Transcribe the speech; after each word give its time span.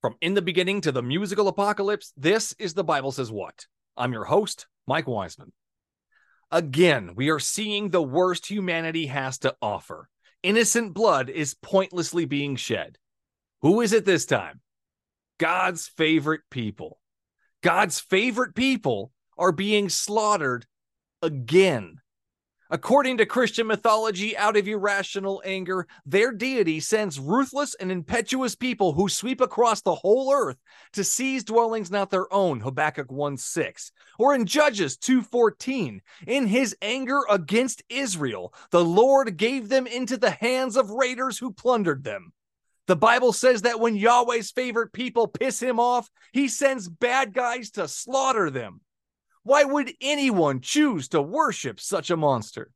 From 0.00 0.16
in 0.22 0.32
the 0.32 0.40
beginning 0.40 0.80
to 0.82 0.92
the 0.92 1.02
musical 1.02 1.46
apocalypse, 1.48 2.14
this 2.16 2.54
is 2.58 2.72
the 2.72 2.84
Bible 2.84 3.12
Says 3.12 3.30
What. 3.30 3.66
I'm 3.98 4.14
your 4.14 4.24
host, 4.24 4.66
Mike 4.86 5.06
Wiseman. 5.06 5.52
Again, 6.50 7.12
we 7.16 7.28
are 7.28 7.38
seeing 7.38 7.90
the 7.90 8.02
worst 8.02 8.46
humanity 8.46 9.06
has 9.06 9.38
to 9.40 9.54
offer. 9.60 10.08
Innocent 10.42 10.94
blood 10.94 11.28
is 11.28 11.52
pointlessly 11.52 12.24
being 12.24 12.56
shed. 12.56 12.96
Who 13.60 13.82
is 13.82 13.92
it 13.92 14.06
this 14.06 14.24
time? 14.24 14.60
God's 15.38 15.86
favorite 15.86 16.42
people. 16.50 16.98
God's 17.62 18.00
favorite 18.00 18.54
people 18.54 19.12
are 19.36 19.52
being 19.52 19.90
slaughtered 19.90 20.64
again. 21.20 22.00
According 22.72 23.18
to 23.18 23.26
Christian 23.26 23.66
mythology, 23.66 24.36
out 24.36 24.56
of 24.56 24.68
irrational 24.68 25.42
anger, 25.44 25.88
their 26.06 26.30
deity 26.30 26.78
sends 26.78 27.18
ruthless 27.18 27.74
and 27.74 27.90
impetuous 27.90 28.54
people 28.54 28.92
who 28.92 29.08
sweep 29.08 29.40
across 29.40 29.82
the 29.82 29.96
whole 29.96 30.32
earth 30.32 30.56
to 30.92 31.02
seize 31.02 31.42
dwellings 31.42 31.90
not 31.90 32.10
their 32.10 32.32
own, 32.32 32.60
Habakkuk 32.60 33.10
1 33.10 33.38
6. 33.38 33.90
Or 34.20 34.36
in 34.36 34.46
Judges 34.46 34.96
2:14, 34.96 36.00
in 36.28 36.46
his 36.46 36.76
anger 36.80 37.22
against 37.28 37.82
Israel, 37.88 38.54
the 38.70 38.84
Lord 38.84 39.36
gave 39.36 39.68
them 39.68 39.88
into 39.88 40.16
the 40.16 40.30
hands 40.30 40.76
of 40.76 40.90
raiders 40.90 41.38
who 41.38 41.52
plundered 41.52 42.04
them. 42.04 42.32
The 42.86 42.94
Bible 42.94 43.32
says 43.32 43.62
that 43.62 43.80
when 43.80 43.96
Yahweh's 43.96 44.52
favorite 44.52 44.92
people 44.92 45.26
piss 45.26 45.60
him 45.60 45.80
off, 45.80 46.08
he 46.32 46.46
sends 46.46 46.88
bad 46.88 47.34
guys 47.34 47.72
to 47.72 47.88
slaughter 47.88 48.48
them. 48.48 48.80
Why 49.42 49.64
would 49.64 49.92
anyone 50.02 50.60
choose 50.60 51.08
to 51.08 51.22
worship 51.22 51.80
such 51.80 52.10
a 52.10 52.16
monster? 52.16 52.72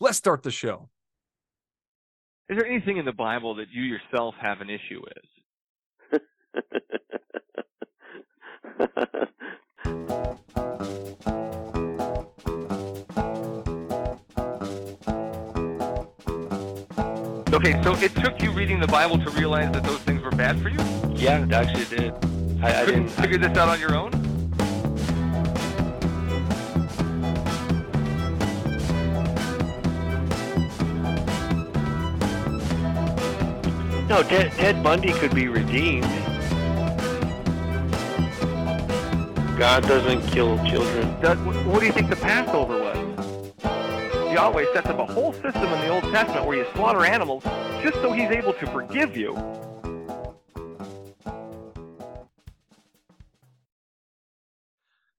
Let's 0.00 0.16
start 0.16 0.42
the 0.42 0.50
show. 0.50 0.88
Is 2.48 2.56
there 2.56 2.66
anything 2.66 2.96
in 2.96 3.04
the 3.04 3.12
Bible 3.12 3.54
that 3.56 3.66
you 3.70 3.82
yourself 3.82 4.34
have 4.40 4.60
an 4.60 4.70
issue 4.70 5.02
with? 5.02 5.12
okay, 17.52 17.82
so 17.82 17.94
it 17.96 18.14
took 18.16 18.42
you 18.42 18.50
reading 18.52 18.80
the 18.80 18.86
Bible 18.86 19.18
to 19.18 19.30
realize 19.30 19.70
that 19.72 19.84
those 19.84 20.00
things 20.00 20.22
were 20.22 20.30
bad 20.30 20.60
for 20.60 20.70
you? 20.70 20.78
Yeah, 21.14 21.44
it 21.44 21.52
actually 21.52 21.96
did. 21.96 22.12
I, 22.62 22.82
I 22.82 22.86
didn't 22.86 23.08
figure 23.08 23.38
this 23.38 23.56
out 23.56 23.68
on 23.68 23.78
your 23.78 23.94
own? 23.94 24.31
No, 34.12 34.22
Ted, 34.22 34.52
Ted 34.52 34.82
Bundy 34.82 35.10
could 35.14 35.34
be 35.34 35.48
redeemed. 35.48 36.04
God 39.58 39.84
doesn't 39.84 40.20
kill 40.30 40.58
children. 40.66 41.18
Does, 41.22 41.38
what 41.64 41.80
do 41.80 41.86
you 41.86 41.92
think 41.92 42.10
the 42.10 42.16
Passover 42.16 42.78
was? 42.78 42.98
Yahweh 44.30 44.66
sets 44.74 44.88
up 44.88 44.98
a 44.98 45.06
whole 45.06 45.32
system 45.32 45.62
in 45.62 45.80
the 45.80 45.88
Old 45.88 46.02
Testament 46.12 46.44
where 46.44 46.58
you 46.58 46.66
slaughter 46.74 47.06
animals 47.06 47.42
just 47.82 47.94
so 48.02 48.12
he's 48.12 48.28
able 48.28 48.52
to 48.52 48.66
forgive 48.66 49.16
you. 49.16 49.32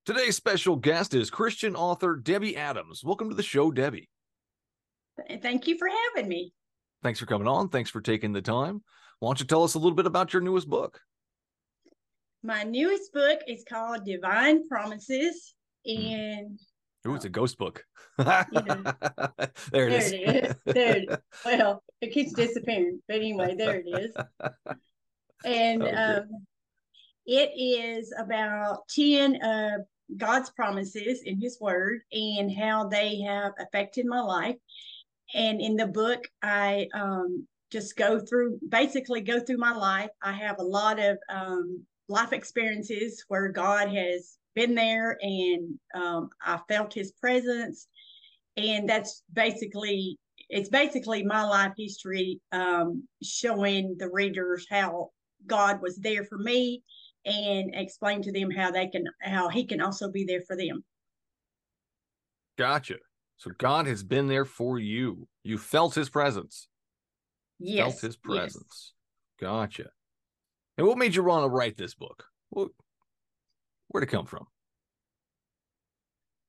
Today's 0.05 0.35
special 0.35 0.75
guest 0.75 1.15
is 1.15 1.31
Christian 1.31 1.75
author 1.75 2.15
Debbie 2.15 2.55
Adams. 2.55 3.03
Welcome 3.03 3.29
to 3.29 3.35
the 3.35 3.41
show, 3.41 3.71
Debbie. 3.71 4.11
Thank 5.41 5.65
you 5.65 5.79
for 5.79 5.87
having 6.13 6.29
me. 6.29 6.53
Thanks 7.03 7.19
for 7.19 7.25
coming 7.25 7.47
on. 7.49 7.67
Thanks 7.67 7.89
for 7.89 7.99
taking 7.99 8.31
the 8.31 8.41
time. 8.41 8.81
Why 9.19 9.27
don't 9.27 9.39
you 9.39 9.45
tell 9.45 9.63
us 9.63 9.73
a 9.73 9.79
little 9.79 9.95
bit 9.95 10.05
about 10.05 10.31
your 10.31 10.41
newest 10.41 10.69
book? 10.69 11.01
My 12.43 12.63
newest 12.63 13.13
book 13.13 13.39
is 13.47 13.65
called 13.67 14.05
Divine 14.05 14.67
Promises, 14.67 15.53
and 15.85 16.57
Ooh, 17.05 17.15
it's 17.15 17.25
a 17.25 17.29
ghost 17.29 17.57
book. 17.57 17.85
know. 18.17 18.33
there 18.51 18.77
it 19.49 19.53
there 19.71 19.97
is. 19.97 20.11
it 20.11 20.45
is. 20.45 20.55
There 20.73 20.95
it 20.95 21.09
is. 21.09 21.17
well, 21.45 21.83
it 22.01 22.13
keeps 22.13 22.33
disappearing, 22.33 23.01
but 23.07 23.17
anyway, 23.17 23.55
there 23.55 23.83
it 23.85 23.87
is. 23.87 24.15
And 25.45 25.83
Okay. 25.83 25.93
um, 25.93 26.45
it 27.25 27.51
is 27.57 28.13
about 28.17 28.87
10 28.87 29.43
of 29.43 29.81
God's 30.15 30.49
promises 30.51 31.21
in 31.25 31.41
His 31.41 31.59
Word 31.59 31.99
and 32.13 32.49
how 32.49 32.87
they 32.87 33.19
have 33.21 33.51
affected 33.59 34.05
my 34.05 34.21
life. 34.21 34.55
And 35.33 35.61
in 35.61 35.75
the 35.75 35.87
book, 35.87 36.27
I 36.41 36.87
um, 36.93 37.47
just 37.71 37.95
go 37.97 38.19
through, 38.19 38.59
basically 38.69 39.21
go 39.21 39.39
through 39.39 39.57
my 39.57 39.73
life. 39.73 40.11
I 40.21 40.31
have 40.31 40.59
a 40.59 40.63
lot 40.63 40.99
of 40.99 41.17
um, 41.29 41.83
life 42.07 42.33
experiences 42.33 43.25
where 43.27 43.49
God 43.49 43.89
has 43.89 44.37
been 44.53 44.75
there 44.75 45.17
and 45.21 45.79
um, 45.95 46.29
I 46.45 46.59
felt 46.67 46.93
His 46.93 47.13
presence. 47.13 47.87
And 48.57 48.87
that's 48.87 49.23
basically, 49.33 50.17
it's 50.49 50.69
basically 50.69 51.23
my 51.23 51.43
life 51.43 51.73
history 51.75 52.39
um, 52.51 53.07
showing 53.23 53.95
the 53.97 54.09
readers 54.09 54.67
how 54.69 55.09
God 55.47 55.81
was 55.81 55.97
there 55.97 56.25
for 56.25 56.37
me 56.37 56.83
and 57.25 57.71
explain 57.73 58.21
to 58.21 58.31
them 58.31 58.51
how 58.51 58.69
they 58.69 58.87
can, 58.87 59.05
how 59.21 59.49
He 59.49 59.65
can 59.65 59.81
also 59.81 60.11
be 60.11 60.25
there 60.25 60.41
for 60.45 60.55
them. 60.55 60.83
Gotcha. 62.55 62.97
So 63.43 63.51
God 63.57 63.87
has 63.87 64.03
been 64.03 64.29
there 64.29 64.45
for 64.45 64.79
you. 64.79 65.27
You 65.43 65.57
felt 65.57 65.95
his 65.95 66.09
presence. 66.09 66.69
Yes. 67.59 67.99
Felt 67.99 68.01
his 68.01 68.15
yes. 68.15 68.15
presence. 68.23 68.93
Gotcha. 69.37 69.89
And 70.77 70.87
what 70.87 70.97
made 70.97 71.13
you 71.13 71.25
want 71.25 71.43
to 71.43 71.49
write 71.49 71.75
this 71.75 71.93
book? 71.93 72.23
What, 72.51 72.69
where'd 73.89 74.05
it 74.05 74.11
come 74.11 74.27
from? 74.27 74.47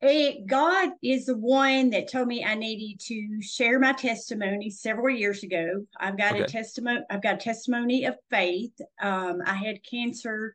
It, 0.03 0.47
God 0.47 0.91
is 1.03 1.27
the 1.27 1.37
one 1.37 1.91
that 1.91 2.13
told 2.13 2.29
me 2.29 2.45
I 2.45 2.55
needed 2.55 3.01
to 3.07 3.43
share 3.43 3.81
my 3.81 3.93
testimony 3.95 4.71
several 4.71 5.17
years 5.17 5.43
ago. 5.43 5.85
I've 5.99 6.17
got 6.17 6.39
a 6.39 6.45
testimony. 6.45 7.01
I've 7.11 7.23
got 7.23 7.35
a 7.35 7.39
testimony 7.39 8.05
of 8.05 8.15
faith. 8.31 8.79
Um, 9.03 9.41
I 9.45 9.55
had 9.55 9.83
cancer. 9.83 10.55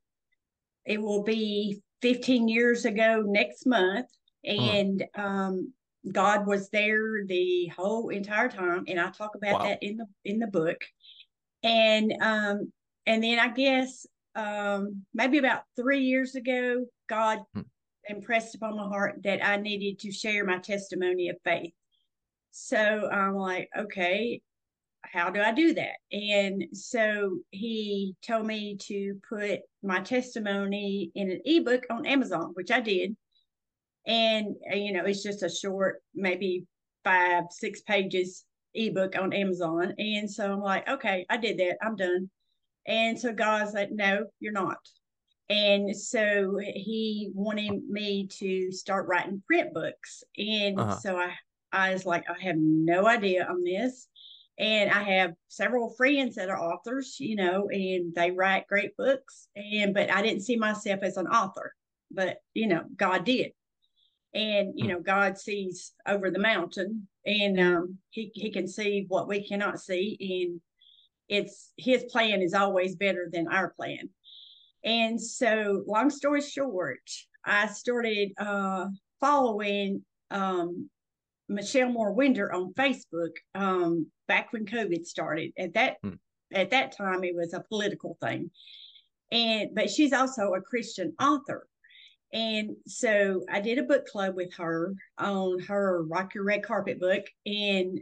It 0.85 1.01
will 1.01 1.23
be 1.23 1.81
15 2.01 2.47
years 2.47 2.85
ago 2.85 3.25
next 3.25 3.65
month, 3.65 4.07
and 4.45 5.03
um, 5.15 5.73
God 6.11 6.47
was 6.47 6.69
there 6.69 7.25
the 7.25 7.67
whole 7.75 8.09
entire 8.09 8.49
time. 8.49 8.85
And 8.87 8.99
I 8.99 9.09
talk 9.09 9.35
about 9.35 9.59
Wow. 9.59 9.65
that 9.67 9.83
in 9.83 9.97
the 9.97 10.05
in 10.25 10.39
the 10.39 10.47
book. 10.47 10.83
And 11.63 12.13
um, 12.21 12.71
and 13.05 13.23
then 13.23 13.39
I 13.39 13.49
guess 13.49 14.05
um, 14.35 15.05
maybe 15.13 15.37
about 15.37 15.63
three 15.75 16.01
years 16.01 16.35
ago, 16.35 16.85
God 17.07 17.39
Hmm. 17.53 17.61
impressed 18.07 18.55
upon 18.55 18.77
my 18.77 18.87
heart 18.87 19.21
that 19.23 19.45
I 19.45 19.57
needed 19.57 19.99
to 19.99 20.11
share 20.11 20.45
my 20.45 20.59
testimony 20.59 21.29
of 21.29 21.37
faith. 21.43 21.73
So 22.51 23.09
I'm 23.09 23.35
like, 23.35 23.69
okay, 23.77 24.41
how 25.01 25.29
do 25.29 25.41
I 25.41 25.51
do 25.51 25.73
that? 25.75 25.97
And 26.11 26.65
so 26.73 27.39
he 27.51 28.15
told 28.21 28.45
me 28.45 28.77
to 28.81 29.19
put 29.27 29.61
my 29.83 30.01
testimony 30.01 31.11
in 31.15 31.31
an 31.31 31.41
ebook 31.45 31.85
on 31.89 32.05
Amazon, 32.05 32.51
which 32.53 32.71
I 32.71 32.79
did. 32.79 33.15
And, 34.09 34.55
uh, 34.71 34.75
you 34.75 34.91
know, 34.93 35.05
it's 35.05 35.23
just 35.23 35.43
a 35.43 35.49
short, 35.49 36.01
maybe 36.15 36.65
five, 37.05 37.45
six 37.51 37.81
pages 37.83 38.45
ebook 38.73 39.15
on 39.17 39.33
Amazon. 39.33 39.93
And 39.97 40.29
so 40.29 40.51
I'm 40.51 40.61
like, 40.61 40.87
okay, 40.89 41.25
I 41.29 41.37
did 41.37 41.59
that. 41.59 41.77
I'm 41.81 41.95
done. 41.95 42.29
And 42.87 43.19
so 43.19 43.31
God's 43.33 43.73
like, 43.73 43.91
no, 43.91 44.25
you're 44.41 44.53
not. 44.53 44.79
And 45.49 45.95
so 45.95 46.59
he 46.59 47.31
wanted 47.33 47.83
me 47.89 48.27
to 48.39 48.71
start 48.71 49.07
writing 49.07 49.43
print 49.47 49.73
books. 49.73 50.23
And 50.37 50.79
Uh-huh. 50.79 50.97
so 50.97 51.17
I, 51.17 51.33
I 51.71 51.93
was 51.93 52.05
like, 52.05 52.25
I 52.29 52.39
have 52.43 52.57
no 52.57 53.07
idea 53.07 53.45
on 53.47 53.63
this. 53.63 54.07
And 54.59 54.91
I 54.91 55.03
have 55.03 55.33
several 55.47 55.89
friends 55.95 56.35
that 56.35 56.49
are 56.49 56.59
authors, 56.59 57.17
you 57.19 57.35
know, 57.35 57.69
and 57.71 58.13
they 58.13 58.31
write 58.31 58.67
great 58.67 58.97
books. 58.97 59.47
And 59.55 59.93
but 59.93 60.11
I 60.11 60.21
didn't 60.21 60.41
see 60.43 60.57
myself 60.57 60.99
as 61.03 61.17
an 61.17 61.27
author, 61.27 61.73
but 62.11 62.39
you 62.53 62.67
know, 62.67 62.83
God 62.95 63.23
did. 63.25 63.51
And 64.33 64.73
you 64.75 64.85
Hmm. 64.85 64.91
know, 64.91 64.99
God 64.99 65.37
sees 65.37 65.93
over 66.07 66.29
the 66.31 66.39
mountain 66.39 67.07
and 67.25 67.59
um 67.59 67.97
he, 68.11 68.31
he 68.33 68.51
can 68.51 68.67
see 68.67 69.05
what 69.07 69.27
we 69.27 69.47
cannot 69.47 69.79
see. 69.79 70.17
And 70.19 70.61
it's 71.27 71.73
his 71.77 72.03
plan 72.05 72.41
is 72.41 72.53
always 72.53 72.95
better 72.95 73.29
than 73.31 73.47
our 73.47 73.71
plan. 73.71 74.09
And 74.83 75.21
so, 75.21 75.83
long 75.87 76.09
story 76.09 76.41
short, 76.41 77.01
I 77.45 77.67
started 77.67 78.31
uh, 78.37 78.87
following 79.19 80.05
um, 80.31 80.89
Michelle 81.49 81.89
Moore 81.89 82.13
Winder 82.13 82.51
on 82.53 82.73
Facebook 82.73 83.31
um, 83.55 84.07
back 84.27 84.53
when 84.53 84.65
COVID 84.65 85.05
started. 85.05 85.51
At 85.57 85.73
that 85.73 85.97
Hmm. 86.03 86.13
at 86.53 86.69
that 86.71 86.95
time, 86.95 87.23
it 87.23 87.35
was 87.35 87.53
a 87.53 87.63
political 87.69 88.17
thing, 88.21 88.51
and 89.31 89.75
but 89.75 89.89
she's 89.89 90.13
also 90.13 90.53
a 90.53 90.61
Christian 90.61 91.13
author. 91.19 91.67
And 92.31 92.75
so 92.85 93.43
I 93.51 93.59
did 93.59 93.79
a 93.79 93.83
book 93.83 94.05
club 94.05 94.35
with 94.35 94.53
her 94.55 94.93
on 95.17 95.59
her 95.61 96.03
Rock 96.03 96.35
Your 96.35 96.43
Red 96.43 96.63
Carpet 96.63 96.99
book. 96.99 97.25
And 97.45 98.01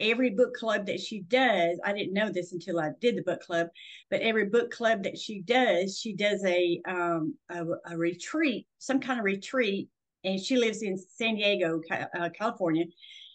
every 0.00 0.30
book 0.30 0.54
club 0.54 0.86
that 0.86 1.00
she 1.00 1.22
does, 1.22 1.78
I 1.84 1.92
didn't 1.92 2.14
know 2.14 2.30
this 2.30 2.52
until 2.52 2.80
I 2.80 2.90
did 3.00 3.16
the 3.16 3.22
book 3.22 3.40
club, 3.40 3.68
but 4.10 4.20
every 4.20 4.46
book 4.46 4.70
club 4.70 5.02
that 5.04 5.18
she 5.18 5.42
does, 5.42 5.98
she 5.98 6.14
does 6.14 6.44
a 6.44 6.80
um 6.86 7.34
a, 7.50 7.64
a 7.90 7.96
retreat, 7.96 8.66
some 8.78 9.00
kind 9.00 9.18
of 9.18 9.24
retreat, 9.24 9.88
and 10.24 10.40
she 10.40 10.56
lives 10.56 10.82
in 10.82 10.98
San 10.98 11.36
Diego, 11.36 11.80
uh, 11.90 12.28
California, 12.30 12.86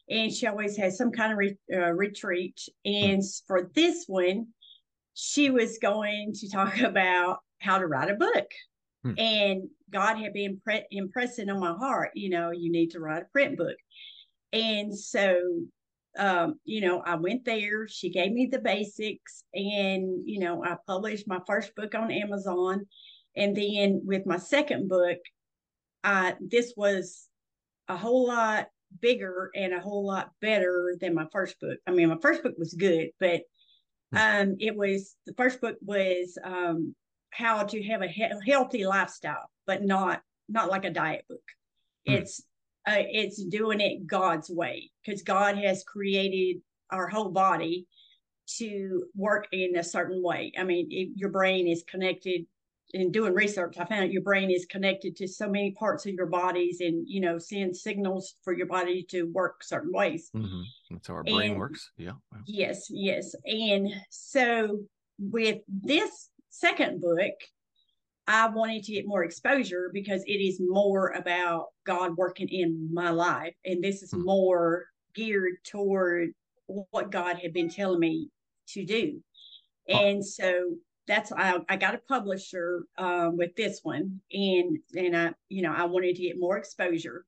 and 0.09 0.33
she 0.33 0.47
always 0.47 0.75
has 0.77 0.97
some 0.97 1.11
kind 1.11 1.31
of 1.31 1.37
re, 1.37 1.57
uh, 1.73 1.91
retreat. 1.91 2.59
And 2.85 3.23
for 3.47 3.69
this 3.75 4.05
one, 4.07 4.47
she 5.13 5.49
was 5.49 5.77
going 5.79 6.33
to 6.33 6.49
talk 6.49 6.77
about 6.79 7.39
how 7.59 7.77
to 7.77 7.87
write 7.87 8.09
a 8.09 8.15
book. 8.15 8.47
Hmm. 9.03 9.13
And 9.17 9.69
God 9.89 10.17
had 10.17 10.33
been 10.33 10.59
pre- 10.63 10.85
impressing 10.91 11.49
on 11.49 11.59
my 11.59 11.73
heart, 11.73 12.11
you 12.15 12.29
know, 12.29 12.51
you 12.51 12.71
need 12.71 12.91
to 12.91 12.99
write 12.99 13.23
a 13.23 13.31
print 13.31 13.57
book. 13.57 13.77
And 14.51 14.97
so, 14.97 15.41
um, 16.17 16.59
you 16.65 16.81
know, 16.81 17.01
I 17.01 17.15
went 17.15 17.45
there. 17.45 17.87
She 17.87 18.09
gave 18.09 18.31
me 18.31 18.47
the 18.51 18.59
basics, 18.59 19.43
and 19.53 20.27
you 20.27 20.39
know, 20.39 20.63
I 20.63 20.75
published 20.87 21.27
my 21.27 21.39
first 21.47 21.75
book 21.75 21.95
on 21.95 22.11
Amazon. 22.11 22.85
And 23.35 23.55
then 23.55 24.01
with 24.03 24.25
my 24.25 24.37
second 24.37 24.89
book, 24.89 25.19
I 26.03 26.35
this 26.41 26.73
was 26.75 27.27
a 27.87 27.95
whole 27.95 28.27
lot 28.27 28.67
bigger 29.01 29.51
and 29.55 29.73
a 29.73 29.79
whole 29.79 30.05
lot 30.05 30.31
better 30.41 30.95
than 30.99 31.13
my 31.13 31.25
first 31.31 31.59
book. 31.59 31.77
I 31.87 31.91
mean, 31.91 32.09
my 32.09 32.17
first 32.21 32.43
book 32.43 32.55
was 32.57 32.73
good, 32.73 33.09
but 33.19 33.41
hmm. 34.11 34.17
um, 34.17 34.55
it 34.59 34.75
was 34.75 35.15
the 35.25 35.33
first 35.33 35.61
book 35.61 35.77
was 35.81 36.37
um, 36.43 36.95
how 37.31 37.63
to 37.63 37.83
have 37.83 38.01
a 38.01 38.07
he- 38.07 38.31
healthy 38.47 38.85
lifestyle, 38.85 39.49
but 39.65 39.83
not 39.83 40.21
not 40.47 40.69
like 40.69 40.85
a 40.85 40.89
diet 40.89 41.25
book. 41.29 41.43
Hmm. 42.07 42.13
It's 42.13 42.41
uh, 42.87 42.95
it's 42.97 43.43
doing 43.43 43.81
it 43.81 44.07
God's 44.07 44.49
way 44.49 44.89
because 45.03 45.21
God 45.21 45.57
has 45.57 45.83
created 45.83 46.61
our 46.91 47.07
whole 47.07 47.29
body 47.29 47.87
to 48.57 49.05
work 49.15 49.47
in 49.51 49.77
a 49.77 49.83
certain 49.83 50.23
way. 50.23 50.51
I 50.57 50.63
mean, 50.63 50.87
it, 50.89 51.09
your 51.15 51.29
brain 51.29 51.67
is 51.67 51.83
connected. 51.83 52.45
In 52.91 53.11
doing 53.11 53.35
research, 53.35 53.75
I 53.77 53.85
found 53.85 54.11
your 54.11 54.23
brain 54.23 54.49
is 54.49 54.65
connected 54.65 55.15
to 55.17 55.27
so 55.27 55.47
many 55.47 55.73
parts 55.73 56.07
of 56.07 56.13
your 56.13 56.25
bodies, 56.25 56.81
and 56.81 57.07
you 57.07 57.21
know, 57.21 57.37
sends 57.37 57.83
signals 57.83 58.33
for 58.43 58.51
your 58.51 58.65
body 58.65 59.05
to 59.11 59.25
work 59.31 59.63
certain 59.63 59.91
ways. 59.93 60.31
Mm-hmm. 60.35 60.61
That's 60.89 61.07
how 61.07 61.13
our 61.15 61.23
brain 61.23 61.59
works. 61.59 61.91
Yeah. 61.97 62.13
Yes, 62.47 62.87
yes, 62.89 63.35
and 63.45 63.93
so 64.09 64.79
with 65.19 65.59
this 65.67 66.31
second 66.49 67.01
book, 67.01 67.33
I 68.27 68.47
wanted 68.47 68.83
to 68.83 68.93
get 68.93 69.07
more 69.07 69.23
exposure 69.23 69.89
because 69.93 70.23
it 70.27 70.31
is 70.33 70.59
more 70.59 71.09
about 71.09 71.67
God 71.85 72.15
working 72.15 72.47
in 72.49 72.89
my 72.93 73.09
life. 73.09 73.55
And 73.65 73.83
this 73.83 74.03
is 74.03 74.11
hmm. 74.11 74.23
more 74.23 74.85
geared 75.15 75.55
toward 75.65 76.29
what 76.67 77.11
God 77.11 77.37
had 77.37 77.53
been 77.53 77.69
telling 77.69 77.99
me 77.99 78.29
to 78.69 78.85
do. 78.85 79.21
And 79.87 80.23
so 80.23 80.75
that's 81.07 81.31
I, 81.31 81.57
I 81.67 81.75
got 81.75 81.95
a 81.95 82.01
publisher 82.07 82.83
um, 82.97 83.35
with 83.35 83.55
this 83.55 83.79
one, 83.81 84.21
and 84.31 84.77
and 84.95 85.17
I 85.17 85.33
you 85.49 85.63
know 85.63 85.73
I 85.75 85.85
wanted 85.85 86.15
to 86.15 86.21
get 86.21 86.39
more 86.39 86.57
exposure, 86.57 87.25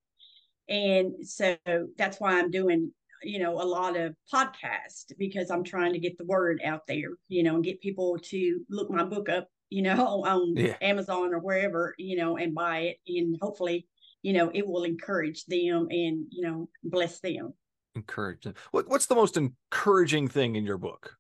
and 0.70 1.28
so 1.28 1.58
that's 1.98 2.20
why 2.20 2.38
I'm 2.38 2.52
doing 2.52 2.94
you 3.24 3.40
know 3.40 3.62
a 3.62 3.64
lot 3.64 3.98
of 3.98 4.16
podcasts 4.34 5.12
because 5.18 5.50
I'm 5.52 5.64
trying 5.64 5.94
to 5.94 6.00
get 6.00 6.18
the 6.18 6.26
word 6.26 6.62
out 6.64 6.88
there, 6.88 7.10
you 7.28 7.44
know, 7.44 7.56
and 7.56 7.64
get 7.64 7.82
people 7.82 8.18
to 8.24 8.60
look 8.70 8.90
my 8.90 9.04
book 9.04 9.30
up 9.30 9.48
you 9.72 9.82
know, 9.82 10.24
on 10.26 10.56
yeah. 10.56 10.76
Amazon 10.82 11.34
or 11.34 11.40
wherever, 11.40 11.96
you 11.98 12.16
know, 12.16 12.38
and 12.38 12.54
buy 12.54 12.80
it. 12.80 12.98
And 13.08 13.38
hopefully, 13.42 13.88
you 14.22 14.34
know, 14.34 14.52
it 14.54 14.68
will 14.68 14.84
encourage 14.84 15.46
them 15.46 15.88
and, 15.90 16.28
you 16.30 16.44
know, 16.44 16.70
bless 16.84 17.20
them. 17.22 17.54
Encourage 17.96 18.44
them. 18.44 18.54
What, 18.70 18.88
what's 18.88 19.08
the 19.08 19.16
most 19.16 19.38
encouraging 19.38 20.28
thing 20.28 20.56
in 20.56 20.66
your 20.66 20.78
book? 20.78 21.16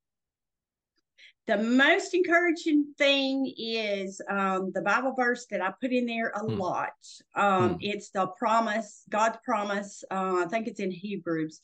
The 1.47 1.57
most 1.57 2.13
encouraging 2.13 2.93
thing 2.97 3.51
is 3.57 4.21
um, 4.29 4.71
the 4.73 4.81
Bible 4.81 5.13
verse 5.17 5.47
that 5.49 5.61
I 5.61 5.73
put 5.81 5.91
in 5.91 6.05
there 6.05 6.29
a 6.29 6.39
hmm. 6.39 6.59
lot. 6.59 6.93
Um, 7.35 7.71
hmm. 7.71 7.75
It's 7.81 8.11
the 8.11 8.27
promise, 8.27 9.03
God's 9.09 9.37
promise. 9.43 10.03
Uh, 10.11 10.43
I 10.43 10.47
think 10.49 10.67
it's 10.67 10.79
in 10.79 10.91
Hebrews, 10.91 11.59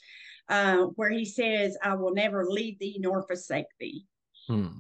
uh, 0.50 0.78
where 0.96 1.12
He 1.12 1.26
says, 1.26 1.78
"I 1.82 1.94
will 1.94 2.14
never 2.14 2.46
leave 2.46 2.80
thee 2.80 2.98
nor 3.00 3.24
forsake 3.24 3.68
thee." 3.80 4.06
Hmm. 4.48 4.80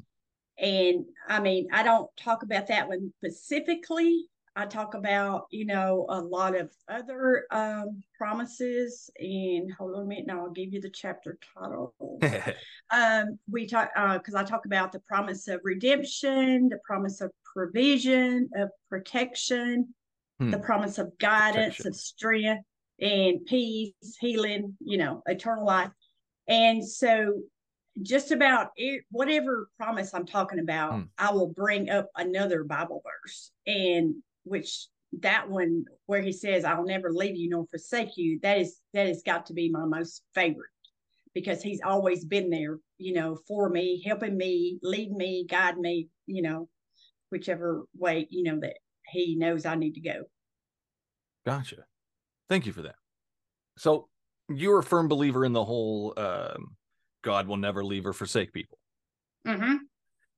And 0.57 1.05
I 1.27 1.39
mean, 1.39 1.67
I 1.71 1.83
don't 1.83 2.09
talk 2.17 2.41
about 2.43 2.67
that 2.67 2.87
one 2.87 3.13
specifically. 3.19 4.25
I 4.57 4.65
talk 4.65 4.95
about, 4.95 5.45
you 5.51 5.65
know, 5.65 6.07
a 6.09 6.19
lot 6.19 6.55
of 6.55 6.71
other 6.89 7.45
um, 7.51 8.01
promises. 8.17 9.07
And 9.19 9.71
hold 9.71 9.95
on 9.95 10.01
a 10.01 10.05
minute, 10.05 10.25
now 10.25 10.39
I'll 10.39 10.51
give 10.51 10.73
you 10.73 10.81
the 10.81 10.89
chapter 10.89 11.37
title. 11.55 11.93
um, 12.91 13.37
we 13.47 13.67
talk 13.67 13.91
because 13.93 14.33
uh, 14.33 14.39
I 14.39 14.43
talk 14.43 14.65
about 14.65 14.91
the 14.91 14.99
promise 15.01 15.47
of 15.47 15.61
redemption, 15.63 16.69
the 16.69 16.79
promise 16.83 17.21
of 17.21 17.29
provision, 17.53 18.49
of 18.55 18.69
protection, 18.89 19.93
hmm. 20.39 20.49
the 20.49 20.59
promise 20.59 20.97
of 20.97 21.15
guidance, 21.19 21.75
protection. 21.75 21.87
of 21.87 21.95
strength, 21.95 22.65
and 22.99 23.45
peace, 23.45 23.93
healing. 24.19 24.75
You 24.79 24.97
know, 24.97 25.21
eternal 25.27 25.67
life. 25.67 25.91
And 26.47 26.83
so 26.87 27.43
just 28.01 28.31
about 28.31 28.71
it, 28.75 29.03
whatever 29.11 29.69
promise 29.77 30.13
I'm 30.13 30.25
talking 30.25 30.59
about, 30.59 30.93
mm. 30.93 31.07
I 31.17 31.31
will 31.31 31.47
bring 31.47 31.89
up 31.89 32.09
another 32.15 32.63
Bible 32.63 33.01
verse, 33.03 33.51
and 33.65 34.15
which 34.47 34.87
that 35.21 35.49
one 35.49 35.85
where 36.05 36.21
he 36.21 36.31
says, 36.31 36.65
"I'll 36.65 36.85
never 36.85 37.11
leave 37.11 37.35
you 37.35 37.49
nor 37.49 37.65
forsake 37.67 38.17
you." 38.17 38.39
That 38.41 38.59
is 38.59 38.79
that 38.93 39.07
has 39.07 39.23
got 39.23 39.45
to 39.47 39.53
be 39.53 39.69
my 39.69 39.85
most 39.85 40.23
favorite 40.33 40.69
because 41.33 41.61
he's 41.61 41.81
always 41.85 42.25
been 42.25 42.49
there, 42.49 42.79
you 42.97 43.13
know, 43.13 43.37
for 43.47 43.69
me, 43.69 44.01
helping 44.03 44.35
me, 44.35 44.79
lead 44.81 45.11
me, 45.11 45.45
guide 45.47 45.77
me, 45.77 46.09
you 46.25 46.41
know, 46.41 46.67
whichever 47.29 47.83
way 47.95 48.27
you 48.31 48.43
know 48.43 48.59
that 48.59 48.77
he 49.11 49.35
knows 49.35 49.65
I 49.65 49.75
need 49.75 49.93
to 49.93 50.01
go. 50.01 50.23
Gotcha. 51.45 51.85
Thank 52.49 52.65
you 52.65 52.73
for 52.73 52.81
that. 52.83 52.95
So 53.77 54.09
you're 54.49 54.79
a 54.79 54.83
firm 54.83 55.07
believer 55.07 55.45
in 55.45 55.53
the 55.53 55.63
whole 55.63 56.13
um, 56.17 56.75
God 57.23 57.47
will 57.47 57.57
never 57.57 57.83
leave 57.83 58.05
or 58.05 58.13
forsake 58.13 58.51
people. 58.51 58.79
Mm-hmm. 59.45 59.75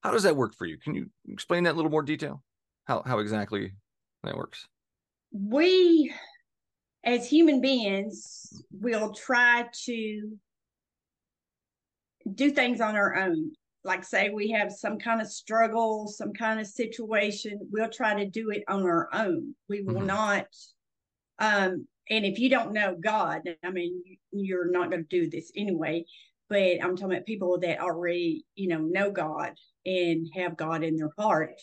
How 0.01 0.11
does 0.11 0.23
that 0.23 0.35
work 0.35 0.53
for 0.55 0.65
you? 0.65 0.77
Can 0.77 0.95
you 0.95 1.09
explain 1.27 1.63
that 1.63 1.71
in 1.71 1.75
a 1.75 1.77
little 1.77 1.91
more 1.91 2.03
detail? 2.03 2.43
How 2.85 3.03
how 3.05 3.19
exactly 3.19 3.71
that 4.23 4.37
works? 4.37 4.67
We, 5.31 6.13
as 7.03 7.29
human 7.29 7.61
beings, 7.61 8.63
will 8.71 9.13
try 9.13 9.65
to 9.85 10.37
do 12.33 12.51
things 12.51 12.81
on 12.81 12.95
our 12.95 13.15
own. 13.15 13.51
Like 13.83 14.03
say 14.03 14.29
we 14.29 14.51
have 14.51 14.71
some 14.71 14.99
kind 14.99 15.21
of 15.21 15.31
struggle, 15.31 16.07
some 16.07 16.33
kind 16.33 16.59
of 16.59 16.67
situation, 16.67 17.59
we'll 17.71 17.89
try 17.89 18.13
to 18.15 18.29
do 18.29 18.49
it 18.51 18.63
on 18.67 18.83
our 18.83 19.09
own. 19.13 19.55
We 19.69 19.81
will 19.81 19.95
mm-hmm. 19.95 20.07
not 20.07 20.47
um 21.39 21.87
and 22.09 22.25
if 22.25 22.39
you 22.39 22.49
don't 22.49 22.73
know 22.73 22.97
God, 22.99 23.41
I 23.63 23.69
mean, 23.69 24.01
you're 24.31 24.71
not 24.71 24.89
going 24.89 25.05
to 25.05 25.21
do 25.21 25.29
this 25.29 25.51
anyway 25.55 26.03
but 26.49 26.83
I'm 26.83 26.95
talking 26.95 27.13
about 27.13 27.25
people 27.25 27.59
that 27.59 27.79
already, 27.79 28.43
you 28.55 28.67
know, 28.67 28.79
know 28.79 29.11
God 29.11 29.53
and 29.85 30.27
have 30.33 30.57
God 30.57 30.83
in 30.83 30.97
their 30.97 31.11
heart. 31.17 31.61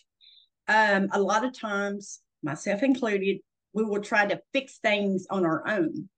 Um, 0.69 1.09
a 1.13 1.21
lot 1.21 1.45
of 1.45 1.59
times, 1.59 2.21
myself 2.43 2.83
included, 2.83 3.39
we 3.73 3.85
will 3.85 4.03
try 4.03 4.27
to 4.27 4.41
fix 4.53 4.79
things 4.79 5.27
on 5.31 5.45
our 5.45 5.67
own. 5.69 6.09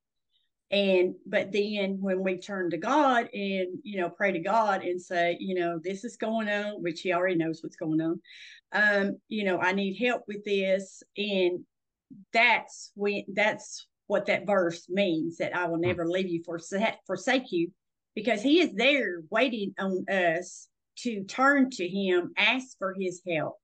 And 0.71 1.15
but 1.25 1.51
then 1.51 1.97
when 1.99 2.23
we 2.23 2.37
turn 2.37 2.69
to 2.69 2.77
God 2.77 3.27
and 3.33 3.79
you 3.81 3.99
know 3.99 4.09
pray 4.09 4.31
to 4.31 4.39
God 4.39 4.83
and 4.83 5.01
say, 5.01 5.35
you 5.39 5.55
know, 5.55 5.79
this 5.83 6.03
is 6.03 6.15
going 6.15 6.47
on, 6.47 6.83
which 6.83 7.01
He 7.01 7.11
already 7.11 7.35
knows 7.35 7.61
what's 7.63 7.75
going 7.75 8.01
on. 8.01 8.21
Um, 8.71 9.17
you 9.29 9.45
know, 9.45 9.57
I 9.57 9.71
need 9.71 9.95
help 9.95 10.23
with 10.27 10.45
this, 10.45 11.01
and 11.17 11.61
that's 12.31 12.91
when 12.95 13.23
that's 13.33 13.87
what 14.05 14.27
that 14.27 14.45
verse 14.45 14.87
means 14.89 15.37
that 15.37 15.55
I 15.55 15.67
will 15.67 15.77
hmm. 15.77 15.87
never 15.87 16.05
leave 16.05 16.29
you 16.29 16.43
for 16.43 16.59
forsake 17.07 17.51
you 17.51 17.71
because 18.15 18.41
he 18.41 18.59
is 18.59 18.73
there 18.73 19.21
waiting 19.29 19.73
on 19.79 20.05
us 20.09 20.67
to 20.97 21.23
turn 21.23 21.69
to 21.69 21.87
him, 21.87 22.33
ask 22.37 22.77
for 22.77 22.93
his 22.99 23.21
help. 23.27 23.57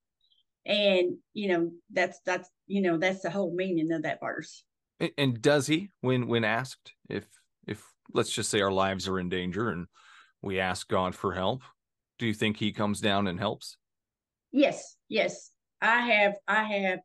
And 0.65 1.17
you 1.33 1.49
know, 1.49 1.71
that's 1.91 2.19
that's 2.25 2.49
you 2.67 2.81
know, 2.81 2.97
that's 2.97 3.21
the 3.21 3.29
whole 3.29 3.53
meaning 3.53 3.91
of 3.91 4.03
that 4.03 4.19
verse. 4.19 4.63
And, 5.17 5.41
does 5.41 5.67
he 5.67 5.91
when 6.01 6.27
when 6.27 6.43
asked 6.43 6.93
if 7.09 7.25
if 7.67 7.83
let's 8.13 8.31
just 8.31 8.49
say 8.49 8.61
our 8.61 8.71
lives 8.71 9.07
are 9.07 9.19
in 9.19 9.29
danger 9.29 9.69
and 9.69 9.87
we 10.41 10.59
ask 10.59 10.87
God 10.87 11.13
for 11.13 11.33
help, 11.33 11.63
do 12.17 12.25
you 12.25 12.33
think 12.33 12.57
he 12.57 12.71
comes 12.71 13.01
down 13.01 13.27
and 13.27 13.39
helps? 13.39 13.77
Yes, 14.51 14.95
yes. 15.09 15.51
I 15.81 15.99
have 15.99 16.35
I 16.47 16.63
have 16.63 16.99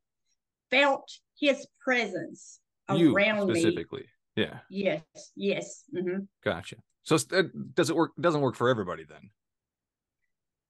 felt 0.70 1.10
his 1.38 1.66
presence 1.82 2.60
you 2.94 3.14
around 3.14 3.48
specifically. 3.48 4.02
me. 4.36 4.44
Yeah. 4.44 4.58
Yes, 4.70 5.02
yes. 5.36 5.84
Mm-hmm. 5.94 6.20
Gotcha. 6.44 6.76
So 7.02 7.16
uh, 7.32 7.42
does 7.74 7.90
it 7.90 7.96
work? 7.96 8.12
Doesn't 8.20 8.40
work 8.40 8.56
for 8.56 8.68
everybody 8.68 9.04
then? 9.04 9.30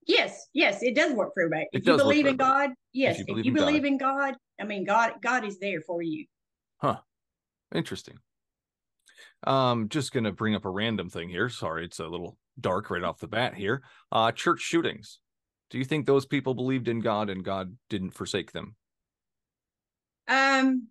Yes, 0.07 0.49
yes, 0.53 0.83
it 0.83 0.95
does 0.95 1.13
work 1.13 1.33
for 1.35 1.43
everybody. 1.43 1.69
It 1.73 1.79
if 1.79 1.87
you 1.87 1.97
believe 1.97 2.27
in 2.27 2.37
God, 2.37 2.71
yes, 2.93 3.15
if 3.15 3.21
you 3.21 3.27
believe, 3.27 3.41
if 3.41 3.47
you 3.47 3.53
in, 3.53 3.57
believe 3.57 3.83
God. 3.83 3.89
in 3.89 3.99
God, 3.99 4.35
I 4.61 4.65
mean, 4.65 4.85
God, 4.85 5.15
God 5.23 5.45
is 5.45 5.59
there 5.59 5.81
for 5.81 6.03
you. 6.03 6.27
Huh. 6.79 6.99
Interesting. 7.75 8.19
Um, 9.47 9.89
just 9.89 10.13
gonna 10.13 10.33
bring 10.33 10.55
up 10.55 10.65
a 10.65 10.71
random 10.71 11.09
thing 11.09 11.29
here. 11.29 11.49
Sorry, 11.49 11.85
it's 11.85 11.99
a 11.99 12.07
little 12.07 12.37
dark 12.61 12.91
right 12.91 13.03
off 13.03 13.21
the 13.21 13.29
bat 13.29 13.55
here. 13.55 13.83
Uh, 14.11 14.33
church 14.33 14.61
shootings. 14.61 15.21
Do 15.71 15.79
you 15.79 15.85
think 15.85 16.05
those 16.05 16.27
people 16.27 16.55
believed 16.55 16.89
in 16.89 17.01
God 17.01 17.31
and 17.31 17.45
God 17.45 17.77
didn't 17.89 18.11
forsake 18.11 18.53
them? 18.53 18.75
Um, 20.27 20.89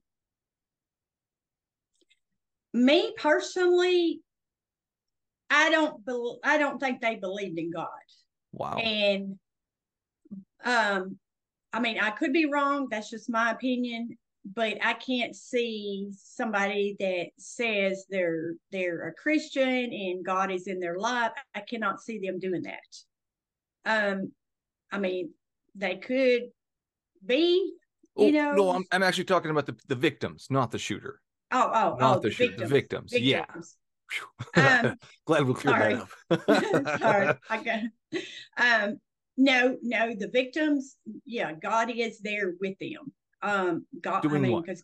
me 2.73 3.13
personally, 3.17 4.21
I 5.49 5.69
don't 5.69 6.03
bel 6.05 6.39
I 6.43 6.57
don't 6.57 6.79
think 6.79 7.01
they 7.01 7.15
believed 7.15 7.57
in 7.57 7.71
God. 7.71 7.87
Wow. 8.51 8.77
And 8.77 9.37
um, 10.63 11.17
I 11.71 11.79
mean, 11.79 11.99
I 11.99 12.09
could 12.11 12.33
be 12.33 12.45
wrong. 12.45 12.87
That's 12.89 13.09
just 13.09 13.29
my 13.29 13.51
opinion. 13.51 14.17
But 14.55 14.77
I 14.83 14.93
can't 14.93 15.35
see 15.35 16.07
somebody 16.11 16.95
that 16.99 17.27
says 17.37 18.05
they're 18.09 18.53
they're 18.71 19.09
a 19.09 19.13
Christian 19.13 19.67
and 19.93 20.25
God 20.25 20.51
is 20.51 20.67
in 20.67 20.79
their 20.79 20.97
life. 20.97 21.31
I 21.53 21.59
cannot 21.59 22.01
see 22.01 22.19
them 22.19 22.39
doing 22.39 22.63
that. 22.63 22.79
Um, 23.85 24.31
I 24.91 24.97
mean, 24.97 25.31
they 25.75 25.97
could 25.97 26.43
be, 27.25 27.73
Oh, 28.17 28.25
you 28.25 28.31
know. 28.31 28.53
no, 28.53 28.69
I'm, 28.71 28.83
I'm 28.91 29.03
actually 29.03 29.25
talking 29.25 29.51
about 29.51 29.65
the, 29.65 29.75
the 29.87 29.95
victims, 29.95 30.47
not 30.49 30.71
the 30.71 30.79
shooter. 30.79 31.21
oh, 31.51 31.71
oh, 31.73 31.97
not 31.99 32.17
oh, 32.17 32.19
the 32.19 32.31
shooter, 32.31 32.57
the 32.57 32.65
victims. 32.67 33.13
Yeah. 33.15 33.45
victims. 33.45 33.77
Phew. 34.09 34.27
Um, 34.63 34.97
Glad 35.25 35.43
we 35.43 35.53
cleared 35.53 36.07
that 36.29 36.39
up. 36.39 36.99
Sorry, 36.99 37.33
I 37.49 37.63
got. 37.63 37.79
Um, 38.57 38.99
no, 39.37 39.77
no, 39.81 40.13
the 40.15 40.27
victims. 40.27 40.97
Yeah, 41.25 41.53
God 41.53 41.91
is 41.95 42.19
there 42.19 42.53
with 42.59 42.77
them. 42.79 43.13
Um, 43.41 43.85
God. 44.01 44.25
I 44.25 44.37
mean, 44.37 44.61
because 44.61 44.83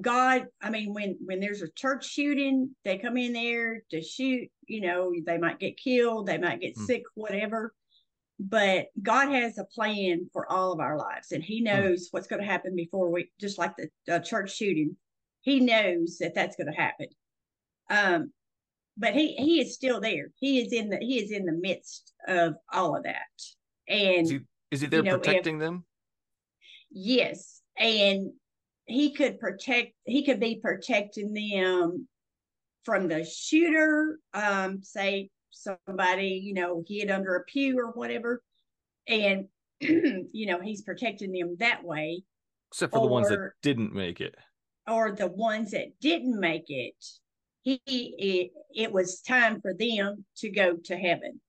God. 0.00 0.46
I 0.60 0.70
mean, 0.70 0.92
when 0.92 1.16
when 1.24 1.40
there's 1.40 1.62
a 1.62 1.70
church 1.70 2.06
shooting, 2.06 2.74
they 2.84 2.98
come 2.98 3.16
in 3.16 3.32
there 3.32 3.82
to 3.90 4.02
shoot. 4.02 4.48
You 4.66 4.82
know, 4.82 5.12
they 5.26 5.38
might 5.38 5.58
get 5.58 5.78
killed, 5.78 6.26
they 6.26 6.38
might 6.38 6.60
get 6.60 6.76
Hmm. 6.76 6.84
sick, 6.84 7.02
whatever. 7.14 7.74
But 8.38 8.88
God 9.00 9.28
has 9.28 9.58
a 9.58 9.64
plan 9.64 10.28
for 10.32 10.50
all 10.50 10.72
of 10.72 10.80
our 10.80 10.98
lives, 10.98 11.32
and 11.32 11.42
He 11.42 11.60
knows 11.60 12.08
what's 12.10 12.26
going 12.26 12.42
to 12.42 12.48
happen 12.48 12.74
before 12.76 13.10
we. 13.10 13.30
Just 13.40 13.58
like 13.58 13.72
the 13.76 14.16
uh, 14.16 14.18
church 14.18 14.54
shooting, 14.54 14.96
He 15.42 15.60
knows 15.60 16.18
that 16.18 16.34
that's 16.34 16.56
going 16.56 16.72
to 16.72 16.78
happen. 16.78 17.06
Um, 17.88 18.32
but 19.02 19.14
he 19.14 19.34
he 19.34 19.60
is 19.60 19.74
still 19.74 20.00
there. 20.00 20.28
He 20.36 20.60
is 20.60 20.72
in 20.72 20.88
the 20.88 20.96
he 20.98 21.18
is 21.18 21.32
in 21.32 21.44
the 21.44 21.52
midst 21.60 22.14
of 22.28 22.54
all 22.72 22.96
of 22.96 23.02
that. 23.02 23.16
And 23.88 24.22
Is 24.22 24.30
he, 24.30 24.40
is 24.70 24.80
he 24.80 24.86
there 24.86 25.00
you 25.00 25.10
know, 25.10 25.16
if- 25.16 25.22
protecting 25.22 25.58
them? 25.58 25.84
yes, 26.90 27.60
and 27.76 28.30
he 28.86 29.12
could 29.12 29.40
protect 29.40 29.92
he 30.04 30.24
could 30.24 30.38
be 30.40 30.60
protecting 30.62 31.34
them 31.34 32.06
from 32.84 33.08
the 33.08 33.24
shooter, 33.24 34.18
um, 34.34 34.82
say 34.82 35.30
somebody, 35.50 36.40
you 36.42 36.54
know, 36.54 36.82
hid 36.86 37.10
under 37.10 37.34
a 37.36 37.44
pew 37.44 37.78
or 37.78 37.90
whatever. 37.92 38.42
And 39.08 39.48
you 39.80 40.46
know, 40.46 40.60
he's 40.60 40.82
protecting 40.82 41.32
them 41.32 41.56
that 41.58 41.82
way. 41.82 42.22
Except 42.70 42.92
for 42.92 43.00
the 43.00 43.06
ones 43.08 43.28
that 43.28 43.50
didn't 43.62 43.92
make 43.92 44.20
it. 44.20 44.36
or 44.88 45.10
the 45.12 45.26
ones 45.26 45.72
that 45.72 45.98
didn't 46.00 46.38
make 46.38 46.70
it, 46.70 46.94
he 47.62 47.80
it, 47.86 48.52
it 48.74 48.92
was 48.92 49.20
time 49.20 49.60
for 49.60 49.72
them 49.74 50.24
to 50.38 50.50
go 50.50 50.76
to 50.84 50.96
heaven. 50.96 51.40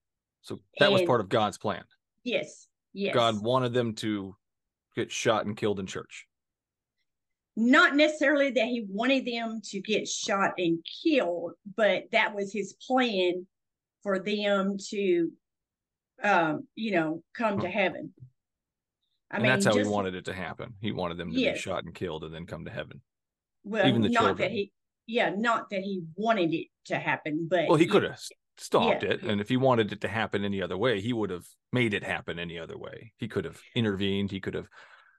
So 0.41 0.59
that 0.79 0.91
was 0.91 1.01
part 1.03 1.21
of 1.21 1.29
God's 1.29 1.57
plan. 1.57 1.83
Yes, 2.23 2.67
yes. 2.93 3.13
God 3.13 3.41
wanted 3.41 3.73
them 3.73 3.95
to 3.95 4.35
get 4.95 5.11
shot 5.11 5.45
and 5.45 5.55
killed 5.57 5.79
in 5.79 5.87
church. 5.87 6.27
Not 7.55 7.95
necessarily 7.95 8.51
that 8.51 8.65
he 8.65 8.85
wanted 8.89 9.25
them 9.25 9.61
to 9.65 9.79
get 9.79 10.07
shot 10.07 10.51
and 10.57 10.83
killed, 11.03 11.53
but 11.75 12.05
that 12.11 12.33
was 12.33 12.51
his 12.51 12.73
plan 12.87 13.45
for 14.01 14.19
them 14.19 14.77
to, 14.89 15.31
um, 16.23 16.67
you 16.75 16.91
know, 16.91 17.23
come 17.35 17.59
to 17.59 17.69
heaven. 17.69 18.13
I 19.31 19.37
and 19.37 19.45
that's 19.45 19.65
how 19.65 19.75
he 19.75 19.83
wanted 19.83 20.15
it 20.15 20.25
to 20.25 20.33
happen. 20.33 20.73
He 20.79 20.91
wanted 20.91 21.17
them 21.17 21.31
to 21.31 21.39
Yes. 21.39 21.57
be 21.57 21.61
shot 21.61 21.83
and 21.83 21.93
killed 21.93 22.23
and 22.23 22.33
then 22.33 22.45
come 22.45 22.65
to 22.65 22.71
heaven. 22.71 23.01
Well, 23.63 23.87
even 23.87 24.01
the 24.01 24.09
not 24.09 24.19
children. 24.21 24.37
that 24.37 24.51
he, 24.51 24.71
yeah, 25.07 25.31
not 25.35 25.69
that 25.69 25.81
he 25.81 26.03
wanted 26.15 26.53
it 26.53 26.67
to 26.85 26.97
happen, 26.97 27.47
but 27.49 27.67
Well, 27.67 27.77
he 27.77 27.87
could 27.87 28.03
have 28.03 28.19
stopped 28.57 29.03
Yeah. 29.03 29.11
it. 29.11 29.23
And 29.23 29.41
if 29.41 29.49
he 29.49 29.57
wanted 29.57 29.91
it 29.91 30.01
to 30.01 30.07
happen 30.07 30.45
any 30.45 30.61
other 30.61 30.77
way, 30.77 31.01
he 31.01 31.13
would 31.13 31.29
have 31.29 31.45
made 31.71 31.93
it 31.93 32.03
happen 32.03 32.39
any 32.39 32.59
other 32.59 32.77
way. 32.77 33.13
He 33.17 33.27
could 33.27 33.45
have 33.45 33.59
intervened. 33.75 34.31
He 34.31 34.39
could 34.39 34.53
have 34.53 34.69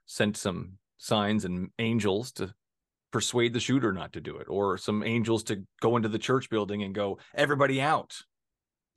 sent 0.05 0.37
some 0.37 0.77
signs 0.97 1.45
and 1.45 1.69
angels 1.79 2.31
to 2.33 2.53
persuade 3.11 3.53
the 3.53 3.59
shooter 3.59 3.93
not 3.93 4.13
to 4.13 4.21
do 4.21 4.37
it, 4.37 4.47
or 4.49 4.77
some 4.77 5.03
angels 5.03 5.43
to 5.45 5.63
go 5.81 5.95
into 5.95 6.09
the 6.09 6.19
church 6.19 6.49
building 6.49 6.83
and 6.83 6.93
go, 6.93 7.17
everybody 7.33 7.81
out. 7.81 8.17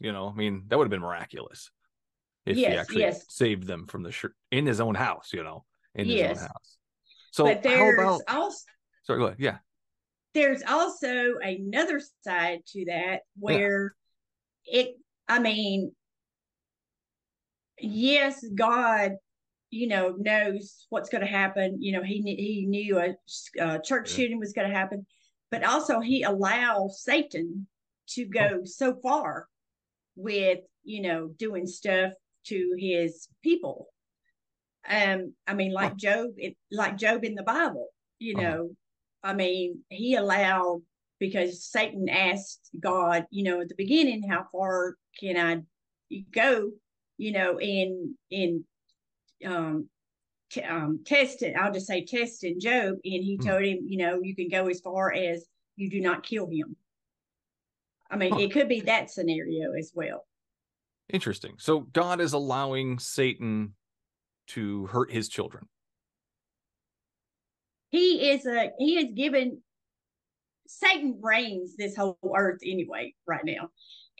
You 0.00 0.12
know, 0.12 0.28
I 0.28 0.32
mean, 0.34 0.64
that 0.68 0.78
would 0.78 0.84
have 0.84 0.90
been 0.90 1.00
miraculous 1.00 1.70
if 2.46 2.56
he 2.56 2.66
actually 2.66 3.02
yes. 3.02 3.24
saved 3.28 3.66
them 3.66 3.86
from 3.86 4.02
the 4.02 4.12
shirt 4.12 4.34
in 4.50 4.66
his 4.66 4.80
own 4.80 4.94
house, 4.94 5.32
you 5.32 5.42
know, 5.42 5.64
in 5.94 6.06
his 6.08 6.22
own 6.22 6.36
house. 6.36 6.76
So 7.30 7.44
but 7.44 7.56
how 7.56 7.62
there's 7.62 7.98
about 7.98 8.20
also 8.28 8.56
sorry, 9.04 9.18
go 9.18 9.26
ahead. 9.26 9.38
Yeah. 9.38 9.58
There's 10.38 10.62
also 10.68 11.34
another 11.42 12.00
side 12.22 12.60
to 12.64 12.84
that 12.84 13.22
where 13.40 13.92
it 14.64 14.94
i 15.28 15.38
mean 15.40 15.90
yes 17.80 18.44
god 18.54 19.12
you 19.70 19.88
know 19.88 20.14
knows 20.16 20.86
what's 20.90 21.10
going 21.10 21.20
to 21.20 21.26
happen. 21.30 21.82
You 21.82 21.92
know 21.92 22.02
he 22.02 22.22
he 22.22 22.66
knew 22.66 22.98
a, 22.98 23.16
uh 23.60 23.78
church 23.78 24.10
Yeah. 24.10 24.16
shooting 24.16 24.38
was 24.38 24.52
going 24.52 24.68
to 24.70 24.74
happen 24.74 25.04
but 25.50 25.64
also 25.64 25.98
he 26.00 26.22
allows 26.22 27.02
satan 27.02 27.66
to 28.10 28.24
go 28.24 28.60
so 28.64 28.94
far 29.02 29.46
with 30.16 30.60
you 30.84 31.02
know 31.02 31.28
doing 31.36 31.66
stuff 31.66 32.12
to 32.46 32.74
his 32.78 33.26
people. 33.42 33.88
Um 34.88 35.34
i 35.48 35.52
mean 35.54 35.72
like 35.72 35.96
job 35.96 36.28
it, 36.36 36.56
like 36.70 36.96
job 36.96 37.24
in 37.24 37.34
the 37.34 37.42
bible 37.42 37.88
you 38.20 38.36
Uh-huh. 38.36 38.44
know 38.44 38.70
i 39.28 39.34
mean 39.34 39.80
he 39.90 40.14
allowed 40.14 40.80
because 41.20 41.62
satan 41.64 42.08
asked 42.08 42.70
god 42.80 43.26
you 43.30 43.44
know 43.44 43.60
at 43.60 43.68
the 43.68 43.74
beginning 43.76 44.22
how 44.26 44.44
far 44.50 44.94
can 45.20 45.36
i 45.36 46.22
go 46.32 46.70
you 47.18 47.32
know 47.32 47.60
in 47.60 48.14
in 48.30 48.64
um 49.44 49.88
t- 50.50 50.62
um 50.62 51.00
testing 51.04 51.54
i'll 51.56 51.72
just 51.72 51.86
say 51.86 52.04
testing 52.04 52.58
job 52.58 52.94
and 53.04 53.22
he 53.28 53.36
Hmm. 53.40 53.48
told 53.48 53.62
him 53.62 53.78
you 53.86 53.98
know 53.98 54.18
you 54.22 54.34
can 54.34 54.48
go 54.48 54.66
as 54.68 54.80
far 54.80 55.12
as 55.12 55.44
you 55.76 55.90
do 55.90 56.00
not 56.00 56.22
kill 56.22 56.46
him 56.48 56.74
i 58.10 58.16
mean 58.16 58.32
Huh. 58.32 58.40
it 58.40 58.52
could 58.52 58.68
be 58.68 58.80
that 58.80 59.10
scenario 59.10 59.72
as 59.78 59.92
well 59.94 60.24
Interesting. 61.10 61.54
So 61.58 61.80
God 61.80 62.20
is 62.20 62.34
allowing 62.34 62.98
Satan 62.98 63.74
to 64.48 64.84
hurt 64.88 65.10
his 65.10 65.26
children. 65.30 65.66
He 67.90 68.30
is 68.30 68.46
a 68.46 68.70
he 68.78 68.98
is 68.98 69.12
given 69.14 69.60
satan 70.66 71.18
reigns 71.22 71.76
this 71.76 71.96
whole 71.96 72.18
earth 72.36 72.60
anyway 72.64 73.14
right 73.26 73.44
now. 73.44 73.70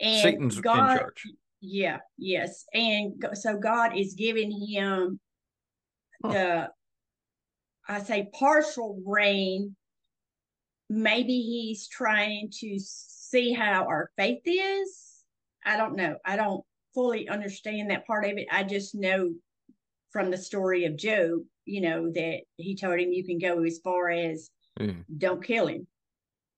And 0.00 0.22
Satan's 0.22 0.60
god 0.60 0.92
in 0.92 0.98
charge. 0.98 1.22
yeah 1.60 1.98
yes. 2.16 2.64
And 2.72 3.22
so 3.34 3.58
god 3.58 3.96
is 3.96 4.14
giving 4.14 4.50
him 4.50 5.20
Huh. 6.24 6.32
the 6.32 6.68
i 7.88 8.00
say 8.02 8.28
partial 8.32 9.00
reign. 9.06 9.76
Maybe 10.90 11.42
he's 11.42 11.86
trying 11.86 12.50
to 12.60 12.78
see 12.78 13.52
how 13.52 13.84
our 13.84 14.10
faith 14.16 14.40
is. 14.46 15.22
I 15.64 15.76
don't 15.76 15.96
know. 15.96 16.16
I 16.24 16.36
don't 16.36 16.64
fully 16.94 17.28
understand 17.28 17.90
that 17.90 18.06
part 18.06 18.24
of 18.24 18.38
it. 18.38 18.46
I 18.50 18.64
just 18.64 18.94
know 18.94 19.34
from 20.12 20.30
the 20.30 20.36
story 20.38 20.84
of 20.84 20.96
job 20.96 21.40
you 21.64 21.80
know 21.80 22.10
that 22.12 22.40
he 22.56 22.74
told 22.74 22.98
him 22.98 23.12
you 23.12 23.24
can 23.24 23.38
go 23.38 23.62
as 23.64 23.78
far 23.82 24.10
as 24.10 24.50
Mm. 24.80 25.04
don't 25.18 25.42
kill 25.44 25.66
him 25.66 25.88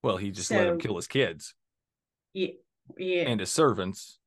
Well, 0.02 0.19
he 0.19 0.30
just 0.30 0.50
let 0.50 0.66
him 0.69 0.78
kill 0.78 0.97
his 0.97 1.07
kids 1.07 1.54
yeah 2.35 2.49
yeah 2.99 3.23
and 3.23 3.40
his 3.40 3.50
servants. 3.50 4.19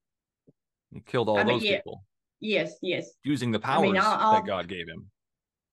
He 0.92 1.00
killed 1.02 1.30
all 1.30 1.38
I 1.38 1.44
mean, 1.44 1.58
those 1.60 1.64
yeah. 1.64 1.76
people 1.78 2.04
yes 2.40 2.74
yes 2.82 3.12
using 3.24 3.52
the 3.52 3.60
I 3.60 3.62
powers 3.62 3.82
mean, 3.84 3.98
I'll- 3.98 4.20
I'll- 4.20 4.32
that 4.34 4.46
God 4.48 4.68
gave 4.68 4.88
him. 4.88 5.12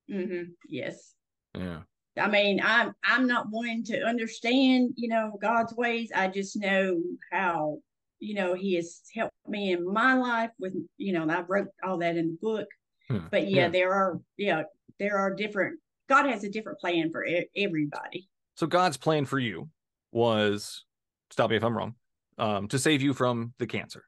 hmm 0.09 0.51
yes 0.69 1.15
Yeah. 1.57 1.81
I 2.19 2.29
mean, 2.29 2.61
I'm 2.63 2.93
I'm 3.05 3.27
not 3.27 3.47
one 3.51 3.83
to 3.85 4.03
understand, 4.03 4.93
you 4.97 5.09
know, 5.09 5.39
God's 5.41 5.73
ways. 5.75 6.11
I 6.15 6.29
just 6.29 6.57
know 6.57 7.01
how, 7.33 7.79
you 8.19 8.35
know, 8.35 8.53
He 8.55 8.75
has 8.75 9.01
helped 9.15 9.33
me 9.49 9.73
in 9.73 9.91
my 9.91 10.13
life 10.15 10.51
with, 10.59 10.75
you 10.99 11.13
know, 11.15 11.23
and 11.23 11.33
I 11.33 11.41
wrote 11.43 11.69
all 11.83 11.99
that 11.99 12.17
in 12.17 12.33
the 12.33 12.39
book. 12.43 12.67
Hmm. 13.11 13.27
But 13.31 13.51
yeah, 13.51 13.63
Yeah. 13.63 13.69
there 13.71 13.93
are, 13.93 14.21
yeah, 14.37 14.63
there 15.01 15.19
are 15.19 15.35
different. 15.35 15.81
God 16.09 16.27
has 16.27 16.45
a 16.45 16.49
different 16.49 16.79
plan 16.79 17.11
for 17.11 17.27
everybody. 17.57 18.29
So 18.57 18.67
God's 18.69 18.97
plan 18.97 19.25
for 19.27 19.39
you 19.39 19.69
was 20.13 20.85
stop 21.31 21.51
me 21.51 21.57
if 21.57 21.65
I'm 21.65 21.77
wrong, 21.77 21.95
um, 22.39 22.69
to 22.69 22.79
save 22.79 23.03
you 23.03 23.13
from 23.15 23.53
the 23.59 23.67
cancer 23.67 24.05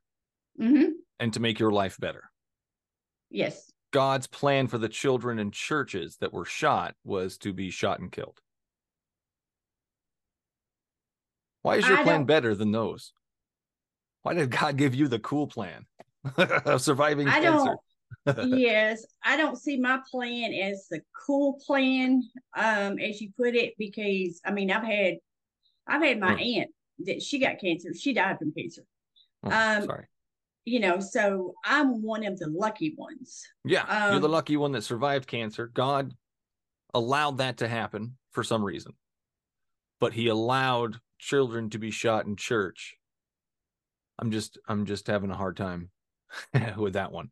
hmm 0.59 0.85
and 1.19 1.33
to 1.33 1.41
make 1.41 1.59
your 1.59 1.73
life 1.73 1.99
better. 1.99 2.31
Yes, 3.31 3.73
God's 3.93 4.27
plan 4.29 4.69
for 4.69 4.79
the 4.79 4.89
children 4.89 5.39
in 5.41 5.51
churches 5.51 6.17
that 6.21 6.33
were 6.33 6.45
shot 6.45 6.95
was 7.05 7.39
to 7.39 7.53
be 7.53 7.71
shot 7.71 7.99
and 8.01 8.13
killed. 8.13 8.39
Why 11.63 11.77
is 11.77 11.89
your 11.89 11.99
I 11.99 12.03
plan 12.03 12.19
don't- 12.21 12.27
better 12.27 12.55
than 12.55 12.71
those? 12.73 13.13
Why 14.23 14.35
did 14.35 14.51
God 14.51 14.77
give 14.77 14.95
you 14.95 15.09
the 15.09 15.19
cool 15.19 15.47
plan 15.49 15.87
of 16.37 16.81
surviving 16.83 17.27
I 17.27 17.41
cancer? 17.41 17.65
don't. 17.71 17.81
yes, 18.47 19.05
I 19.25 19.37
don't 19.37 19.57
see 19.57 19.79
my 19.79 20.01
plan 20.11 20.53
as 20.53 20.87
the 20.91 21.03
cool 21.27 21.61
plan, 21.67 22.23
um, 22.57 22.99
as 22.99 23.21
you 23.21 23.31
put 23.37 23.55
it, 23.55 23.75
because 23.79 24.41
I 24.45 24.53
mean, 24.53 24.71
I've 24.71 24.85
had, 24.85 25.17
I've 25.87 26.03
had 26.03 26.21
my 26.21 26.35
Hmm. 26.35 26.41
aunt 26.41 26.71
that 27.07 27.23
she 27.23 27.39
got 27.39 27.59
cancer. 27.59 27.93
She 27.95 28.13
died 28.13 28.39
from 28.39 28.53
cancer. 28.53 28.83
Oh, 29.45 29.51
um, 29.51 29.87
sorry. 29.87 30.07
You 30.65 30.79
know, 30.79 31.01
so 31.01 31.55
I'm 31.65 32.03
one 32.03 32.25
of 32.25 32.39
the 32.39 32.49
lucky 32.49 32.95
ones. 32.97 33.45
Yeah, 33.65 34.11
you're 34.11 34.21
the 34.21 34.27
um, 34.27 34.33
lucky 34.33 34.57
one 34.57 34.73
that 34.73 34.83
survived 34.83 35.27
cancer. 35.27 35.67
God 35.67 36.15
allowed 36.95 37.39
that 37.39 37.57
to 37.59 37.69
happen 37.69 38.17
for 38.31 38.45
some 38.45 38.63
reason, 38.63 38.93
but 39.99 40.13
He 40.13 40.29
allowed 40.29 41.01
children 41.19 41.71
to 41.71 41.79
be 41.79 41.91
shot 41.91 42.27
in 42.27 42.37
church. 42.37 42.97
I'm 44.19 44.31
just, 44.31 44.59
I'm 44.69 44.87
just 44.87 45.09
having 45.09 45.31
a 45.31 45.37
hard 45.37 45.57
time 45.57 45.91
with 46.77 46.93
that 46.93 47.11
one. 47.11 47.31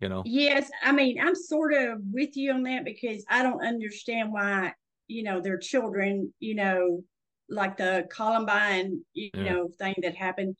You 0.00 0.08
know, 0.08 0.22
Yes, 0.26 0.70
I 0.82 0.92
mean, 0.92 1.20
I'm 1.20 1.34
sort 1.34 1.72
of 1.72 1.98
with 2.12 2.36
you 2.36 2.52
on 2.52 2.62
that 2.64 2.84
because 2.84 3.24
I 3.28 3.42
don't 3.42 3.64
understand 3.64 4.32
why, 4.32 4.74
you 5.06 5.22
know, 5.22 5.40
their 5.40 5.58
children, 5.58 6.34
you 6.40 6.54
know, 6.54 7.02
like 7.48 7.76
the 7.76 8.06
Columbine, 8.10 9.04
you 9.12 9.30
Yeah. 9.34 9.52
know, 9.52 9.68
thing 9.78 9.94
that 10.02 10.14
happened. 10.14 10.56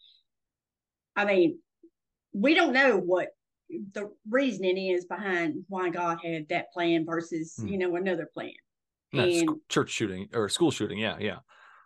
I 1.16 1.24
mean, 1.24 1.58
we 2.32 2.54
don't 2.54 2.72
know 2.72 2.96
what 2.98 3.30
the 3.68 4.10
reasoning 4.28 4.76
is 4.76 5.04
behind 5.06 5.64
why 5.68 5.90
God 5.90 6.18
had 6.22 6.48
that 6.48 6.72
plan 6.72 7.04
versus, 7.04 7.56
Hmm. 7.58 7.68
you 7.68 7.78
know, 7.78 7.96
another 7.96 8.28
plan. 8.32 8.52
not 9.12 9.32
sc- 9.32 9.68
church 9.68 9.90
shooting 9.90 10.28
or 10.34 10.48
school 10.48 10.72
shooting. 10.72 10.98
Yeah, 10.98 11.16
yeah. 11.20 11.38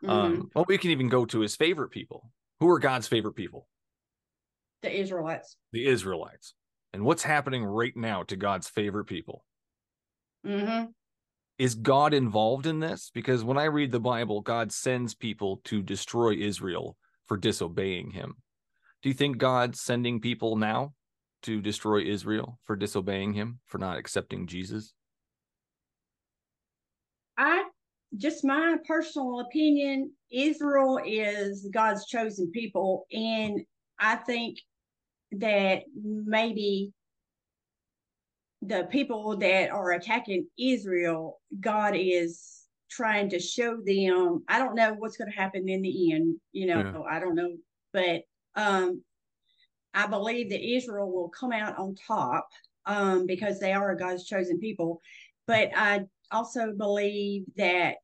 mhm, 0.02 0.08
Um, 0.10 0.50
well, 0.54 0.64
we 0.66 0.78
can 0.78 0.90
even 0.90 1.08
go 1.10 1.26
to 1.26 1.40
His 1.40 1.56
favorite 1.56 1.90
people. 1.90 2.32
Who 2.60 2.68
are 2.70 2.78
God's 2.78 3.06
favorite 3.06 3.34
people? 3.34 3.68
the 4.80 4.90
Israelites. 4.90 5.56
The 5.72 5.86
Israelites. 5.86 6.54
And 6.92 7.04
what's 7.04 7.22
happening 7.22 7.64
right 7.64 7.96
now 7.96 8.22
to 8.24 8.36
God's 8.36 8.68
favorite 8.68 9.06
people? 9.06 9.44
hmm 10.44 10.84
is 11.58 11.74
God 11.74 12.14
involved 12.14 12.66
in 12.66 12.78
this? 12.78 13.10
Because 13.12 13.42
when 13.42 13.58
I 13.58 13.64
read 13.64 13.90
the 13.90 14.00
Bible, 14.00 14.40
God 14.40 14.70
sends 14.70 15.14
people 15.14 15.60
to 15.64 15.82
destroy 15.82 16.34
Israel 16.34 16.96
for 17.26 17.36
disobeying 17.36 18.12
him. 18.12 18.36
Do 19.02 19.08
you 19.08 19.14
think 19.14 19.38
God's 19.38 19.80
sending 19.80 20.20
people 20.20 20.56
now 20.56 20.94
to 21.42 21.60
destroy 21.60 22.02
Israel 22.02 22.58
for 22.64 22.76
disobeying 22.76 23.32
him, 23.32 23.58
for 23.66 23.78
not 23.78 23.98
accepting 23.98 24.46
Jesus? 24.46 24.92
I 27.36 27.64
just 28.16 28.44
my 28.44 28.76
personal 28.86 29.40
opinion, 29.40 30.12
Israel 30.30 31.00
is 31.04 31.68
God's 31.72 32.06
chosen 32.06 32.50
people, 32.52 33.06
and 33.12 33.60
I 33.98 34.16
think 34.16 34.58
that 35.32 35.82
maybe 35.94 36.92
the 38.62 38.88
people 38.90 39.36
that 39.36 39.70
are 39.70 39.92
attacking 39.92 40.46
Israel, 40.58 41.40
God 41.60 41.94
is 41.96 42.64
trying 42.90 43.28
to 43.30 43.38
show 43.38 43.76
them. 43.84 44.44
I 44.48 44.58
don't 44.58 44.74
know 44.74 44.94
what's 44.94 45.16
going 45.16 45.30
to 45.30 45.36
happen 45.36 45.68
in 45.68 45.82
the 45.82 46.12
end. 46.12 46.36
You 46.52 46.66
know, 46.66 46.78
Yeah. 46.80 47.02
I 47.02 47.20
don't 47.20 47.34
know, 47.34 47.56
but 47.92 48.22
um, 48.56 49.02
I 49.94 50.06
believe 50.06 50.50
that 50.50 50.66
Israel 50.66 51.10
will 51.10 51.28
come 51.28 51.52
out 51.52 51.78
on 51.78 51.94
top 52.06 52.48
um, 52.86 53.26
because 53.26 53.60
they 53.60 53.72
are 53.72 53.94
God's 53.94 54.24
chosen 54.24 54.58
people. 54.58 55.00
But 55.46 55.70
I 55.76 56.04
also 56.30 56.72
believe 56.72 57.44
that 57.56 57.96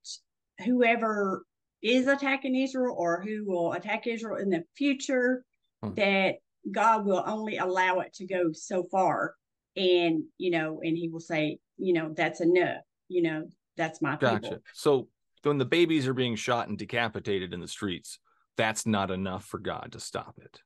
whoever 0.65 1.45
is 1.83 2.07
attacking 2.07 2.55
Israel 2.57 2.95
or 2.97 3.21
who 3.23 3.45
will 3.45 3.73
attack 3.73 4.07
Israel 4.07 4.39
in 4.39 4.51
the 4.51 4.65
future, 4.77 5.45
Hmm. 5.83 5.95
that 5.95 6.37
God 6.71 7.05
will 7.05 7.23
only 7.27 7.59
allow 7.59 8.01
it 8.01 8.13
to 8.15 8.27
go 8.27 8.53
so 8.53 8.85
far. 8.91 9.35
And, 9.77 10.25
you 10.39 10.51
know, 10.51 10.81
and 10.83 10.97
he 10.97 11.09
will 11.09 11.21
say, 11.21 11.59
you 11.77 11.93
know, 11.93 12.13
that's 12.17 12.41
enough. 12.41 12.83
You 13.09 13.23
know, 13.23 13.49
that's 13.77 14.01
my 14.01 14.17
Gotcha. 14.17 14.41
people. 14.41 14.63
So 14.73 15.09
when 15.43 15.59
the 15.59 15.65
babies 15.65 16.07
are 16.07 16.15
being 16.15 16.37
shot 16.37 16.69
and 16.69 16.79
decapitated 16.79 17.53
in 17.53 17.61
the 17.61 17.69
streets, 17.69 18.19
that's 18.57 18.87
not 18.87 19.11
enough 19.11 19.45
for 19.45 19.59
God 19.59 19.91
to 19.93 20.01
stop 20.01 20.39
it. 20.41 20.61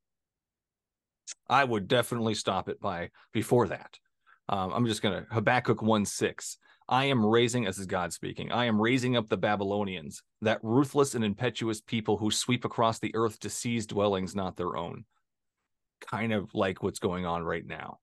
I 1.49 1.65
would 1.65 1.89
definitely 1.89 2.35
stop 2.35 2.69
it 2.69 2.81
by 2.81 3.11
before 3.33 3.69
that. 3.69 3.99
Um, 4.49 4.73
I'm 4.73 4.87
just 4.87 5.03
gonna 5.03 5.27
Habakkuk 5.31 5.83
1 5.83 6.05
6. 6.05 6.59
I 6.91 7.07
am 7.07 7.25
raising, 7.25 7.67
as 7.67 7.79
is 7.79 7.87
God 7.87 8.15
speaking, 8.15 8.51
I 8.51 8.65
am 8.65 8.81
raising 8.81 9.17
up 9.17 9.29
the 9.29 9.37
Babylonians, 9.37 10.23
that 10.41 10.61
ruthless 10.63 11.15
and 11.15 11.23
impetuous 11.23 11.83
people 11.83 12.17
who 12.17 12.31
sweep 12.31 12.65
across 12.65 12.99
the 12.99 13.15
earth 13.15 13.39
to 13.41 13.51
seize 13.51 13.87
dwellings 13.87 14.35
not 14.35 14.57
their 14.57 14.77
own. 14.77 15.05
Kind 16.01 16.33
of 16.33 16.55
like 16.55 16.83
what's 16.83 16.99
going 16.99 17.27
on 17.27 17.43
right 17.43 17.67
now. 17.67 17.99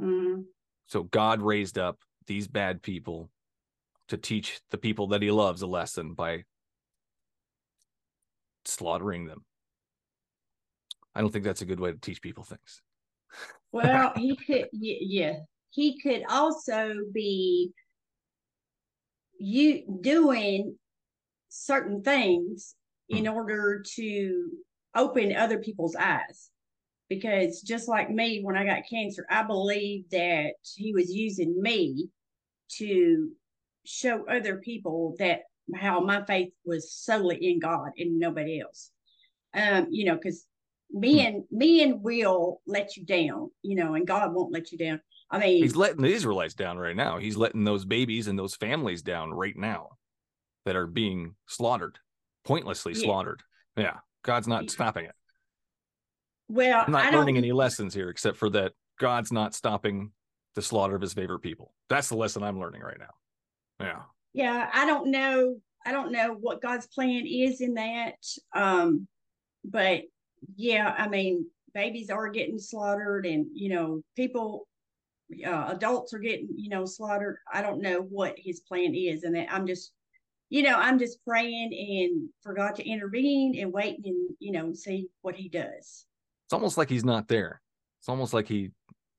Mhm. 0.00 0.44
So 0.86 1.02
God 1.02 1.40
raised 1.40 1.78
up 1.78 1.98
these 2.26 2.46
bad 2.48 2.82
people 2.82 3.30
to 4.08 4.16
teach 4.16 4.60
the 4.70 4.78
people 4.78 5.08
that 5.08 5.22
he 5.22 5.30
loves 5.30 5.62
a 5.62 5.66
lesson 5.66 6.14
by 6.14 6.44
slaughtering 8.64 9.26
them. 9.26 9.44
I 11.14 11.20
don't 11.20 11.32
think 11.32 11.44
that's 11.44 11.62
a 11.62 11.66
good 11.66 11.80
way 11.80 11.92
to 11.92 11.98
teach 11.98 12.20
people 12.22 12.44
things. 12.44 12.82
Well, 13.72 14.12
he 14.14 14.36
could, 14.36 14.68
yeah, 14.72 15.40
he 15.70 16.00
could 16.00 16.22
also 16.28 16.94
be 17.12 17.72
you 19.36 19.98
doing 20.00 20.78
certain 21.48 22.02
things 22.02 22.76
in 23.08 23.26
order 23.26 23.82
to 23.96 24.50
open 24.94 25.34
other 25.34 25.58
people's 25.58 25.96
eyes. 25.96 26.50
Because 27.08 27.60
just 27.60 27.88
like 27.88 28.10
me, 28.10 28.40
when 28.42 28.56
I 28.56 28.64
got 28.64 28.88
cancer, 28.88 29.26
I 29.28 29.42
believed 29.42 30.10
that 30.12 30.54
he 30.74 30.92
was 30.92 31.12
using 31.12 31.60
me 31.60 32.08
to 32.78 33.30
show 33.84 34.24
other 34.26 34.56
people 34.56 35.14
that 35.18 35.42
how 35.74 36.00
my 36.00 36.24
faith 36.24 36.52
was 36.64 36.92
solely 36.92 37.36
in 37.36 37.58
God 37.58 37.90
and 37.98 38.18
nobody 38.18 38.60
else. 38.60 38.90
Um, 39.54 39.88
you 39.90 40.06
know, 40.06 40.14
because 40.14 40.46
men 40.90 41.44
men 41.50 42.02
will 42.02 42.60
let 42.66 42.96
you 42.96 43.04
down, 43.04 43.50
you 43.62 43.76
know, 43.76 43.94
and 43.94 44.06
God 44.06 44.32
won't 44.34 44.52
let 44.52 44.72
you 44.72 44.78
down. 44.78 45.00
I 45.30 45.38
mean, 45.38 45.62
He's 45.62 45.76
letting 45.76 46.02
the 46.02 46.12
Israelites 46.12 46.54
down 46.54 46.78
right 46.78 46.96
now. 46.96 47.18
He's 47.18 47.36
letting 47.36 47.64
those 47.64 47.84
babies 47.84 48.28
and 48.28 48.38
those 48.38 48.56
families 48.56 49.02
down 49.02 49.30
right 49.30 49.56
now 49.56 49.90
that 50.64 50.76
are 50.76 50.86
being 50.86 51.34
slaughtered, 51.46 51.98
pointlessly 52.44 52.92
Yeah. 52.94 53.02
slaughtered. 53.02 53.42
Yeah. 53.76 53.98
God's 54.22 54.48
not 54.48 54.64
Yeah. 54.64 54.70
stopping 54.70 55.06
it. 55.06 55.14
Well, 56.48 56.84
I'm 56.86 56.94
I 56.94 57.04
not 57.04 57.12
don't 57.12 57.20
learning 57.20 57.38
any 57.38 57.52
lessons 57.52 57.94
here 57.94 58.10
except 58.10 58.36
for 58.36 58.50
that 58.50 58.72
God's 58.98 59.32
not 59.32 59.54
stopping 59.54 60.12
the 60.54 60.62
slaughter 60.62 60.94
of 60.94 61.02
his 61.02 61.14
favorite 61.14 61.40
people. 61.40 61.72
That's 61.88 62.08
the 62.08 62.16
lesson 62.16 62.42
I'm 62.42 62.60
learning 62.60 62.82
right 62.82 62.98
now. 62.98 63.84
Yeah. 63.84 64.02
yeah, 64.32 64.70
I 64.72 64.86
don't 64.86 65.10
know. 65.10 65.56
I 65.84 65.92
don't 65.92 66.12
know 66.12 66.36
what 66.40 66.62
God's 66.62 66.86
plan 66.86 67.26
is 67.26 67.60
in 67.60 67.74
that. 67.74 68.14
Um, 68.54 69.06
but 69.64 70.02
yeah, 70.56 70.94
I 70.96 71.08
mean, 71.08 71.46
babies 71.74 72.10
are 72.10 72.28
getting 72.28 72.58
slaughtered, 72.58 73.26
and 73.26 73.46
you 73.52 73.70
know, 73.70 74.02
people, 74.16 74.68
uh, 75.46 75.66
adults 75.70 76.14
are 76.14 76.18
getting, 76.18 76.48
you 76.56 76.68
know, 76.68 76.84
slaughtered. 76.84 77.38
I 77.52 77.62
don't 77.62 77.82
know 77.82 78.00
what 78.00 78.34
His 78.38 78.60
plan 78.60 78.94
is, 78.94 79.24
and 79.24 79.34
that 79.34 79.52
I'm 79.52 79.66
just, 79.66 79.92
you 80.50 80.62
know, 80.62 80.76
I'm 80.76 80.98
just 80.98 81.24
praying 81.24 81.72
and 81.72 82.28
for 82.42 82.54
God 82.54 82.76
to 82.76 82.88
intervene 82.88 83.58
and 83.58 83.72
waiting 83.72 84.02
and 84.06 84.30
you 84.38 84.52
know 84.52 84.72
see 84.72 85.08
what 85.22 85.34
He 85.34 85.48
does. 85.48 86.06
It's 86.46 86.52
almost 86.52 86.78
like 86.78 86.90
he's 86.90 87.04
not 87.04 87.28
there. 87.28 87.60
It's 88.00 88.08
almost 88.08 88.34
like 88.34 88.48
he 88.48 88.70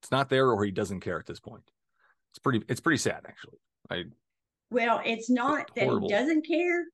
it's 0.02 0.12
not 0.12 0.30
there 0.30 0.52
or 0.52 0.64
he 0.64 0.72
doesn't 0.72 1.00
care 1.00 1.20
at 1.20 1.26
this 1.26 1.40
point. 1.40 1.64
It's 2.32 2.40
pretty 2.40 2.64
it's 2.68 2.82
pretty 2.82 2.98
sad 2.98 3.22
actually. 3.28 3.58
I 3.90 4.04
Well, 4.70 5.02
it's 5.06 5.30
not 5.30 5.72
that 5.76 5.88
he 5.88 6.08
doesn't 6.08 6.46
care. 6.48 6.86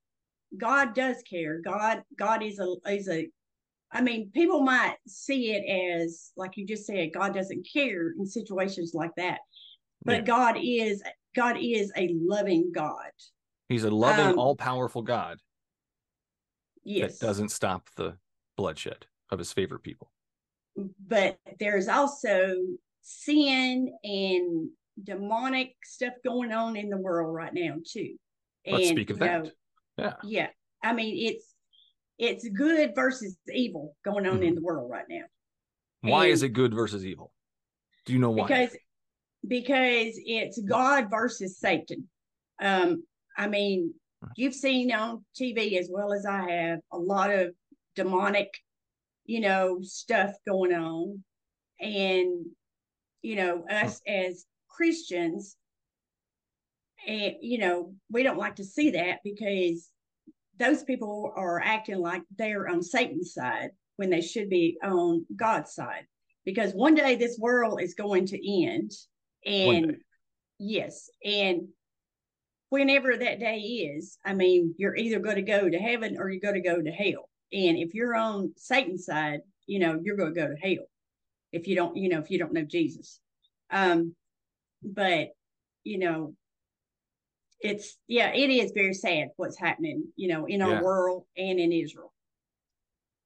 God 0.58 0.94
does 0.94 1.16
care. 1.28 1.60
God, 1.60 2.02
God 2.16 2.42
is 2.42 2.58
a 2.58 2.76
is 2.90 3.08
a. 3.08 3.28
I 3.94 4.00
mean, 4.00 4.30
people 4.32 4.62
might 4.62 4.96
see 5.06 5.52
it 5.52 6.04
as 6.04 6.32
like 6.36 6.56
you 6.56 6.66
just 6.66 6.86
said, 6.86 7.12
God 7.12 7.34
doesn't 7.34 7.66
care 7.70 8.12
in 8.18 8.26
situations 8.26 8.92
like 8.94 9.14
that. 9.16 9.40
But 10.04 10.12
Yeah. 10.12 10.20
God 10.22 10.56
is 10.62 11.02
God 11.34 11.56
is 11.60 11.92
a 11.96 12.14
loving 12.14 12.72
God. 12.74 13.10
he's 13.68 13.84
a 13.84 13.90
loving, 13.90 14.26
Um, 14.26 14.38
all-powerful 14.38 15.02
God 15.02 15.38
Yes, 16.84 17.18
that 17.18 17.26
doesn't 17.26 17.50
stop 17.50 17.88
the 17.96 18.16
bloodshed 18.56 19.06
of 19.30 19.38
his 19.38 19.52
favorite 19.52 19.82
people. 19.82 20.11
But 21.06 21.38
there's 21.60 21.88
also 21.88 22.54
sin 23.02 23.92
and 24.04 24.68
demonic 25.02 25.74
stuff 25.84 26.14
going 26.24 26.52
on 26.52 26.76
in 26.76 26.88
the 26.88 26.96
world 26.96 27.34
right 27.34 27.52
now 27.54 27.76
too. 27.86 28.14
Let's 28.66 28.88
speak 28.88 29.10
of 29.10 29.18
you 29.18 29.26
know, 29.26 29.42
that. 29.42 29.52
Yeah. 29.98 30.14
yeah 30.24 30.46
i 30.82 30.92
mean 30.94 31.16
it's 31.28 31.54
it's 32.18 32.48
good 32.48 32.94
versus 32.94 33.36
evil 33.52 33.94
going 34.04 34.26
on 34.26 34.34
Mm-hmm. 34.34 34.42
in 34.44 34.54
the 34.54 34.62
world 34.62 34.90
right 34.90 35.04
now 35.08 35.24
Why 36.00 36.26
is 36.26 36.42
it 36.42 36.50
good 36.50 36.72
versus 36.72 37.04
evil? 37.04 37.32
Do 38.06 38.12
you 38.14 38.18
know 38.18 38.30
why? 38.30 38.46
because 38.46 38.76
because 39.46 40.14
it's 40.24 40.58
god 40.62 41.08
versus 41.10 41.58
satan 41.58 42.08
um 42.62 43.02
i 43.36 43.48
mean 43.48 43.92
you've 44.36 44.54
seen 44.54 44.92
on 44.92 45.24
tv 45.38 45.78
as 45.78 45.88
well 45.92 46.12
as 46.12 46.24
i 46.24 46.48
have 46.50 46.78
a 46.92 46.98
lot 46.98 47.30
of 47.30 47.52
demonic, 47.96 48.48
you 49.32 49.40
know, 49.40 49.78
stuff 49.80 50.34
going 50.46 50.74
on. 50.74 51.24
And, 51.80 52.44
you 53.22 53.34
know, 53.34 53.64
us 53.66 54.02
as 54.06 54.44
Christians, 54.68 55.56
and 57.08 57.36
you 57.40 57.56
know, 57.56 57.94
we 58.10 58.24
don't 58.24 58.36
like 58.36 58.56
to 58.56 58.64
see 58.64 58.90
that 58.90 59.20
because 59.24 59.88
those 60.58 60.84
people 60.84 61.32
are 61.34 61.62
acting 61.62 61.96
like 61.96 62.22
they're 62.36 62.68
on 62.68 62.82
Satan's 62.82 63.32
side 63.32 63.70
when 63.96 64.10
they 64.10 64.20
should 64.20 64.50
be 64.50 64.76
on 64.84 65.24
God's 65.34 65.72
side. 65.72 66.04
Because 66.44 66.72
one 66.72 66.94
day 66.94 67.16
this 67.16 67.38
world 67.38 67.80
is 67.80 67.94
going 67.94 68.26
to 68.26 68.64
end. 68.64 68.90
And 69.46 69.96
yes, 70.58 71.08
and 71.24 71.68
whenever 72.68 73.16
that 73.16 73.40
day 73.40 73.60
is, 73.60 74.18
I 74.26 74.34
mean, 74.34 74.74
you're 74.76 74.94
either 74.94 75.20
going 75.20 75.36
to 75.36 75.42
go 75.42 75.70
to 75.70 75.78
heaven 75.78 76.18
or 76.18 76.28
you're 76.28 76.52
going 76.52 76.62
to 76.62 76.68
go 76.68 76.82
to 76.82 76.90
hell. 76.90 77.30
And 77.52 77.76
if 77.76 77.94
you're 77.94 78.14
on 78.14 78.52
Satan's 78.56 79.04
side, 79.04 79.40
you 79.66 79.78
know, 79.78 80.00
you're 80.02 80.16
going 80.16 80.34
to 80.34 80.40
go 80.40 80.48
to 80.48 80.56
hell 80.56 80.84
if 81.52 81.68
you 81.68 81.76
don't, 81.76 81.96
you 81.96 82.08
know, 82.08 82.18
if 82.18 82.30
you 82.30 82.38
don't 82.38 82.52
know 82.52 82.64
Jesus. 82.64 83.20
Um, 83.70 84.14
but 84.82 85.28
you 85.84 85.98
know, 85.98 86.34
it's 87.60 87.98
yeah, 88.08 88.32
it 88.34 88.50
is 88.50 88.72
very 88.74 88.94
sad 88.94 89.28
what's 89.36 89.58
happening, 89.58 90.04
you 90.16 90.28
know, 90.28 90.46
in 90.46 90.62
our 90.62 90.70
Yeah. 90.70 90.82
world 90.82 91.24
and 91.36 91.60
in 91.60 91.72
Israel. 91.72 92.12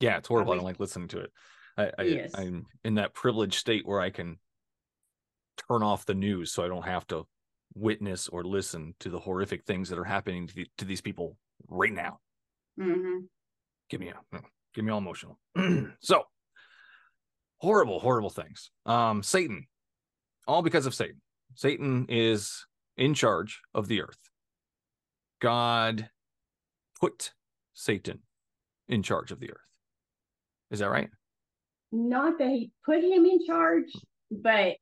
Yeah, 0.01 0.19
it's 0.19 0.29
horrible. 0.29 0.53
I 0.53 0.55
wish- 0.55 0.59
don't 0.61 0.67
like 0.67 0.81
listening 0.81 1.09
to 1.09 1.21
it. 1.21 1.33
I, 1.79 1.93
I 1.99 2.03
Yes. 2.03 2.33
I'm 2.35 2.67
in 2.85 2.95
that 2.95 3.15
privileged 3.15 3.55
state 3.55 3.87
where 3.87 4.01
I 4.01 4.11
can 4.11 4.39
turn 5.69 5.83
off 5.83 6.05
the 6.05 6.15
news 6.15 6.53
so 6.53 6.65
I 6.65 6.69
don't 6.69 6.85
have 6.85 7.07
to 7.09 7.27
witness 7.75 8.29
or 8.29 8.45
listen 8.45 8.95
to 9.01 9.11
the 9.11 9.19
horrific 9.19 9.65
things 9.65 9.89
that 9.89 9.99
are 9.99 10.05
happening 10.05 10.47
to, 10.47 10.55
the, 10.55 10.67
to 10.79 10.85
these 10.85 11.01
people 11.01 11.37
right 11.69 11.93
now. 11.93 12.21
hmm 12.79 13.21
Give 13.89 14.01
me 14.01 14.09
a, 14.09 14.41
give 14.75 14.85
me 14.85 14.91
all 14.91 14.99
emotional. 14.99 15.39
so 16.01 16.25
horrible, 17.59 18.01
horrible 18.01 18.31
things. 18.31 18.71
Um, 18.85 19.23
Satan, 19.23 19.67
all 20.47 20.63
because 20.63 20.87
of 20.87 20.95
Satan. 20.95 21.21
Satan 21.55 22.07
is 22.09 22.67
in 22.97 23.15
charge 23.15 23.61
of 23.75 23.89
the 23.89 24.03
earth. 24.03 24.19
God 25.41 26.11
put 27.01 27.33
Satan 27.73 28.21
in 28.89 29.03
charge 29.03 29.31
of 29.33 29.41
the 29.41 29.51
earth. 29.51 29.61
Is 30.71 30.81
that 30.81 30.91
right? 30.91 31.09
Not 31.93 32.39
that 32.39 32.49
he 32.49 32.71
put 32.85 33.03
him 33.05 33.25
in 33.25 33.45
charge, 33.47 33.93
but 34.31 34.77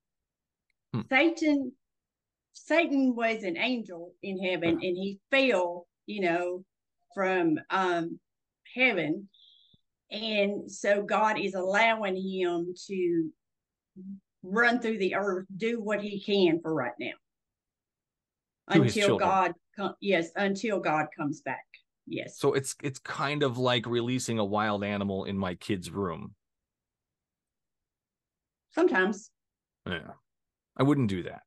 Hmm. 0.94 1.00
Satan 1.10 1.72
Satan 2.52 3.16
was 3.16 3.42
an 3.42 3.56
angel 3.56 4.14
in 4.22 4.38
heaven 4.38 4.70
and 4.70 4.80
he 4.80 5.18
fell, 5.28 5.88
you 6.06 6.20
know, 6.20 6.64
from 7.14 7.58
um 7.70 8.20
heaven. 8.74 9.28
And 10.10 10.70
so 10.70 11.02
God 11.02 11.38
is 11.38 11.54
allowing 11.54 12.16
him 12.16 12.74
to 12.88 13.30
run 14.42 14.80
through 14.80 14.98
the 14.98 15.14
earth, 15.14 15.46
do 15.56 15.80
what 15.80 16.02
he 16.02 16.20
can 16.20 16.60
for 16.60 16.74
right 16.74 16.92
now. 17.00 17.12
To 18.72 18.82
until. 18.82 19.18
God 19.18 19.52
com- 19.76 19.94
yes, 20.00 20.30
until 20.36 20.80
God 20.80 21.06
comes 21.16 21.40
back. 21.40 21.64
Yes. 22.06 22.38
So 22.38 22.52
it's 22.52 22.74
it's 22.82 22.98
kind 22.98 23.42
of 23.42 23.58
like 23.58 23.86
releasing 23.86 24.38
a 24.38 24.44
wild 24.44 24.84
animal 24.84 25.24
in 25.24 25.38
my 25.38 25.54
kid's 25.54 25.90
room. 25.90 26.34
Sometimes. 28.72 29.30
Yeah. 29.86 30.12
I 30.76 30.82
wouldn't 30.82 31.08
do 31.08 31.22
that. 31.24 31.44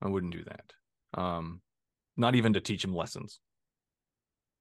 I 0.00 0.08
wouldn't 0.08 0.32
do 0.32 0.44
that. 0.44 1.20
Um 1.20 1.60
not 2.16 2.34
even 2.34 2.52
to 2.54 2.60
teach 2.60 2.84
him 2.84 2.94
lessons. 2.94 3.40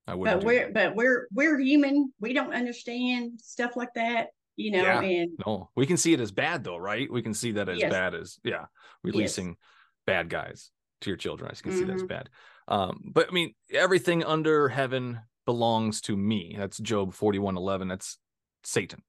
I 0.07 0.15
wouldn't 0.15 0.41
but 0.41 0.45
we're 0.45 0.65
that. 0.65 0.73
but 0.73 0.95
we're 0.95 1.27
we're 1.31 1.59
human 1.59 2.13
we 2.19 2.33
don't 2.33 2.53
understand 2.53 3.39
stuff 3.41 3.75
like 3.75 3.93
that 3.95 4.29
you 4.55 4.71
know 4.71 4.81
Yeah. 4.83 5.01
and 5.01 5.31
No, 5.45 5.69
we 5.75 5.85
can 5.85 5.97
see 5.97 6.13
it 6.13 6.19
as 6.19 6.31
bad 6.31 6.63
though, 6.63 6.77
right? 6.77 7.11
We 7.11 7.21
can 7.21 7.33
see 7.33 7.51
that 7.53 7.69
as 7.69 7.79
Yes. 7.79 7.89
bad 7.91 8.15
as 8.15 8.39
yeah, 8.43 8.65
releasing 9.03 9.57
bad 10.05 10.29
guys 10.29 10.71
to 11.01 11.09
your 11.09 11.17
children. 11.17 11.49
I 11.51 11.55
can 11.59 11.71
see 11.71 11.85
that's 11.85 12.03
bad. 12.03 12.29
Um, 12.67 13.01
but 13.13 13.27
I 13.29 13.31
mean, 13.31 13.53
everything 13.71 14.23
under 14.23 14.69
heaven 14.69 15.19
belongs 15.45 16.01
to 16.01 16.15
me. 16.15 16.55
That's 16.57 16.77
Job 16.77 17.13
forty-one 17.13 17.57
eleven. 17.57 17.87
That's 17.87 18.17
Satan. 18.63 19.01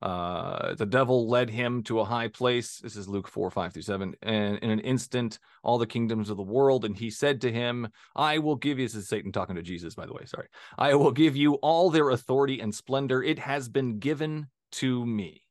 Uh, 0.00 0.74
the 0.74 0.86
devil 0.86 1.28
led 1.28 1.50
him 1.50 1.82
to 1.82 2.00
a 2.00 2.04
high 2.04 2.28
place. 2.28 2.78
This 2.78 2.94
is 2.94 3.08
Luke 3.08 3.26
4, 3.26 3.50
5 3.50 3.72
through 3.72 3.82
7. 3.82 4.14
And 4.22 4.58
in 4.58 4.70
an 4.70 4.78
instant, 4.80 5.38
all 5.62 5.78
the 5.78 5.86
kingdoms 5.86 6.30
of 6.30 6.36
the 6.36 6.42
world, 6.42 6.84
and 6.84 6.96
he 6.96 7.10
said 7.10 7.40
to 7.40 7.52
him, 7.52 7.88
I 8.14 8.38
will 8.38 8.56
give 8.56 8.78
you, 8.78 8.84
this 8.84 8.94
is 8.94 9.08
Satan 9.08 9.32
talking 9.32 9.56
to 9.56 9.62
Jesus, 9.62 9.94
by 9.94 10.06
the 10.06 10.12
way, 10.12 10.24
sorry. 10.24 10.48
I 10.76 10.94
will 10.94 11.10
give 11.10 11.34
you 11.34 11.54
all 11.54 11.90
their 11.90 12.10
authority 12.10 12.60
and 12.60 12.72
splendor. 12.74 13.22
It 13.22 13.40
has 13.40 13.68
been 13.68 13.98
given 13.98 14.48
to 14.72 15.04
me, 15.04 15.42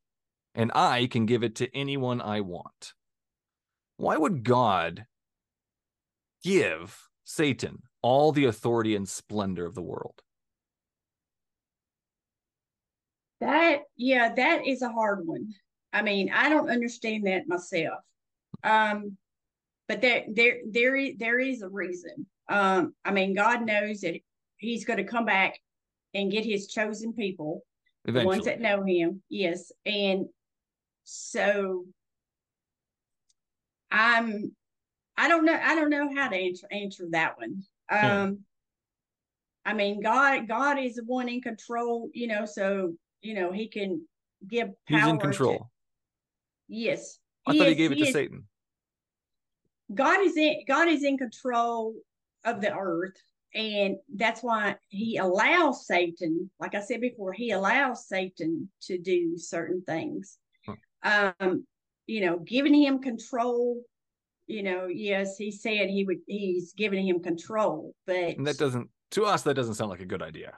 and 0.56 0.72
I 0.74 1.08
can 1.08 1.26
give 1.26 1.44
it 1.44 1.56
to 1.56 1.76
anyone 1.76 2.22
I 2.22 2.42
want. 2.42 2.94
Why 3.98 4.16
would 4.16 4.44
God 4.44 5.06
give 6.44 7.10
Satan 7.26 7.80
all 8.02 8.32
the 8.32 8.46
authority 8.46 8.96
and 8.96 9.10
splendor 9.10 9.66
of 9.66 9.76
the 9.76 9.82
world? 9.82 10.22
That 13.39 13.82
yeah 13.95 14.34
that 14.34 14.65
is 14.65 14.82
a 14.82 14.89
hard 14.89 15.26
one. 15.26 15.54
I 15.93 16.02
mean 16.02 16.32
i 16.34 16.50
don't 16.50 16.69
understand 16.69 17.28
that 17.28 17.47
myself. 17.47 18.00
Um 18.63 19.17
but 19.88 20.02
that 20.02 20.23
there 20.36 20.58
there 20.69 20.95
is 20.95 21.15
there 21.17 21.39
is 21.39 21.62
a 21.62 21.69
reason. 21.69 22.26
Um 22.50 22.93
i 23.06 23.12
mean 23.12 23.36
god 23.36 23.65
knows 23.65 24.02
that 24.02 24.19
he's 24.58 24.86
going 24.86 24.97
to 24.97 25.04
come 25.04 25.26
back 25.26 25.60
and 26.13 26.32
get 26.32 26.45
his 26.45 26.67
chosen 26.67 27.13
people 27.13 27.63
the 28.06 28.23
ones 28.23 28.45
that 28.45 28.62
know 28.62 28.84
him 28.84 29.21
yes. 29.30 29.71
And 29.86 30.28
so 31.04 31.86
i'm 33.89 34.54
i 35.17 35.30
don't 35.30 35.45
know 35.45 35.58
i 35.63 35.73
don't 35.76 35.89
know 35.89 36.13
how 36.13 36.28
to 36.28 36.36
answer 36.36 36.67
answer 36.71 37.06
that 37.12 37.38
one. 37.38 37.63
Um 37.89 38.02
Yeah. 38.02 38.32
i 39.65 39.73
mean 39.73 40.02
god 40.02 40.47
god 40.47 40.78
is 40.78 40.95
the 40.95 41.06
one 41.06 41.30
in 41.30 41.41
control 41.41 42.10
you 42.13 42.28
know 42.28 42.45
so 42.45 42.93
you 43.21 43.34
know 43.34 43.51
he 43.51 43.67
can 43.67 44.06
give 44.47 44.67
power 44.88 44.99
He's 44.99 45.08
in 45.08 45.15
to- 45.17 45.21
control. 45.21 45.71
yes 46.67 47.19
I 47.45 47.58
thought 47.58 47.67
he 47.67 47.75
gave 47.75 47.91
it 47.91 47.95
to 47.99 48.06
is- 48.08 48.13
Satan. 48.13 48.47
God 49.93 50.19
is 50.21 50.36
in 50.36 50.63
God 50.67 50.89
is 50.89 51.03
in 51.06 51.17
control 51.17 51.95
of 52.43 52.60
the 52.60 52.73
earth, 52.73 53.15
and 53.56 53.95
that's 54.15 54.41
why 54.43 54.75
He 54.89 55.15
allows 55.17 55.88
Satan, 55.88 56.49
like 56.60 56.75
I 56.75 56.82
said 56.82 56.99
before, 56.99 57.32
He 57.32 57.51
allows 57.51 58.06
Satan 58.08 58.69
to 58.82 58.97
do 58.97 59.38
certain 59.38 59.82
things. 59.84 60.38
Um, 61.03 61.65
you 62.06 62.19
know, 62.21 62.39
giving 62.39 62.73
him 62.73 62.99
control. 62.99 63.82
You 64.47 64.63
know, 64.63 64.88
yes, 64.88 65.38
He 65.38 65.51
said 65.51 65.89
He 65.89 66.03
would. 66.03 66.19
He's 66.27 66.73
giving 66.73 67.08
him 67.08 67.21
control, 67.23 67.95
but 68.06 68.15
And 68.38 68.45
that 68.45 68.58
doesn't, 68.58 68.89
to 69.12 69.23
us, 69.23 69.43
that 69.43 69.53
doesn't 69.53 69.75
sound 69.75 69.89
like 69.89 70.01
a 70.01 70.06
good 70.06 70.21
idea. 70.21 70.53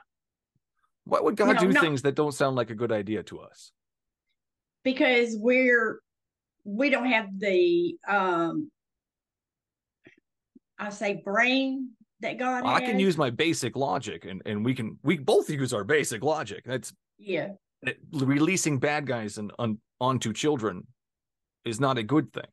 Why 1.09 1.19
would 1.19 1.35
God 1.35 1.55
No, 1.55 1.59
do 1.59 1.71
no. 1.73 1.81
things 1.81 2.01
that 2.03 2.15
don't 2.15 2.31
sound 2.33 2.55
like 2.55 2.69
a 2.69 2.75
good 2.75 2.91
idea 2.91 3.23
to 3.23 3.39
us? 3.39 3.71
because 4.81 5.35
we're 5.37 5.99
we 6.63 6.89
don't 6.89 7.07
have 7.07 7.27
the 7.37 7.97
um 8.07 8.71
I 10.77 10.89
say 10.89 11.21
brain 11.25 11.89
that 12.21 12.37
God 12.37 12.65
I 12.65 12.79
has. 12.79 12.89
can 12.89 12.99
use 12.99 13.17
my 13.17 13.29
basic 13.29 13.75
logic, 13.75 14.23
and, 14.25 14.41
and 14.45 14.63
we 14.63 14.73
can, 14.73 14.97
we 15.03 15.17
both 15.17 15.49
use 15.49 15.73
our 15.73 15.83
basic 15.83 16.23
logic. 16.23 16.63
That's 16.65 16.93
yeah 17.17 17.49
releasing 18.11 18.77
bad 18.79 19.05
guys 19.07 19.37
and 19.37 19.51
on, 19.59 19.79
onto 19.99 20.31
children 20.33 20.85
is 21.65 21.79
not 21.79 21.97
a 21.97 22.03
good 22.03 22.31
thing. 22.33 22.51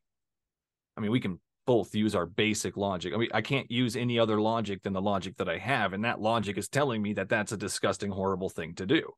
I 0.97 1.01
mean, 1.01 1.11
we 1.13 1.21
can 1.21 1.41
both 1.67 1.95
use 1.95 2.15
our 2.15 2.27
basic 2.27 2.77
logic. 2.77 3.13
I 3.15 3.17
mean, 3.17 3.29
I 3.35 3.43
can't 3.43 3.71
use 3.71 3.97
any 3.97 4.19
other 4.19 4.41
logic 4.41 4.83
than 4.83 4.93
the 4.93 5.03
logic 5.03 5.37
that 5.37 5.49
I 5.49 5.59
have, 5.59 5.93
and 5.93 6.05
that 6.05 6.21
logic 6.21 6.59
is 6.59 6.69
telling 6.69 7.03
me 7.03 7.13
that 7.15 7.29
that's 7.29 7.53
a 7.53 7.57
disgusting, 7.57 8.11
horrible 8.11 8.49
thing 8.49 8.75
to 8.77 8.87
do. 8.87 9.13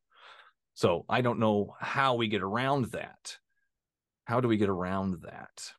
So 0.73 1.05
I 1.09 1.21
don't 1.21 1.39
know 1.39 1.75
how 1.79 2.15
we 2.15 2.27
get 2.27 2.41
around 2.41 2.85
that. 2.91 3.37
How 4.25 4.41
do 4.41 4.47
we 4.47 4.57
get 4.57 4.69
around 4.69 5.21
that? 5.23 5.73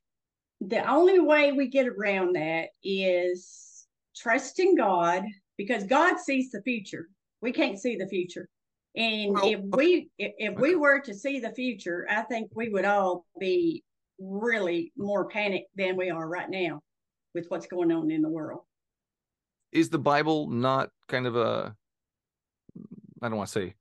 the 0.60 0.88
only 0.90 1.18
way 1.18 1.52
we 1.52 1.68
get 1.68 1.88
around 1.88 2.34
that 2.36 2.68
is 2.84 3.86
trusting 4.14 4.76
God 4.76 5.24
because 5.56 5.84
God 5.84 6.18
sees 6.18 6.50
the 6.50 6.62
future. 6.62 7.08
We 7.40 7.52
can't 7.52 7.78
see 7.78 7.96
the 7.96 8.06
future. 8.06 8.48
And 8.94 9.32
Well, 9.32 9.46
if 9.46 9.60
we 9.62 10.10
if, 10.18 10.32
if 10.38 10.58
we 10.58 10.74
were 10.74 11.00
to 11.00 11.14
see 11.14 11.40
the 11.40 11.52
future, 11.52 12.06
I 12.10 12.22
think 12.22 12.50
we 12.54 12.68
would 12.68 12.84
all 12.84 13.24
be 13.38 13.84
really 14.20 14.92
more 14.96 15.28
panicked 15.28 15.70
than 15.74 15.96
we 15.96 16.10
are 16.10 16.28
right 16.28 16.48
now 16.48 16.80
with 17.34 17.46
what's 17.48 17.66
going 17.66 17.90
on 17.90 18.10
in 18.10 18.22
the 18.22 18.28
world. 18.28 18.62
Is 19.72 19.88
the 19.88 19.98
Bible 19.98 20.48
not 20.48 20.90
kind 21.08 21.26
of 21.26 21.36
a, 21.36 21.74
I 23.22 23.28
don't 23.28 23.36
want 23.38 23.48
to 23.48 23.52
say 23.52 23.74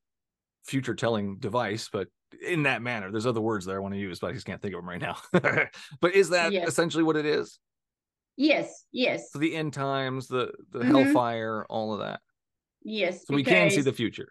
future 0.65 0.95
telling 0.95 1.37
device, 1.39 1.89
but 1.91 2.07
in 2.45 2.63
that 2.63 2.81
manner, 2.81 3.11
there's 3.11 3.25
other 3.25 3.41
words 3.41 3.65
there 3.65 3.75
I 3.77 3.79
want 3.79 3.95
to 3.95 3.99
use, 3.99 4.19
but 4.19 4.27
I 4.27 4.33
just 4.33 4.45
can't 4.45 4.61
think 4.61 4.75
of 4.75 4.81
them 4.81 4.89
right 4.89 5.01
now. 5.01 5.17
but 5.99 6.13
is 6.13 6.29
that 6.29 6.53
Yes. 6.53 6.67
essentially 6.69 7.03
what 7.03 7.15
it 7.17 7.25
is? 7.25 7.59
Yes, 8.37 8.85
yes, 8.93 9.31
So 9.31 9.39
the 9.39 9.53
end 9.53 9.73
times, 9.73 10.27
the 10.27 10.53
the 10.69 10.79
Mhm. 10.79 10.85
hellfire, 10.85 11.65
all 11.69 11.93
of 11.93 11.99
that. 11.99 12.21
yes. 12.83 13.25
So 13.27 13.33
we 13.33 13.43
can 13.43 13.69
see 13.69 13.81
the 13.81 13.91
future. 13.91 14.29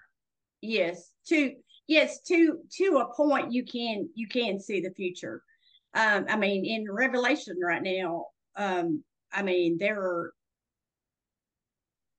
Yes. 0.63 1.13
to 1.27 1.55
yes 1.89 2.21
to 2.23 2.59
to 2.73 2.99
a 2.99 3.15
point 3.15 3.53
you 3.53 3.65
can 3.65 4.09
you 4.15 4.27
can 4.29 4.59
see 4.59 4.81
the 4.81 4.91
future 4.93 5.43
um 5.95 6.27
i 6.29 6.37
mean 6.37 6.65
in 6.65 6.91
revelation 6.91 7.57
right 7.63 7.83
now 7.83 8.27
um 8.57 9.03
i 9.33 9.43
mean 9.43 9.77
there 9.79 9.99
are 10.01 10.33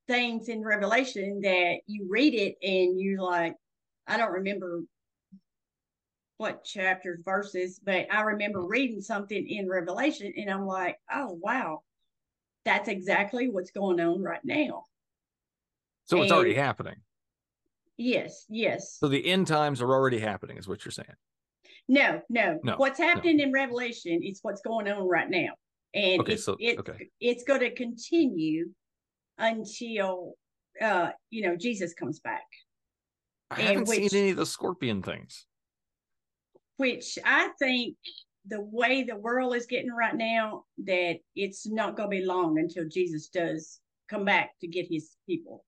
things 0.07 0.49
in 0.49 0.63
revelation 0.63 1.39
that 1.41 1.75
you 1.85 2.07
read 2.09 2.33
it 2.33 2.55
and 2.63 2.99
you 2.99 3.21
like 3.21 3.55
i 4.07 4.17
don't 4.17 4.31
remember 4.31 4.81
what 6.37 6.63
chapters 6.63 7.19
verses 7.23 7.79
but 7.83 8.07
i 8.11 8.21
remember 8.21 8.61
reading 8.65 9.01
something 9.01 9.47
in 9.47 9.67
revelation 9.67 10.33
and 10.37 10.49
i'm 10.49 10.65
like 10.65 10.97
oh 11.13 11.37
wow 11.41 11.81
that's 12.65 12.89
exactly 12.89 13.49
what's 13.49 13.71
going 13.71 13.99
on 13.99 14.21
right 14.21 14.43
now 14.43 14.83
So 16.05 16.21
it's 16.23 16.31
already 16.31 16.55
happening. 16.55 16.95
yes 17.97 18.45
yes 18.49 18.97
So 18.99 19.07
the 19.07 19.25
end 19.25 19.47
times 19.47 19.81
are 19.81 19.91
already 19.91 20.19
happening, 20.19 20.57
is 20.57 20.67
what 20.67 20.85
you're 20.85 20.91
saying. 20.91 21.15
No, 21.89 22.21
no. 22.29 22.59
No, 22.63 22.75
What's 22.77 22.99
happening 22.99 23.39
in 23.39 23.51
Revelation 23.51 24.21
is 24.23 24.39
what's 24.43 24.61
going 24.61 24.87
on 24.87 25.07
right 25.07 25.29
now. 25.29 25.49
And 25.95 26.21
Okay, 26.21 26.33
it's 26.33 26.45
so- 26.45 26.55
okay. 26.61 27.09
it's 27.19 27.43
going 27.43 27.61
to 27.61 27.73
continue 27.73 28.67
until 29.39 30.35
uh 30.81 31.09
you 31.31 31.41
know 31.41 31.55
Jesus 31.55 31.93
comes 31.95 32.19
back. 32.19 32.45
I 33.49 33.55
And 33.59 33.67
haven't 33.69 33.87
which- 33.87 34.11
seen 34.11 34.21
any 34.21 34.29
of 34.29 34.37
the 34.37 34.45
scorpion 34.45 35.01
things. 35.01 35.47
Which 36.77 37.17
I 37.25 37.49
think 37.59 37.97
the 38.45 38.61
way 38.61 39.03
the 39.03 39.15
world 39.17 39.55
is 39.55 39.65
getting 39.65 39.91
right 39.91 40.15
now 40.15 40.65
that 40.85 41.17
it's 41.35 41.67
not 41.67 41.97
going 41.97 42.09
to 42.11 42.17
be 42.19 42.23
long 42.25 42.57
until 42.59 42.87
Jesus 42.87 43.27
does 43.29 43.79
come 44.09 44.23
back 44.25 44.51
to 44.61 44.67
get 44.67 44.85
his 44.89 45.17
people. 45.27 45.65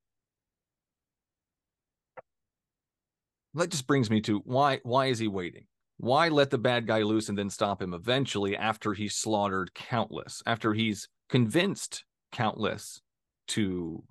That 3.56 3.70
just 3.70 3.88
brings 3.88 4.10
me 4.12 4.22
to 4.22 4.38
why 4.46 4.80
why 4.84 5.08
is 5.08 5.18
he 5.20 5.28
waiting? 5.28 5.66
Why 6.02 6.30
let 6.30 6.50
the 6.50 6.58
bad 6.58 6.88
guy 6.88 7.04
loose 7.04 7.30
and 7.30 7.38
then 7.38 7.52
stop 7.52 7.80
him 7.80 7.94
eventually 7.94 8.58
after 8.58 8.96
he's 8.96 9.14
slaughtered 9.14 9.72
countless, 9.76 10.42
after 10.48 10.74
he's 10.74 11.08
convinced 11.30 12.06
countless 12.32 13.00
to 13.50 14.02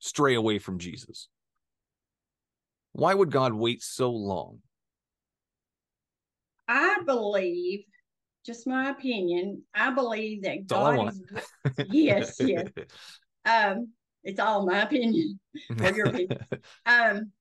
stray 0.00 0.34
away 0.34 0.58
from 0.58 0.78
Jesus? 0.78 1.28
Why 2.92 3.14
would 3.14 3.30
God 3.30 3.54
wait 3.54 3.82
so 3.82 4.10
long? 4.10 4.58
I 6.68 6.98
believe 7.06 7.84
just 8.44 8.66
my 8.66 8.90
opinion, 8.90 9.62
I 9.74 9.92
believe 9.92 10.42
that 10.42 10.66
God 10.66 11.08
is 11.08 11.22
yes, 11.88 12.36
yes. 12.38 12.68
Um 13.46 13.88
it's 14.24 14.38
all 14.38 14.66
my 14.66 14.82
opinion. 14.82 15.40
or 15.82 15.90
your 15.92 16.08
opinion. 16.08 16.38
um 16.84 17.32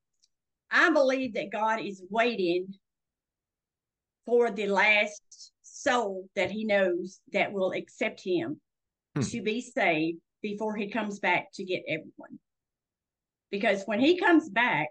i 0.71 0.89
believe 0.91 1.33
that 1.33 1.51
god 1.51 1.81
is 1.81 2.01
waiting 2.09 2.67
for 4.29 4.51
the 4.51 4.67
last 4.67 5.51
soul 5.63 6.29
that 6.35 6.51
he 6.51 6.65
knows 6.65 7.19
that 7.33 7.51
will 7.51 7.71
accept 7.71 8.21
him 8.23 8.61
Hmm. 9.15 9.21
to 9.21 9.41
be 9.41 9.59
saved 9.59 10.19
before 10.43 10.75
he 10.75 10.87
comes 10.91 11.19
back 11.19 11.47
to 11.55 11.63
get 11.63 11.81
everyone 11.87 12.37
because 13.49 13.81
when 13.87 13.99
he 13.99 14.19
comes 14.19 14.47
back 14.49 14.89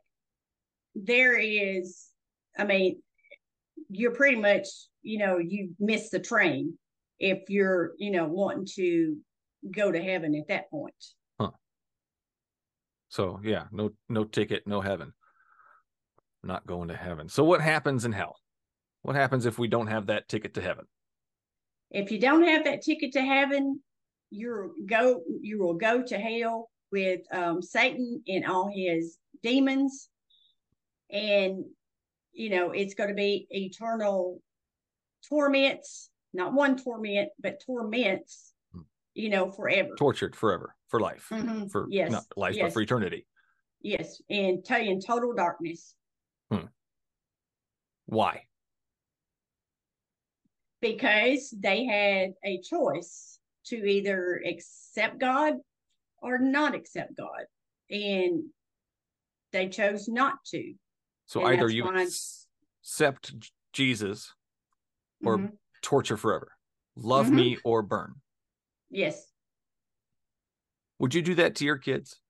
there 0.96 1.38
is 1.38 2.08
i 2.58 2.64
mean 2.64 3.00
you're 3.88 4.10
pretty 4.16 4.36
much 4.40 4.66
you 5.02 5.18
know 5.18 5.38
you 5.38 5.70
miss 5.78 6.10
the 6.10 6.18
train 6.18 6.76
if 7.20 7.48
you're 7.48 7.92
you 7.96 8.10
know 8.10 8.26
wanting 8.26 8.66
to 8.74 9.16
go 9.70 9.92
to 9.92 10.02
heaven 10.02 10.34
at 10.34 10.48
that 10.48 10.68
point 10.68 11.04
Huh. 11.38 11.52
So 13.08 13.38
yeah, 13.44 13.66
no 13.70 13.90
no 14.08 14.24
ticket, 14.24 14.66
no 14.66 14.80
heaven. 14.80 15.12
Not 16.42 16.66
going 16.66 16.88
to 16.88 16.96
heaven. 16.96 17.28
So 17.28 17.44
what 17.44 17.60
happens 17.60 18.04
in 18.04 18.10
hell? 18.12 18.36
What 19.08 19.16
happens 19.16 19.46
if 19.46 19.58
we 19.58 19.68
don't 19.68 19.86
have 19.86 20.08
that 20.08 20.28
ticket 20.28 20.52
to 20.52 20.60
heaven? 20.60 20.84
if 21.90 22.10
you 22.10 22.20
don't 22.20 22.46
have 22.46 22.64
that 22.64 22.82
ticket 22.82 23.12
to 23.12 23.22
heaven, 23.22 23.80
you're 24.28 24.72
go 24.84 25.22
you 25.40 25.58
will 25.58 25.72
go 25.72 26.02
to 26.02 26.18
hell 26.18 26.68
with 26.92 27.22
um, 27.32 27.62
Satan 27.62 28.22
and 28.28 28.44
all 28.44 28.70
his 28.70 29.16
demons, 29.42 30.10
and 31.08 31.64
you 32.32 32.50
know 32.50 32.72
it's 32.72 32.92
going 32.92 33.08
to 33.08 33.14
be 33.14 33.46
eternal 33.48 34.42
torments. 35.26 36.10
Not 36.34 36.52
one 36.52 36.76
torment, 36.76 37.30
but 37.40 37.62
torments. 37.64 38.52
Hmm. 38.74 38.82
You 39.14 39.30
know, 39.30 39.50
forever. 39.50 39.96
Tortured 39.96 40.36
forever, 40.36 40.76
for 40.88 41.00
life. 41.00 41.28
Mhm. 41.30 41.70
For 41.72 41.86
Yes, 41.88 42.10
not 42.10 42.24
life, 42.36 42.58
but 42.60 42.74
for 42.74 42.82
eternity. 42.82 43.26
yes, 43.80 44.20
and 44.28 44.62
tell 44.62 44.82
you 44.82 44.90
in 44.90 45.00
total 45.00 45.32
darkness 45.32 45.94
Why? 48.04 48.47
Because 50.80 51.50
they 51.58 51.84
had 51.84 52.32
a 52.44 52.60
choice 52.60 53.38
to 53.66 53.76
either 53.76 54.42
accept 54.46 55.18
God 55.18 55.54
or 56.22 56.38
not 56.38 56.74
accept 56.74 57.16
God, 57.16 57.44
and 57.90 58.44
they 59.52 59.68
chose 59.68 60.08
not 60.08 60.44
to. 60.46 60.74
So 61.26 61.40
And 61.40 61.54
either 61.54 61.68
you 61.68 61.84
accept 61.84 63.34
Jesus 63.72 64.32
or 65.24 65.38
Mhm. 65.38 65.58
torture 65.82 66.16
forever. 66.16 66.56
Love 66.96 67.26
Mhm. 67.26 67.34
me 67.34 67.58
or 67.64 67.82
burn. 67.82 68.22
Yes. 68.90 69.30
Would 70.98 71.14
you 71.14 71.22
do 71.22 71.34
that 71.36 71.54
to 71.56 71.64
your 71.64 71.78
kids? 71.78 72.20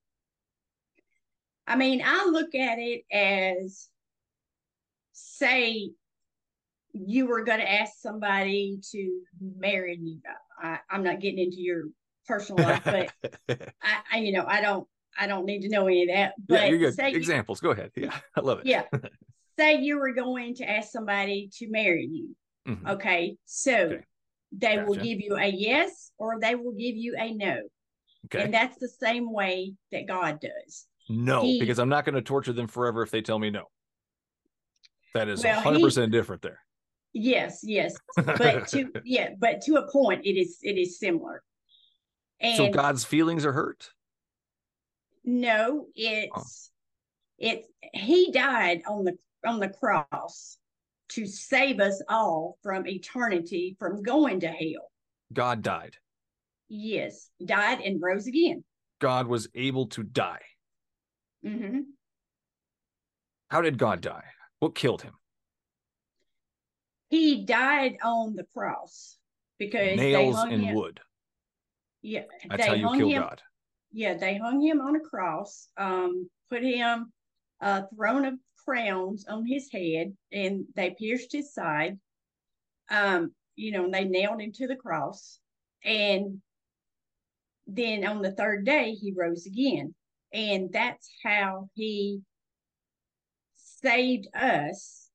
I 1.65 1.75
mean, 1.75 2.01
I 2.03 2.25
look 2.25 2.53
at 2.55 2.79
it 2.79 3.05
as 3.11 3.89
say 5.11 5.91
you 6.93 7.27
were 7.27 7.43
going 7.43 7.59
to 7.59 7.71
ask 7.71 7.93
somebody 7.99 8.79
to 8.91 9.21
marry 9.57 9.97
you. 10.01 10.19
I, 10.61 10.79
I'm 10.89 11.03
not 11.03 11.19
getting 11.19 11.39
into 11.39 11.61
your 11.61 11.83
personal 12.27 12.63
life, 12.67 12.81
but 12.85 13.11
I, 13.81 13.97
I, 14.13 14.17
you 14.19 14.31
know, 14.31 14.45
I 14.47 14.61
don't, 14.61 14.87
I 15.17 15.27
don't 15.27 15.45
need 15.45 15.61
to 15.61 15.69
know 15.69 15.87
any 15.87 16.03
of 16.03 16.09
that. 16.09 16.33
But 16.47 16.61
yeah, 16.61 16.65
you're 16.67 16.77
good. 16.79 16.93
say, 16.95 17.11
you- 17.11 17.17
Examples. 17.17 17.59
Go 17.59 17.71
ahead. 17.71 17.91
Yeah, 17.95 18.15
I 18.35 18.41
love 18.41 18.59
it. 18.59 18.65
yeah, 18.65 18.83
say 19.57 19.79
you 19.81 19.99
were 19.99 20.13
going 20.13 20.55
to 20.55 20.69
ask 20.69 20.91
somebody 20.91 21.49
to 21.57 21.69
marry 21.69 22.07
you. 22.11 22.35
Mhm. 22.67 22.89
Okay, 22.91 23.37
so 23.45 23.73
Okay. 23.73 24.03
they 24.51 24.77
will 24.83 24.95
give 24.95 25.19
you 25.21 25.35
a 25.37 25.47
yes 25.47 26.11
or 26.17 26.39
they 26.39 26.55
will 26.55 26.73
give 26.73 26.95
you 26.95 27.15
a 27.17 27.33
no, 27.33 27.57
Okay. 28.25 28.43
and 28.43 28.53
that's 28.53 28.77
the 28.79 28.89
same 28.89 29.31
way 29.31 29.73
that 29.91 30.07
God 30.07 30.39
does. 30.41 30.85
no, 31.09 31.41
he- 31.41 31.59
because 31.59 31.79
I'm 31.79 31.89
not 31.89 32.05
going 32.05 32.15
to 32.15 32.21
torture 32.21 32.53
them 32.53 32.67
forever 32.67 33.01
if 33.03 33.11
they 33.11 33.21
tell 33.21 33.39
me 33.39 33.49
no. 33.49 33.65
That 35.15 35.27
is 35.27 35.43
Well, 35.43 35.59
100% 35.61 36.11
different 36.11 36.41
there. 36.43 36.59
Yes, 37.13 37.61
yes, 37.63 37.95
but 38.15 38.67
to 38.69 38.91
yeah, 39.03 39.29
but 39.37 39.61
to 39.61 39.75
a 39.75 39.91
point, 39.91 40.25
it 40.25 40.37
is 40.37 40.59
it 40.61 40.77
is 40.77 40.99
similar. 40.99 41.43
And 42.39 42.55
so 42.55 42.69
God's 42.69 43.03
feelings 43.03 43.45
are 43.45 43.53
hurt. 43.53 43.89
no, 45.23 45.87
it's 45.95 46.71
it's 47.37 47.67
he 47.93 48.31
died 48.31 48.81
on 48.87 49.05
the 49.05 49.17
on 49.45 49.59
the 49.59 49.69
cross 49.69 50.57
to 51.09 51.25
save 51.25 51.79
us 51.79 52.01
all 52.07 52.57
from 52.61 52.85
eternity 52.87 53.75
from 53.79 54.03
going 54.03 54.39
to 54.41 54.47
hell. 54.47 54.91
God 55.33 55.61
died. 55.61 55.97
Yes, 56.67 57.29
died 57.43 57.79
and 57.81 57.99
rose 58.01 58.27
again. 58.27 58.63
God 58.99 59.27
was 59.27 59.47
able 59.55 59.87
to 59.87 60.03
die. 60.03 60.41
hmm 61.43 61.79
How 63.49 63.61
did 63.61 63.77
God 63.77 64.01
die? 64.01 64.25
What 64.59 64.75
killed 64.75 65.01
him? 65.01 65.13
He 67.09 67.43
died 67.43 67.97
on 68.03 68.35
the 68.35 68.45
cross 68.53 69.17
because 69.57 69.97
they 69.97 70.13
Nails 70.13 70.43
and 70.43 70.63
him. 70.63 70.75
wood. 70.75 70.99
Yeah, 72.01 72.23
That's 72.47 72.63
they 72.63 72.67
how 72.67 72.93
you 72.93 72.97
kill 72.97 73.09
him. 73.09 73.21
God. 73.23 73.41
yeah, 73.91 74.13
they 74.13 74.37
hung 74.37 74.61
him 74.61 74.79
on 74.79 74.95
a 74.95 75.01
cross, 75.01 75.67
um, 75.77 76.29
put 76.49 76.63
him 76.63 77.11
a 77.61 77.87
throne 77.87 78.25
of 78.25 78.35
crowns 78.63 79.25
on 79.27 79.45
his 79.45 79.69
head, 79.71 80.15
and 80.31 80.65
they 80.75 80.91
pierced 80.91 81.33
his 81.33 81.53
side. 81.53 81.99
Um, 82.89 83.31
you 83.55 83.71
know, 83.71 83.83
and 83.83 83.93
they 83.93 84.05
nailed 84.05 84.41
him 84.41 84.53
to 84.53 84.67
the 84.67 84.75
cross. 84.75 85.39
And 85.83 86.41
then 87.67 88.05
on 88.05 88.21
the 88.21 88.31
third 88.31 88.65
day, 88.65 88.93
he 88.93 89.13
rose 89.15 89.45
again. 89.45 89.93
And 90.33 90.71
that's 90.71 91.09
how 91.23 91.69
he 91.73 92.21
saved 93.57 94.27
us 94.33 95.08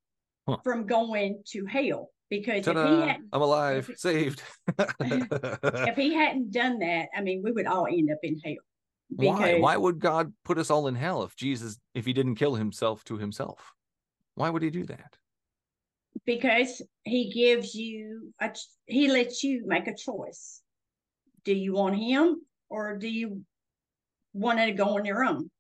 Huh. 0.47 0.59
from 0.63 0.87
going 0.87 1.43
to 1.49 1.65
hell. 1.65 2.11
Because 2.31 2.67
if 2.67 2.75
he 2.75 2.81
hadn't 2.81 3.29
I'm 3.33 3.43
alive, 3.43 3.89
if- 3.89 3.99
saved. 3.99 4.43
if 5.01 5.97
he 5.97 6.15
hadn't 6.15 6.53
done 6.53 6.79
that, 6.81 7.09
I 7.17 7.21
mean, 7.21 7.43
we 7.45 7.53
would 7.53 7.67
all 7.67 7.87
end 7.87 8.11
up 8.11 8.19
in 8.23 8.39
hell. 8.45 8.55
Why? 9.11 9.61
Why 9.61 9.77
would 9.77 10.01
God 10.01 10.33
put 10.45 10.59
us 10.59 10.71
all 10.71 10.89
in 10.89 10.95
hell 10.95 11.23
if 11.23 11.37
Jesus, 11.37 11.79
if 11.95 12.07
he 12.07 12.13
didn't 12.13 12.35
kill 12.37 12.55
himself 12.55 13.05
to 13.05 13.19
himself? 13.19 13.73
Why 14.35 14.51
would 14.51 14.63
he 14.63 14.71
do 14.71 14.85
that? 14.85 15.17
because 16.27 16.81
he 17.03 17.31
gives 17.33 17.75
you 17.75 18.33
a 18.41 18.51
he 18.87 19.11
lets 19.11 19.43
you 19.43 19.65
make 19.67 19.89
a 19.89 19.97
choice 19.97 20.63
do 21.45 21.53
you 21.53 21.75
want 21.75 21.97
him 21.97 22.41
or 22.69 22.97
do 22.97 23.09
you 23.09 23.43
want 24.33 24.59
to 24.59 24.73
go 24.73 24.97
on 24.97 25.05
your 25.05 25.25
own 25.25 25.51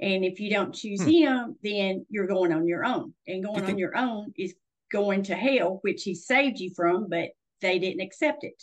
And 0.00 0.24
if 0.24 0.40
you 0.40 0.50
don't 0.50 0.74
choose 0.74 1.02
Hmm. 1.02 1.08
him, 1.08 1.58
then 1.62 2.06
you're 2.08 2.26
going 2.26 2.52
on 2.52 2.66
your 2.66 2.84
own. 2.84 3.14
And 3.26 3.44
going 3.44 3.60
on 3.60 3.66
think- 3.66 3.78
your 3.78 3.96
own 3.96 4.32
is 4.36 4.54
going 4.90 5.22
to 5.24 5.34
hell, 5.36 5.78
which 5.82 6.02
he 6.02 6.14
saved 6.14 6.58
you 6.58 6.72
from, 6.74 7.08
but 7.08 7.30
they 7.60 7.78
didn't 7.78 8.00
accept 8.00 8.44
it. 8.44 8.62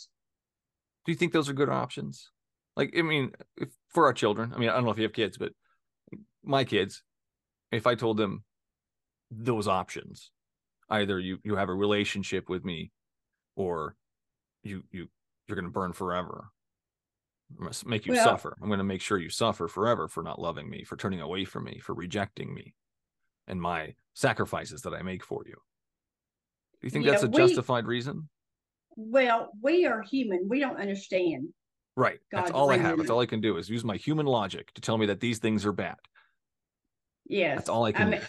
Do 1.04 1.12
you 1.12 1.16
think 1.16 1.32
those 1.32 1.48
are 1.48 1.54
good 1.54 1.68
options? 1.68 2.30
Like, 2.76 2.96
I 2.96 3.02
mean, 3.02 3.32
if, 3.56 3.70
for 3.88 4.06
our 4.06 4.12
children, 4.12 4.52
I 4.54 4.58
mean, 4.58 4.68
I 4.68 4.74
don't 4.74 4.84
know 4.84 4.90
if 4.90 4.98
you 4.98 5.02
have 5.04 5.12
kids, 5.12 5.36
but 5.36 5.52
my 6.42 6.64
kids, 6.64 7.02
if 7.70 7.86
I 7.86 7.94
told 7.94 8.16
them 8.16 8.44
those 9.30 9.66
options, 9.66 10.30
either 10.88 11.18
you 11.18 11.38
you 11.44 11.56
have 11.56 11.68
a 11.70 11.74
relationship 11.74 12.48
with 12.48 12.64
me, 12.64 12.92
or 13.56 13.96
you 14.62 14.84
you 14.90 15.08
you're 15.46 15.56
going 15.56 15.64
to 15.64 15.70
burn 15.70 15.92
forever. 15.92 16.50
I'm 17.58 17.64
gonna 17.64 17.74
make 17.86 18.06
you 18.06 18.12
Well- 18.12 18.24
suffer. 18.24 18.56
I'm 18.60 18.68
going 18.68 18.78
to 18.78 18.84
make 18.84 19.00
sure 19.02 19.18
you 19.18 19.28
suffer 19.30 19.68
forever 19.68 20.08
for 20.08 20.22
not 20.22 20.38
loving 20.40 20.68
me, 20.68 20.84
for 20.84 20.96
turning 20.96 21.20
away 21.20 21.44
from 21.44 21.64
me, 21.64 21.78
for 21.80 21.94
rejecting 21.94 22.52
me, 22.54 22.74
and 23.46 23.60
my 23.60 23.94
sacrifices 24.14 24.82
that 24.82 24.94
I 24.94 25.02
make 25.02 25.24
for 25.24 25.42
you. 25.46 25.54
Do 25.54 26.86
you 26.86 26.90
think 26.90 27.04
Yeah, 27.04 27.12
that's 27.12 27.22
a 27.24 27.28
we- 27.28 27.36
justified 27.36 27.86
reason? 27.86 28.28
Well, 28.96 29.50
we 29.62 29.86
are 29.86 30.02
human. 30.02 30.48
We 30.48 30.60
don't 30.60 30.76
understand. 30.76 31.48
Right. 31.96 32.18
That's 32.30 32.50
God's 32.50 32.52
all 32.52 32.70
I 32.70 32.76
have. 32.78 32.98
That's 32.98 33.10
all 33.10 33.20
I 33.20 33.26
can 33.26 33.40
do 33.40 33.56
is 33.56 33.68
use 33.70 33.84
my 33.84 33.96
human 33.96 34.26
logic 34.26 34.72
to 34.74 34.80
tell 34.80 34.98
me 34.98 35.06
that 35.06 35.20
these 35.20 35.38
things 35.38 35.64
are 35.64 35.72
bad. 35.72 35.96
Yes. 37.26 37.58
That's 37.58 37.68
all 37.68 37.84
I 37.84 37.92
can 37.92 38.10
mean, 38.10 38.20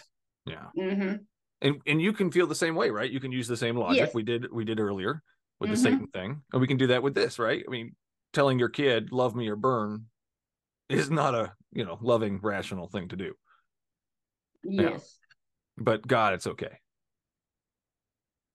do. 0.46 0.52
Yeah. 0.52 0.66
hmm 0.74 1.14
And 1.60 1.80
and 1.86 2.00
you 2.00 2.12
can 2.12 2.30
feel 2.30 2.46
the 2.46 2.54
same 2.54 2.74
way, 2.74 2.90
right? 2.90 3.10
You 3.10 3.20
can 3.20 3.32
use 3.32 3.48
the 3.48 3.56
same 3.56 3.76
logic 3.76 3.98
Yes. 3.98 4.14
we 4.14 4.22
did 4.22 4.50
we 4.52 4.64
did 4.64 4.80
earlier 4.80 5.22
with 5.60 5.70
the 5.70 5.76
Mhm. 5.76 5.82
Satan 5.82 6.06
thing. 6.08 6.42
And 6.52 6.60
we 6.60 6.66
can 6.66 6.76
do 6.76 6.86
that 6.88 7.02
with 7.02 7.14
this, 7.14 7.38
right? 7.38 7.64
I 7.66 7.70
mean, 7.70 7.94
telling 8.34 8.58
your 8.58 8.68
kid 8.68 9.12
love 9.12 9.34
me 9.34 9.48
or 9.48 9.56
burn 9.56 10.06
is 10.88 11.10
not 11.10 11.34
a, 11.34 11.52
you 11.72 11.84
know, 11.84 11.98
loving 12.02 12.40
rational 12.42 12.88
thing 12.88 13.08
to 13.08 13.16
do. 13.16 13.34
Yeah. 14.62 14.90
Yes. 14.90 15.18
But 15.76 16.06
God, 16.06 16.34
it's 16.34 16.46
okay. 16.46 16.78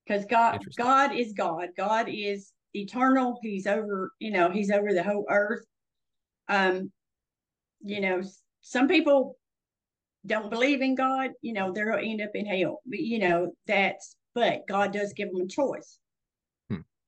Because 0.05 0.25
God, 0.25 0.59
God 0.77 1.13
is 1.13 1.33
God. 1.33 1.69
God 1.77 2.07
is 2.09 2.51
eternal. 2.73 3.37
He's 3.41 3.67
over, 3.67 4.11
you 4.19 4.31
know, 4.31 4.49
he's 4.49 4.71
over 4.71 4.93
the 4.93 5.03
whole 5.03 5.25
earth. 5.29 5.65
Um, 6.47 6.91
you 7.81 8.01
know, 8.01 8.21
some 8.61 8.87
people 8.87 9.37
don't 10.25 10.49
believe 10.49 10.81
in 10.81 10.95
God, 10.95 11.31
you 11.41 11.53
know, 11.53 11.71
they'll 11.71 11.95
end 11.95 12.21
up 12.21 12.31
in 12.33 12.45
hell. 12.45 12.81
But, 12.85 12.99
You 12.99 13.19
know, 13.19 13.51
that's 13.67 14.15
but 14.35 14.61
God 14.67 14.93
does 14.93 15.13
give 15.13 15.31
them 15.31 15.41
a 15.41 15.47
choice. 15.47 15.99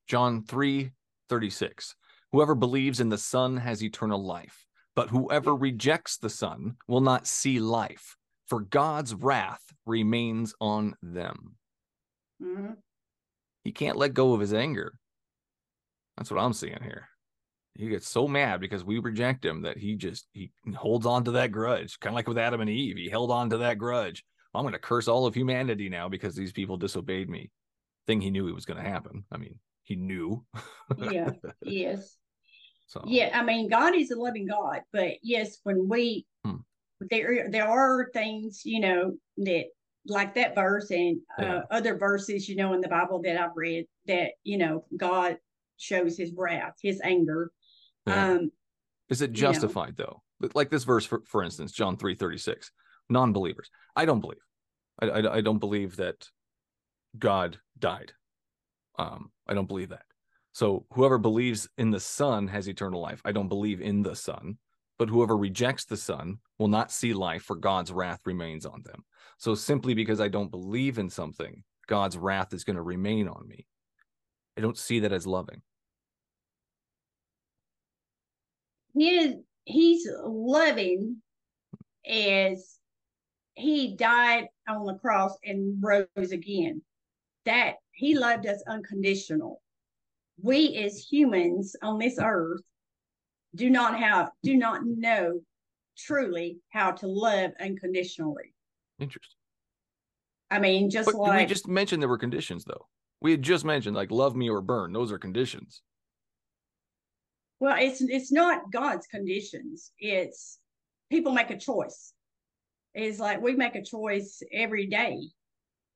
John 0.06 0.44
3 0.44 0.90
36. 1.28 1.94
Whoever 2.32 2.54
believes 2.54 3.00
in 3.00 3.10
the 3.10 3.18
Son 3.18 3.58
has 3.58 3.82
eternal 3.82 4.24
life, 4.24 4.66
but 4.96 5.10
whoever 5.10 5.54
rejects 5.54 6.16
the 6.16 6.30
Son 6.30 6.76
will 6.88 7.00
not 7.00 7.26
see 7.26 7.60
life, 7.60 8.16
for 8.46 8.60
God's 8.60 9.14
wrath 9.14 9.62
remains 9.86 10.54
on 10.60 10.96
them. 11.02 11.56
Mhm. 12.40 12.76
He 13.64 13.72
can't 13.72 13.96
let 13.98 14.14
go 14.14 14.32
of 14.32 14.40
his 14.40 14.54
anger. 14.54 14.98
That's 16.16 16.30
what 16.30 16.40
I'm 16.40 16.52
seeing 16.52 16.82
here. 16.82 17.08
He 17.74 17.88
gets 17.88 18.08
so 18.08 18.28
mad 18.28 18.60
because 18.60 18.84
we 18.84 18.98
reject 18.98 19.44
him 19.44 19.62
that 19.62 19.78
he 19.78 19.96
just 19.96 20.26
he 20.32 20.52
holds 20.74 21.06
on 21.06 21.24
to 21.24 21.30
that 21.32 21.52
grudge. 21.52 21.98
Kind 22.00 22.12
of 22.12 22.16
like 22.16 22.28
with 22.28 22.38
Adam 22.38 22.60
and 22.60 22.68
Eve. 22.68 22.96
He 22.96 23.08
held 23.08 23.30
on 23.30 23.50
to 23.50 23.58
that 23.58 23.78
grudge. 23.78 24.24
I'm 24.54 24.64
going 24.64 24.72
to 24.72 24.78
curse 24.78 25.08
all 25.08 25.26
of 25.26 25.34
humanity 25.34 25.88
now 25.88 26.08
because 26.08 26.34
these 26.34 26.52
people 26.52 26.76
disobeyed 26.76 27.30
me. 27.30 27.50
Thing 28.06 28.20
he 28.20 28.30
knew 28.30 28.48
it 28.48 28.54
was 28.54 28.66
going 28.66 28.82
to 28.82 28.88
happen. 28.88 29.24
I 29.32 29.38
mean, 29.38 29.58
he 29.84 29.96
knew. 29.96 30.44
Yeah. 30.98 31.30
yes. 31.62 32.18
So 32.92 33.02
Yeah, 33.06 33.30
I 33.32 33.42
mean, 33.42 33.68
God 33.68 33.94
is 33.94 34.10
a 34.10 34.16
loving 34.16 34.46
God, 34.46 34.82
but 34.92 35.12
yes, 35.22 35.58
when 35.62 35.88
we 35.88 36.26
Hmm. 36.44 36.56
there 37.00 37.48
there 37.50 37.66
are 37.66 38.10
things, 38.12 38.66
you 38.66 38.80
know, 38.80 39.16
that 39.38 39.64
like 40.04 40.34
that 40.34 40.54
verse 40.54 40.90
and 40.90 41.20
uh, 41.38 41.62
other 41.70 41.96
verses, 41.96 42.48
you 42.48 42.56
know, 42.56 42.74
in 42.74 42.82
the 42.82 42.88
Bible 42.88 43.22
that 43.22 43.40
I've 43.40 43.56
read 43.56 43.86
that 44.06 44.32
you 44.44 44.58
know 44.58 44.84
God 44.94 45.38
shows 45.78 46.18
His 46.18 46.32
wrath, 46.36 46.74
His 46.82 47.00
anger. 47.02 47.50
Yeah. 48.06 48.32
Um, 48.32 48.52
Is 49.08 49.22
it 49.22 49.30
know. 49.30 49.36
justified 49.36 49.94
though? 49.96 50.22
Like 50.54 50.68
this 50.68 50.84
verse, 50.84 51.06
for, 51.06 51.22
for 51.24 51.42
instance, 51.42 51.72
John 51.72 51.96
three 51.96 52.14
thirty 52.14 52.38
six. 52.38 52.72
Non-believers. 53.08 53.70
I 53.96 54.04
don't 54.04 54.20
believe. 54.20 54.44
I, 55.00 55.06
I 55.08 55.36
I 55.36 55.40
don't 55.40 55.58
believe 55.58 55.96
that 55.96 56.28
God 57.18 57.58
died. 57.78 58.12
Um, 58.98 59.32
I 59.46 59.54
don't 59.54 59.68
believe 59.68 59.88
that. 59.90 60.04
So 60.52 60.84
whoever 60.92 61.18
believes 61.18 61.68
in 61.78 61.90
the 61.90 62.00
Son 62.00 62.46
has 62.48 62.68
eternal 62.68 63.00
life. 63.00 63.22
I 63.24 63.32
don't 63.32 63.48
believe 63.48 63.80
in 63.80 64.02
the 64.02 64.14
Son, 64.14 64.58
but 64.98 65.08
whoever 65.08 65.36
rejects 65.36 65.86
the 65.86 65.96
Son 65.96 66.38
will 66.58 66.68
not 66.68 66.92
see 66.92 67.14
life, 67.14 67.42
for 67.42 67.56
God's 67.56 67.90
wrath 67.90 68.20
remains 68.26 68.66
on 68.66 68.82
them. 68.84 69.04
So 69.38 69.54
simply 69.54 69.94
because 69.94 70.20
I 70.20 70.28
don't 70.28 70.50
believe 70.50 70.98
in 70.98 71.08
something, 71.08 71.64
God's 71.86 72.18
wrath 72.18 72.52
is 72.52 72.64
going 72.64 72.76
to 72.76 72.82
remain 72.82 73.28
on 73.28 73.48
me. 73.48 73.66
I 74.56 74.60
don't 74.60 74.78
see 74.78 75.00
that 75.00 75.12
as 75.12 75.26
loving. 75.26 75.62
his 78.94 79.36
He's 79.64 80.08
loving 80.24 81.22
as 82.06 82.78
He 83.54 83.96
died 83.96 84.48
on 84.68 84.84
the 84.86 84.98
cross 84.98 85.36
and 85.44 85.82
rose 85.82 86.32
again. 86.32 86.82
That 87.46 87.76
He 87.92 88.18
loved 88.18 88.46
us 88.46 88.62
unconditional. 88.68 89.61
We 90.40 90.76
as 90.78 90.98
humans 90.98 91.76
on 91.82 91.98
this 91.98 92.18
earth 92.20 92.62
do 93.54 93.68
not 93.70 93.98
have 93.98 94.30
do 94.42 94.56
not 94.56 94.82
know 94.84 95.40
truly 95.96 96.58
how 96.70 96.92
to 96.92 97.06
love 97.06 97.52
unconditionally. 97.60 98.54
Interesting. 98.98 99.36
I 100.50 100.58
mean, 100.58 100.90
just 100.90 101.06
But 101.06 101.16
like 101.16 101.40
we 101.40 101.46
just 101.46 101.66
mentioned 101.68 102.02
there 102.02 102.08
were 102.08 102.18
conditions, 102.18 102.64
though. 102.64 102.86
We 103.20 103.30
had 103.30 103.42
just 103.42 103.64
mentioned 103.64 103.96
like 103.96 104.10
love 104.10 104.36
me 104.36 104.50
or 104.50 104.60
burn. 104.60 104.92
Those 104.92 105.12
are 105.12 105.18
conditions. 105.18 105.82
well, 107.60 107.76
it's 107.78 108.00
it's 108.00 108.32
not 108.32 108.70
God's 108.72 109.06
conditions. 109.06 109.92
It's 109.98 110.58
people 111.10 111.32
make 111.32 111.50
a 111.50 111.58
choice. 111.58 112.12
It's 112.94 113.18
like 113.18 113.40
we 113.40 113.54
make 113.54 113.76
a 113.76 113.84
choice 113.84 114.42
every 114.52 114.86
day. 114.86 115.18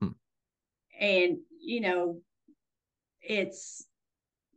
Hmm. 0.01 0.09
And 0.99 1.37
you 1.61 1.81
know, 1.81 2.21
it's 3.21 3.85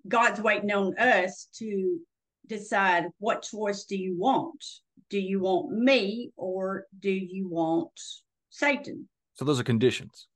God's 0.08 0.40
waiting 0.40 0.72
on 0.72 0.96
us 0.98 1.48
to 1.56 1.98
decide 2.46 3.04
what 3.18 3.42
choice 3.42 3.84
do 3.84 3.96
you 3.96 4.16
want? 4.18 4.64
Do 5.08 5.18
you 5.18 5.40
want 5.40 5.70
me 5.70 6.30
or 6.36 6.86
do 6.98 7.10
you 7.10 7.48
want 7.48 7.90
Satan? 8.50 9.08
So 9.34 9.44
those 9.44 9.60
are 9.60 9.64
conditions. 9.64 10.26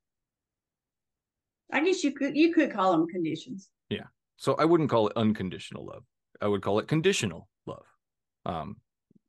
I 1.71 1.83
guess 1.83 2.03
you 2.03 2.11
could 2.11 2.35
you 2.35 2.53
could 2.53 2.71
call 2.71 2.91
them 2.91 3.07
conditions. 3.07 3.69
Yeah. 3.89 4.05
So 4.37 4.55
I 4.55 4.65
wouldn't 4.65 4.89
call 4.89 5.07
it 5.07 5.13
unconditional 5.15 5.85
love. 5.85 6.03
I 6.41 6.47
would 6.47 6.61
call 6.61 6.79
it 6.79 6.87
conditional 6.87 7.47
love. 7.65 7.85
Um, 8.45 8.77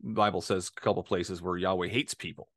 Bible 0.02 0.40
says 0.40 0.70
a 0.76 0.80
couple 0.80 1.02
places 1.02 1.40
where 1.40 1.56
Yahweh 1.56 1.88
hates 1.88 2.14
people. 2.14 2.48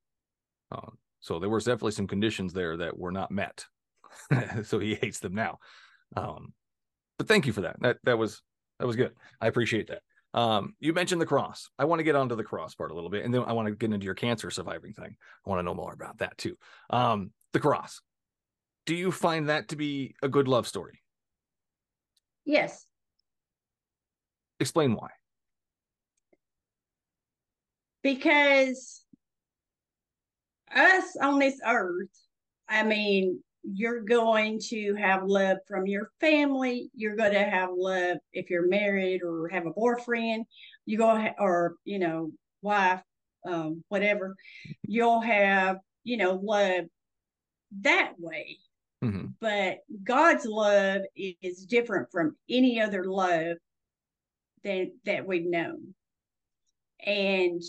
Um, 0.72 0.98
so 1.20 1.40
there 1.40 1.50
was 1.50 1.66
definitely 1.66 1.92
some 1.92 2.08
conditions 2.08 2.54
there 2.54 2.78
that 2.78 2.98
were 2.98 3.12
not 3.12 3.32
met. 3.32 3.66
so 4.64 4.80
he 4.80 4.96
hates 4.96 5.20
them 5.20 5.34
now. 5.34 5.60
Um, 6.16 6.54
but 7.20 7.28
thank 7.28 7.46
you 7.46 7.54
for 7.54 7.62
that. 7.62 7.80
That 7.82 7.98
that 8.06 8.18
was 8.18 8.42
that 8.80 8.88
was 8.88 8.96
good. 8.96 9.12
I 9.40 9.46
appreciate 9.46 9.90
that. 9.90 10.02
Um, 10.34 10.74
you 10.80 10.94
mentioned 10.94 11.22
the 11.22 11.28
cross. 11.28 11.70
I 11.78 11.86
want 11.86 12.00
to 12.00 12.04
get 12.04 12.16
onto 12.16 12.36
the 12.36 12.44
cross 12.44 12.74
part 12.74 12.90
a 12.90 12.96
little 12.96 13.12
bit, 13.12 13.24
and 13.24 13.32
then 13.32 13.44
I 13.46 13.54
want 13.54 13.68
to 13.68 13.76
get 13.76 13.94
into 13.94 14.06
your 14.06 14.16
cancer 14.16 14.50
surviving 14.50 14.94
thing. 14.94 15.16
I 15.46 15.50
want 15.50 15.60
to 15.60 15.64
know 15.64 15.76
more 15.76 15.94
about 15.94 16.18
that 16.20 16.36
too. 16.38 16.56
Um, 16.90 17.32
the 17.54 17.60
cross. 17.60 18.02
Do 18.88 18.96
you 18.96 19.12
find 19.12 19.50
that 19.50 19.68
to 19.70 19.76
be 19.76 20.16
a 20.24 20.28
good 20.28 20.48
love 20.48 20.68
story? 20.68 21.02
Yes. 22.46 22.88
Explain 24.60 24.96
why. 24.96 25.10
because 28.04 29.02
us 30.74 31.16
on 31.22 31.40
this 31.40 31.60
earth, 31.66 32.08
I 32.68 32.84
mean, 32.84 33.42
you're 33.74 34.02
going 34.02 34.60
to 34.70 34.96
have 34.96 35.24
love 35.26 35.58
from 35.68 35.86
your 35.88 36.10
family. 36.20 36.90
You're 36.96 37.16
going 37.16 37.34
to 37.34 37.44
have 37.44 37.70
love 37.76 38.18
if 38.34 38.50
you're 38.50 38.68
married 38.68 39.22
or 39.24 39.48
have 39.50 39.66
a 39.66 39.72
boyfriend. 39.72 40.46
You 40.86 40.98
go 40.98 41.28
or 41.40 41.76
you 41.84 42.00
know 42.00 42.32
wife, 42.62 43.02
um, 43.48 43.84
whatever. 43.90 44.36
You'll 44.84 45.22
have 45.22 45.78
you 46.04 46.18
know 46.18 46.40
love 46.42 46.86
that 47.82 48.14
way. 48.18 48.58
hmm 49.02 49.28
But 49.40 49.80
God's 50.04 50.46
love 50.46 51.02
is 51.16 51.66
different 51.66 52.12
from 52.12 52.36
any 52.50 52.82
other 52.82 53.06
love 53.06 53.58
that 54.64 54.92
that 55.06 55.26
we've 55.28 55.50
known. 55.50 55.94
And 57.06 57.62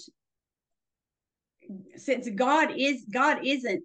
since 1.96 2.28
God 2.34 2.72
is 2.76 3.04
God 3.12 3.40
isn't 3.44 3.84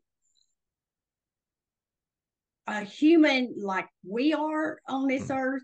a 2.67 2.81
human 2.81 3.53
like 3.57 3.87
we 4.07 4.33
are 4.33 4.79
on 4.87 5.07
this 5.07 5.27
Mhm. 5.27 5.37
earth, 5.37 5.63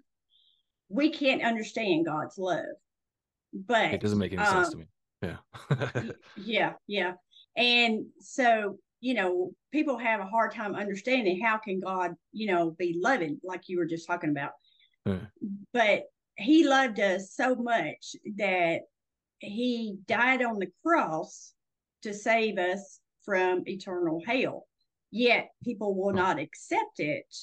we 0.90 1.10
can't 1.10 1.42
understand 1.42 2.06
God's 2.06 2.38
love. 2.38 2.66
But 3.54 3.94
It 3.94 4.02
doesn't 4.02 4.20
make 4.20 4.34
any 4.34 4.46
sense 4.46 4.68
um, 4.68 4.72
to 4.72 4.78
me. 4.78 4.88
Yeah. 5.22 5.38
yeah, 6.38 6.74
yeah. 6.88 7.14
And 7.56 8.06
so, 8.20 8.80
you 9.02 9.14
know, 9.14 9.54
people 9.72 9.98
have 9.98 10.20
a 10.20 10.26
hard 10.26 10.54
time 10.54 10.76
understanding 10.76 11.42
how 11.42 11.58
can 11.58 11.80
God, 11.80 12.16
you 12.32 12.48
know, 12.48 12.72
be 12.72 13.00
loving, 13.02 13.40
like 13.44 13.68
you 13.68 13.78
were 13.78 13.86
just 13.86 14.08
talking 14.08 14.30
about. 14.30 14.52
Hmm. 15.06 15.26
But 15.74 16.06
he 16.36 16.68
loved 16.68 17.00
us 17.00 17.34
so 17.34 17.56
much 17.56 18.16
that 18.38 18.82
he 19.40 19.98
died 20.08 20.44
on 20.44 20.60
the 20.60 20.72
cross 20.84 21.54
to 22.04 22.14
save 22.14 22.58
us 22.58 23.00
from 23.24 23.64
eternal 23.68 24.22
hell. 24.26 24.68
Yet 25.12 25.50
people 25.64 25.94
will 25.96 26.12
Hmm. 26.12 26.16
not 26.18 26.40
accept 26.40 27.00
it. 27.00 27.34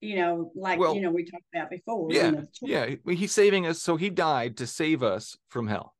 You 0.00 0.16
know, 0.16 0.52
like 0.54 0.78
Well, 0.78 0.94
you 0.94 1.00
know, 1.00 1.10
we 1.10 1.24
talked 1.24 1.44
about 1.54 1.70
before. 1.70 2.12
Yeah, 2.12 2.42
yeah. 2.60 2.94
He's 3.08 3.32
saving 3.32 3.66
us, 3.66 3.80
so 3.80 3.96
he 3.96 4.10
died 4.10 4.56
to 4.58 4.66
save 4.66 5.02
us 5.02 5.38
from 5.48 5.68
hell. 5.68 5.96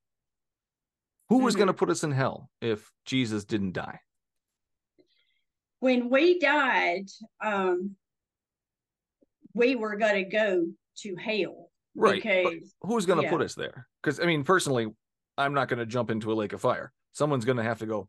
Who 1.28 1.38
was 1.38 1.54
Mhm. 1.54 1.58
going 1.58 1.66
to 1.68 1.74
put 1.74 1.90
us 1.90 2.04
in 2.04 2.12
hell 2.12 2.50
if 2.60 2.92
Jesus 3.04 3.44
didn't 3.44 3.72
die? 3.72 4.00
when 5.80 6.08
we 6.08 6.38
died, 6.38 7.06
um, 7.40 7.96
we 9.54 9.76
were 9.76 9.94
going 9.96 10.24
to 10.24 10.28
go 10.28 10.66
to 10.96 11.16
hell 11.16 11.70
Right. 11.94 12.14
because 12.22 12.74
who's 12.80 13.04
going 13.06 13.18
to 13.18 13.24
yeah. 13.24 13.30
put 13.30 13.42
us 13.42 13.54
there? 13.54 13.86
Because 14.02 14.18
I 14.18 14.24
mean, 14.24 14.42
personally, 14.42 14.86
I'm 15.36 15.52
not 15.54 15.68
going 15.68 15.78
to 15.78 15.86
jump 15.86 16.10
into 16.10 16.32
a 16.32 16.34
lake 16.34 16.54
of 16.54 16.62
fire. 16.62 16.92
Someone's 17.12 17.44
going 17.44 17.58
to 17.58 17.62
have 17.62 17.78
to 17.80 17.86
go, 17.86 18.08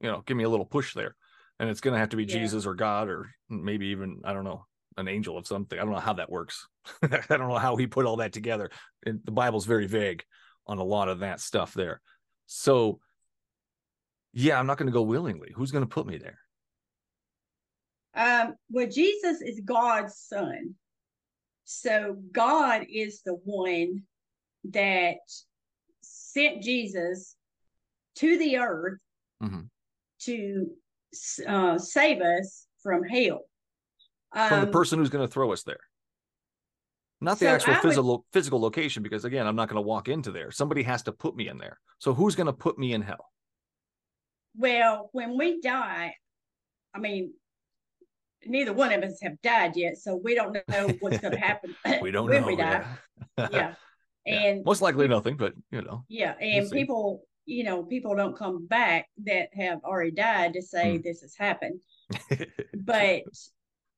you 0.00 0.08
know, 0.10 0.20
give 0.26 0.36
me 0.36 0.44
a 0.44 0.48
little 0.48 0.66
push 0.66 0.92
there, 0.94 1.16
and 1.58 1.68
it's 1.68 1.80
going 1.80 1.94
to 1.94 1.98
have 2.00 2.10
to 2.10 2.16
be 2.16 2.24
Yeah. 2.24 2.38
Jesus 2.38 2.66
or 2.66 2.74
God 2.74 3.08
or 3.08 3.30
maybe 3.48 3.86
even 3.88 4.20
I 4.24 4.32
don't 4.32 4.44
know 4.44 4.66
an 4.96 5.08
angel 5.08 5.38
of 5.38 5.46
something. 5.46 5.78
I 5.78 5.82
don't 5.84 5.92
know 5.92 6.00
how 6.00 6.14
that 6.14 6.30
works. 6.30 6.66
I 7.02 7.20
don't 7.28 7.48
know 7.48 7.58
how 7.58 7.76
he 7.76 7.86
put 7.86 8.04
all 8.06 8.16
that 8.16 8.32
together. 8.32 8.70
And 9.06 9.20
the 9.24 9.30
Bible's 9.30 9.64
very 9.64 9.86
vague 9.86 10.24
on 10.66 10.78
a 10.78 10.84
lot 10.84 11.08
of 11.08 11.20
that 11.20 11.40
stuff 11.40 11.72
there. 11.72 12.00
So, 12.46 12.98
yeah, 14.32 14.58
I'm 14.58 14.66
not 14.66 14.76
going 14.76 14.88
to 14.88 14.92
go 14.92 15.02
willingly. 15.02 15.52
Who's 15.54 15.70
going 15.70 15.84
to 15.84 15.88
put 15.88 16.06
me 16.06 16.18
there? 16.18 16.38
um, 18.14 18.54
well, 18.70 18.88
Jesus 18.88 19.40
is 19.40 19.60
God's 19.64 20.16
son, 20.16 20.74
so 21.64 22.16
God 22.32 22.86
is 22.90 23.22
the 23.24 23.34
one 23.44 24.02
that 24.70 25.18
sent 26.00 26.62
Jesus 26.62 27.36
to 28.16 28.36
the 28.38 28.56
earth 28.58 28.98
Mhm. 29.40 29.68
to 30.22 30.70
uh, 31.46 31.78
save 31.78 32.20
us 32.20 32.66
from 32.82 33.02
hell. 33.04 33.40
From 34.32 34.60
the 34.60 34.66
Um, 34.66 34.70
person 34.70 34.98
who's 34.98 35.10
going 35.10 35.26
to 35.26 35.32
throw 35.32 35.52
us 35.52 35.62
there. 35.62 35.80
Not 37.20 37.38
the 37.38 37.46
so 37.46 37.50
actual 37.54 37.72
I 37.72 37.76
would- 37.76 37.82
physical 37.82 38.26
physical 38.32 38.60
location, 38.60 39.02
because 39.02 39.24
again, 39.24 39.46
I'm 39.46 39.56
not 39.56 39.68
going 39.68 39.82
to 39.82 39.86
walk 39.86 40.08
into 40.08 40.30
there. 40.30 40.50
Somebody 40.50 40.82
has 40.84 41.02
to 41.04 41.12
put 41.12 41.34
me 41.34 41.48
in 41.48 41.58
there. 41.58 41.80
So 41.98 42.14
who's 42.14 42.36
going 42.36 42.46
to 42.46 42.52
put 42.52 42.78
me 42.78 42.92
in 42.92 43.02
hell? 43.02 43.26
Well, 44.56 45.08
when 45.12 45.36
we 45.38 45.60
die, 45.60 46.14
I 46.94 46.98
mean, 46.98 47.32
neither 48.44 48.72
one 48.72 48.92
of 48.92 49.02
us 49.02 49.18
have 49.22 49.40
died 49.42 49.76
yet, 49.76 49.96
so 49.98 50.14
we 50.22 50.34
don't 50.34 50.56
know 50.68 50.88
what's 51.00 51.18
going 51.18 51.34
to 51.34 51.40
happen 51.40 51.74
We 52.02 52.10
don't 52.10 52.28
when 52.28 52.42
know. 52.42 52.46
we 52.46 52.56
die. 52.56 52.84
yeah. 53.36 53.48
Yeah, 53.52 53.74
Yeah. 54.26 54.34
and 54.34 54.64
most 54.64 54.82
likely 54.82 55.08
nothing, 55.08 55.36
but 55.36 55.54
you 55.70 55.82
know. 55.82 56.04
yeah, 56.08 56.34
and 56.40 56.68
see. 56.68 56.74
people, 56.76 57.24
you 57.48 57.64
know, 57.64 57.82
people 57.82 58.14
don't 58.14 58.36
come 58.36 58.66
back 58.66 59.08
that 59.24 59.48
have 59.54 59.82
already 59.82 60.10
died 60.10 60.52
to 60.52 60.60
say 60.60 60.96
Hmm. 60.96 61.02
this 61.02 61.22
has 61.22 61.34
happened. 61.36 61.80
But 62.74 63.22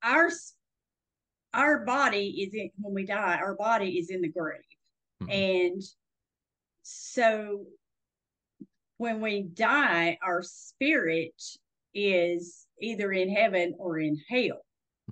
our 0.03 0.29
our 1.53 1.85
body 1.85 2.27
is 2.43 2.53
in 2.53 2.69
when 2.79 2.93
we 2.93 3.05
die. 3.05 3.35
Our 3.37 3.55
body 3.55 3.99
is 3.99 4.09
in 4.09 4.21
the 4.21 4.29
grave, 4.29 4.61
Mhm. 5.21 5.29
and 5.31 5.81
so 6.83 7.65
when 8.97 9.19
we 9.21 9.43
die, 9.43 10.17
our 10.23 10.41
spirit 10.43 11.41
is 11.93 12.65
either 12.79 13.11
in 13.11 13.29
heaven 13.29 13.75
or 13.77 13.99
in 13.99 14.15
hell. 14.29 14.65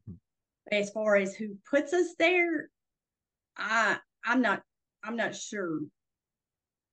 Mhm. 0.07 0.17
As 0.71 0.89
far 0.91 1.17
as 1.17 1.35
who 1.35 1.57
puts 1.69 1.91
us 1.91 2.15
there, 2.17 2.69
I 3.57 3.99
I'm 4.23 4.41
not 4.41 4.63
I'm 5.03 5.17
not 5.17 5.35
sure. 5.35 5.81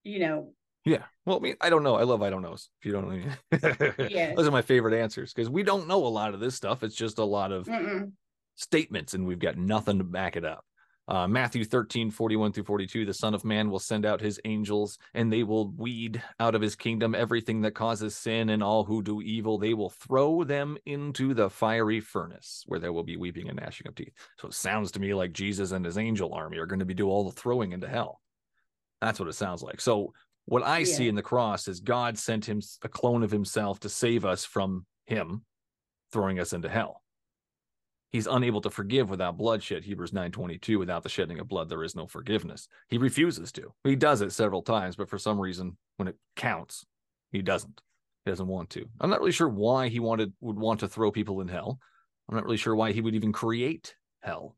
You 0.03 0.19
know, 0.21 0.55
Yeah. 0.87 1.03
Well, 1.25 1.39
I 1.39 1.41
mean, 1.41 1.57
I 1.61 1.69
don't 1.69 1.83
know. 1.83 1.97
I 1.97 2.05
love 2.05 2.23
I 2.23 2.31
don't 2.31 2.43
knows. 2.43 2.71
If 2.81 2.87
you 2.87 2.93
don't 2.93 3.09
know, 3.09 3.97
Yes. 4.09 4.37
those 4.37 4.47
are 4.47 4.53
my 4.53 4.63
favorite 4.63 4.99
answers 4.99 5.35
because 5.35 5.51
we 5.51 5.65
don't 5.65 5.89
know 5.89 6.07
a 6.07 6.09
lot 6.09 6.33
of 6.33 6.39
this 6.39 6.55
stuff. 6.55 6.85
It's 6.85 6.95
just 6.95 7.19
a 7.19 7.25
lot 7.25 7.51
of 7.51 7.67
mm-mm. 7.67 8.13
statements 8.55 9.13
and 9.13 9.27
we've 9.27 9.41
got 9.41 9.59
nothing 9.59 9.99
to 9.99 10.05
back 10.05 10.37
it 10.37 10.45
up. 10.45 10.65
Uh, 11.09 11.27
Matthew 11.27 11.65
13, 11.65 12.11
41 12.11 12.53
through 12.53 12.65
42, 12.65 13.05
the 13.05 13.15
Son 13.15 13.35
of 13.35 13.45
Man 13.45 13.69
will 13.71 13.79
send 13.81 14.07
out 14.07 14.21
his 14.21 14.41
angels 14.45 14.99
and 15.15 15.33
they 15.33 15.43
will 15.43 15.71
weed 15.73 16.23
out 16.39 16.55
of 16.55 16.63
his 16.63 16.75
kingdom 16.77 17.15
everything 17.15 17.61
that 17.63 17.75
causes 17.75 18.17
sin 18.17 18.51
and 18.51 18.63
all 18.63 18.85
who 18.85 19.03
do 19.03 19.21
evil. 19.23 19.59
They 19.59 19.75
will 19.75 19.91
throw 19.91 20.45
them 20.45 20.77
into 20.87 21.35
the 21.35 21.51
fiery 21.51 22.01
furnace 22.01 22.63
where 22.67 22.81
there 22.81 22.93
will 22.93 23.05
be 23.05 23.17
weeping 23.17 23.49
and 23.49 23.59
gnashing 23.59 23.89
of 23.89 23.95
teeth. 23.97 24.15
So 24.41 24.49
it 24.49 24.55
sounds 24.55 24.93
to 24.93 25.01
me 25.01 25.15
like 25.15 25.33
Jesus 25.33 25.73
and 25.73 25.85
his 25.85 25.99
angel 25.99 26.33
army 26.33 26.59
are 26.59 26.67
going 26.67 26.81
to 26.81 26.85
be 26.85 26.95
do 26.95 27.09
all 27.09 27.25
the 27.25 27.33
throwing 27.41 27.73
into 27.73 27.89
hell. 27.89 28.21
That's 29.01 29.21
what 29.21 29.29
it 29.29 29.35
sounds 29.35 29.63
like. 29.63 29.81
So 29.81 30.13
what 30.47 30.63
I 30.63 30.85
see 30.85 31.09
in 31.09 31.17
the 31.17 31.23
cross 31.23 31.69
is 31.69 31.81
God 31.81 32.17
sent 32.17 32.47
him 32.47 32.63
a 32.83 32.89
clone 32.89 33.23
of 33.23 33.31
himself 33.31 33.81
to 33.81 33.89
save 33.89 34.25
us 34.25 34.45
from 34.45 34.87
him 35.07 35.45
throwing 36.13 36.39
us 36.39 36.53
into 36.53 36.69
hell. 36.69 37.03
He's 38.13 38.29
unable 38.29 38.61
to 38.61 38.71
forgive 38.71 39.11
without 39.11 39.37
bloodshed 39.37 39.85
hebrews 39.85 40.13
9.22 40.13 40.79
without 40.79 41.03
the 41.03 41.09
shedding 41.09 41.41
of 41.41 41.49
blood 41.49 41.69
there 41.69 41.83
is 41.83 41.97
no 41.97 42.07
forgiveness. 42.07 42.69
He 42.89 42.97
refuses 42.97 43.51
to. 43.53 43.75
He 43.83 43.97
does 43.97 44.23
it 44.23 44.33
several 44.33 44.63
times 44.63 44.95
but 44.95 45.11
for 45.11 45.19
some 45.19 45.41
reason 45.41 45.77
when 45.97 46.09
it 46.09 46.17
counts 46.37 46.87
he 47.33 47.43
doesn't. 47.43 47.83
He 48.25 48.31
doesn't 48.31 48.47
want 48.47 48.71
to. 48.71 48.87
I'm 49.01 49.11
not 49.11 49.19
really 49.19 49.33
sure 49.33 49.49
why 49.49 49.89
he 49.89 50.01
wanted 50.01 50.33
would 50.41 50.59
want 50.59 50.81
to 50.81 50.89
throw 50.89 51.11
people 51.11 51.41
in 51.41 51.49
hell. 51.49 51.79
I'm 52.29 52.37
not 52.37 52.45
really 52.45 52.57
sure 52.57 52.75
why 52.75 52.93
he 52.93 53.01
would 53.01 53.15
even 53.17 53.33
create 53.33 53.97
hell 54.21 54.57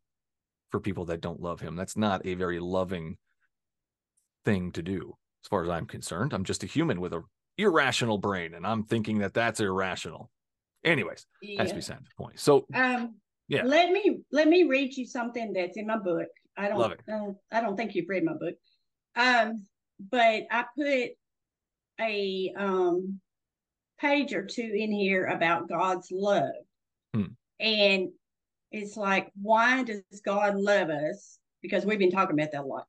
for 0.70 0.80
people 0.80 1.06
that 1.06 1.22
don't 1.22 1.40
love 1.40 1.60
him. 1.60 1.76
That's 1.76 1.96
not 1.96 2.26
a 2.26 2.34
very 2.34 2.60
loving 2.60 3.16
thing 4.44 4.72
to 4.72 4.82
do 4.82 5.16
as 5.44 5.48
far 5.48 5.62
as 5.62 5.68
i'm 5.68 5.86
concerned 5.86 6.32
i'm 6.32 6.44
just 6.44 6.62
a 6.62 6.66
human 6.66 7.00
with 7.00 7.12
a 7.12 7.22
irrational 7.56 8.18
brain 8.18 8.54
and 8.54 8.66
i'm 8.66 8.84
thinking 8.84 9.18
that 9.18 9.34
that's 9.34 9.60
irrational 9.60 10.30
anyways 10.84 11.26
that's 11.56 11.70
Yeah. 11.70 11.76
beside 11.76 11.98
the 11.98 12.10
point 12.22 12.38
so 12.38 12.66
Um, 12.74 13.16
Yeah. 13.48 13.62
Let 13.64 13.90
me 13.90 14.18
let 14.30 14.46
me 14.46 14.64
read 14.64 14.94
you 14.96 15.06
something 15.06 15.52
that's 15.54 15.76
in 15.78 15.86
my 15.86 15.96
book. 15.98 16.28
I 16.56 16.68
don't. 16.68 16.82
I 17.08 17.12
don't 17.12 17.36
I 17.50 17.60
don't 17.62 17.76
think 17.76 17.94
you've 17.94 18.08
read 18.08 18.22
my 18.22 18.34
book. 18.34 18.54
Um, 19.16 19.66
but 19.98 20.42
I 20.50 20.64
put 20.76 21.10
a 21.98 22.52
um 22.58 23.20
page 24.00 24.34
or 24.34 24.44
two 24.44 24.70
in 24.74 24.92
here 24.92 25.24
about 25.24 25.68
God's 25.68 26.08
love. 26.12 26.52
Hmm. 27.14 27.32
And 27.58 28.10
it's 28.70 28.96
like, 28.98 29.30
why 29.40 29.82
does 29.82 30.02
God 30.24 30.56
love 30.56 30.90
us? 30.90 31.38
Because 31.62 31.86
we've 31.86 31.98
been 31.98 32.10
talking 32.12 32.38
about 32.38 32.52
that 32.52 32.62
a 32.64 32.66
lot. 32.66 32.84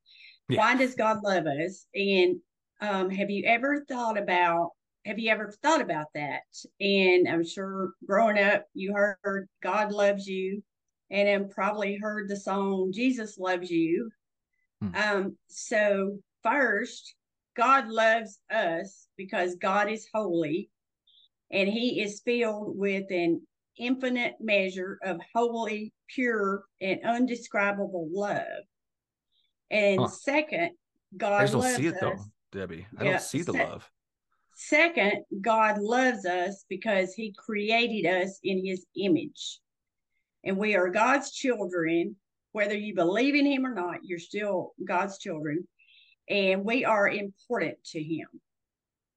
Yeah. 0.50 0.58
Why 0.58 0.76
does 0.76 0.94
God 0.94 1.22
love 1.22 1.46
us? 1.46 1.86
And 1.94 2.36
um, 2.80 3.10
have 3.10 3.30
you 3.30 3.44
ever 3.46 3.84
thought 3.88 4.18
about 4.18 4.70
have 5.06 5.18
you 5.18 5.30
ever 5.30 5.50
thought 5.62 5.80
about 5.80 6.08
that? 6.14 6.42
And 6.78 7.26
I'm 7.26 7.44
sure 7.44 7.92
growing 8.06 8.38
up, 8.38 8.66
you 8.74 8.92
heard 8.92 9.48
God 9.62 9.92
loves 9.92 10.26
you, 10.26 10.62
and 11.10 11.26
then 11.26 11.48
probably 11.48 11.96
heard 11.96 12.28
the 12.28 12.36
song 12.36 12.92
Jesus 12.94 13.38
loves 13.38 13.70
you. 13.70 14.10
Hmm. 14.82 14.94
Um, 14.94 15.36
so, 15.48 16.18
first, 16.42 17.14
God 17.56 17.88
loves 17.88 18.38
us 18.50 19.08
because 19.16 19.56
God 19.56 19.90
is 19.90 20.08
holy 20.12 20.70
and 21.50 21.68
he 21.68 22.00
is 22.00 22.22
filled 22.24 22.78
with 22.78 23.04
an 23.10 23.40
infinite 23.78 24.34
measure 24.40 24.98
of 25.04 25.20
holy, 25.34 25.92
pure, 26.14 26.64
and 26.80 27.00
undescribable 27.04 28.08
love. 28.12 28.64
And 29.70 30.00
Huh. 30.00 30.08
second, 30.08 30.72
God 31.16 31.40
I 31.40 31.44
just 31.44 31.52
don't 31.52 31.62
see 31.62 31.86
it 31.86 32.00
though. 32.00 32.18
Debbie. 32.52 32.86
I 32.96 33.04
Yeah, 33.04 33.10
don't 33.12 33.22
see 33.22 33.42
the 33.42 33.52
se- 33.52 33.64
love. 33.64 33.90
Second, 34.54 35.24
God 35.40 35.78
loves 35.78 36.26
us 36.26 36.64
because 36.68 37.14
he 37.14 37.32
created 37.32 38.06
us 38.06 38.38
in 38.42 38.64
his 38.64 38.84
image. 38.96 39.60
And 40.44 40.56
we 40.56 40.74
are 40.76 40.90
God's 40.90 41.32
children, 41.32 42.16
whether 42.52 42.74
you 42.74 42.94
believe 42.94 43.34
in 43.34 43.46
him 43.46 43.64
or 43.64 43.74
not, 43.74 44.04
you're 44.04 44.18
still 44.18 44.74
God's 44.84 45.18
children. 45.18 45.66
And 46.28 46.64
we 46.64 46.84
are 46.84 47.08
important 47.08 47.82
to 47.86 48.02
him. 48.02 48.26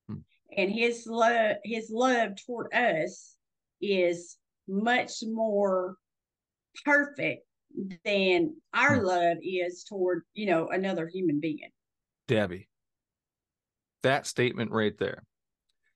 Hmm. 0.08 0.18
And 0.56 0.72
his 0.72 1.08
love, 1.08 1.58
his 1.64 1.90
love 1.92 2.34
toward 2.46 2.74
us 2.74 3.36
is 3.82 4.38
much 4.68 5.24
more 5.24 5.98
perfect 6.86 7.46
than 8.06 8.56
our 8.74 9.00
Hmm. 9.00 9.06
love 9.06 9.38
is 9.42 9.84
toward, 9.84 10.24
you 10.34 10.46
know, 10.46 10.68
another 10.70 11.08
human 11.08 11.40
being. 11.40 11.72
Debbie. 12.28 12.70
That 14.04 14.28
statement 14.28 14.72
right 14.72 14.98
there. 14.98 15.24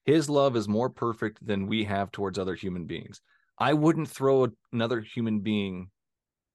His 0.06 0.30
love 0.30 0.56
is 0.56 0.68
more 0.70 0.90
perfect 0.90 1.46
than 1.46 1.68
we 1.68 1.84
have 1.84 2.12
towards 2.12 2.40
other 2.40 2.56
human 2.56 2.86
beings. 2.86 3.22
I 3.58 3.74
wouldn't 3.74 4.10
throw 4.10 4.48
another 4.72 5.02
human 5.02 5.42
being 5.42 5.92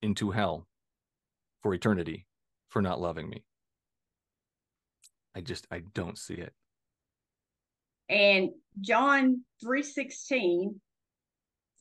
into 0.01 0.31
hell 0.31 0.66
for 1.62 1.75
eternity 1.75 2.27
for 2.68 2.81
not 2.81 3.01
loving 3.01 3.29
me. 3.29 3.45
I 5.35 5.41
just 5.41 5.66
I 5.70 5.81
don't 5.81 6.18
see 6.18 6.35
it. 6.35 6.55
And 8.09 8.51
John 8.81 9.45
3:16 9.62 10.81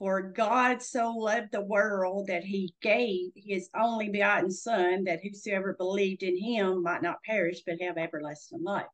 for 0.02 0.20
God 0.24 0.82
so 0.82 1.12
loved 1.12 1.52
the 1.52 1.62
world 1.62 2.26
that 2.26 2.43
he 2.43 2.74
gave 2.82 3.30
his 3.36 3.70
only 3.80 4.10
begotten 4.10 4.49
son 4.49 5.04
that 5.04 5.20
whosoever 5.22 5.76
believed 5.78 6.24
in 6.24 6.36
him 6.36 6.82
might 6.82 7.04
not 7.04 7.22
perish 7.24 7.60
but 7.68 7.80
have 7.80 7.99
everlasting 7.99 8.64
life. 8.64 8.88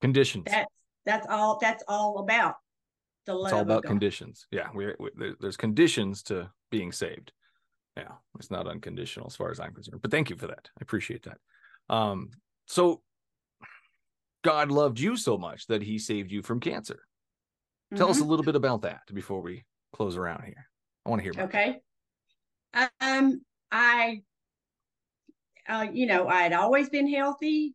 Conditions. 0.00 0.44
That's 0.46 0.70
that's 1.04 1.26
all 1.28 1.58
that's 1.60 1.82
all 1.88 2.18
about 2.18 2.54
the 3.26 3.34
love 3.34 3.46
it's 3.46 3.52
all 3.54 3.60
about 3.62 3.82
conditions. 3.82 4.46
Yeah, 4.52 4.68
we, 4.72 4.92
we 5.00 5.10
there's 5.40 5.56
conditions 5.56 6.22
to 6.24 6.48
being 6.70 6.92
saved. 6.92 7.32
Yeah, 7.96 8.12
it's 8.38 8.52
not 8.52 8.68
unconditional 8.68 9.26
as 9.26 9.34
far 9.34 9.50
as 9.50 9.58
I'm 9.58 9.74
concerned. 9.74 10.02
But 10.02 10.12
thank 10.12 10.30
you 10.30 10.36
for 10.36 10.46
that. 10.46 10.68
I 10.78 10.82
appreciate 10.82 11.24
that. 11.24 11.38
Um, 11.92 12.30
so 12.66 13.02
God 14.44 14.70
loved 14.70 15.00
you 15.00 15.16
so 15.16 15.36
much 15.36 15.66
that 15.66 15.82
He 15.82 15.98
saved 15.98 16.30
you 16.30 16.42
from 16.42 16.60
cancer. 16.60 17.00
Tell 17.94 18.10
us 18.10 18.20
a 18.20 18.22
Mhm. 18.22 18.28
little 18.28 18.44
bit 18.44 18.56
about 18.56 18.82
that 18.82 19.02
before 19.12 19.40
we 19.40 19.64
close 19.92 20.16
around 20.16 20.44
here. 20.44 20.68
I 21.04 21.10
want 21.10 21.20
to 21.20 21.22
hear 21.22 21.32
about 21.32 21.52
that. 21.52 21.82
Okay. 22.74 22.88
Um, 23.00 23.44
I, 23.70 24.22
uh, 25.68 25.86
you 25.92 26.06
know, 26.06 26.26
I 26.28 26.42
had 26.42 26.52
always 26.52 26.88
been 26.90 27.08
healthy. 27.08 27.74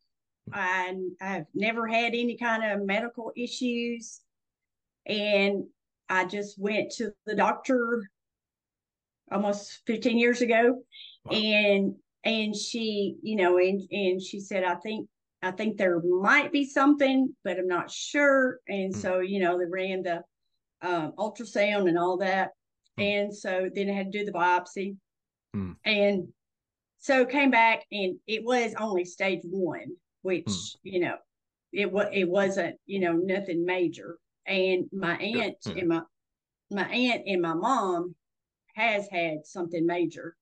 I, 0.51 0.95
I've 1.21 1.45
never 1.53 1.87
had 1.87 2.13
any 2.13 2.37
kind 2.37 2.63
of 2.63 2.85
medical 2.85 3.31
issues. 3.35 4.21
And 5.05 5.65
I 6.09 6.25
just 6.25 6.59
went 6.59 6.91
to 6.93 7.13
the 7.25 7.35
doctor 7.35 8.09
almost 9.31 9.81
15 9.87 10.17
years 10.17 10.41
ago. 10.41 10.83
Wow. 11.25 11.31
And, 11.37 11.95
and 12.23 12.55
she, 12.55 13.15
you 13.23 13.37
know, 13.37 13.57
and, 13.57 13.81
and 13.91 14.21
she 14.21 14.41
said, 14.41 14.63
I 14.65 14.75
think, 14.75 15.07
I 15.41 15.51
think 15.51 15.77
there 15.77 15.99
might 16.01 16.51
be 16.51 16.65
something, 16.65 17.35
but 17.43 17.57
I'm 17.57 17.67
not 17.67 17.89
sure. 17.89 18.59
And 18.67 18.93
Hmm. 18.93 18.99
so, 18.99 19.19
you 19.19 19.39
know, 19.39 19.57
they 19.57 19.65
ran 19.65 20.03
the 20.03 20.23
um, 20.81 21.13
ultrasound 21.17 21.87
and 21.87 21.97
all 21.97 22.17
that. 22.17 22.51
Hmm. 22.97 23.03
And 23.03 23.35
so 23.35 23.69
then 23.73 23.89
I 23.89 23.93
had 23.93 24.11
to 24.11 24.19
do 24.19 24.25
the 24.25 24.31
biopsy. 24.31 24.97
Hmm. 25.53 25.73
And 25.83 26.33
so 26.99 27.25
came 27.25 27.51
back 27.51 27.85
and 27.91 28.19
it 28.27 28.43
was 28.43 28.75
only 28.75 29.05
stage 29.05 29.41
one, 29.43 29.97
which, 30.21 30.45
Hmm. 30.47 30.87
you 30.87 30.99
know, 30.99 31.17
it 31.71 31.91
was 31.91 32.07
it 32.11 32.27
wasn't, 32.29 32.79
you 32.85 32.99
know, 32.99 33.13
nothing 33.13 33.65
major. 33.65 34.17
And 34.45 34.89
my 34.91 35.17
aunt 35.17 35.57
Hmm. 35.63 35.77
and 35.77 35.87
my 35.87 36.01
my 36.69 36.87
aunt 36.89 37.23
and 37.27 37.41
my 37.41 37.53
mom 37.53 38.15
has 38.75 39.07
had 39.09 39.45
something 39.45 39.85
major. 39.85 40.35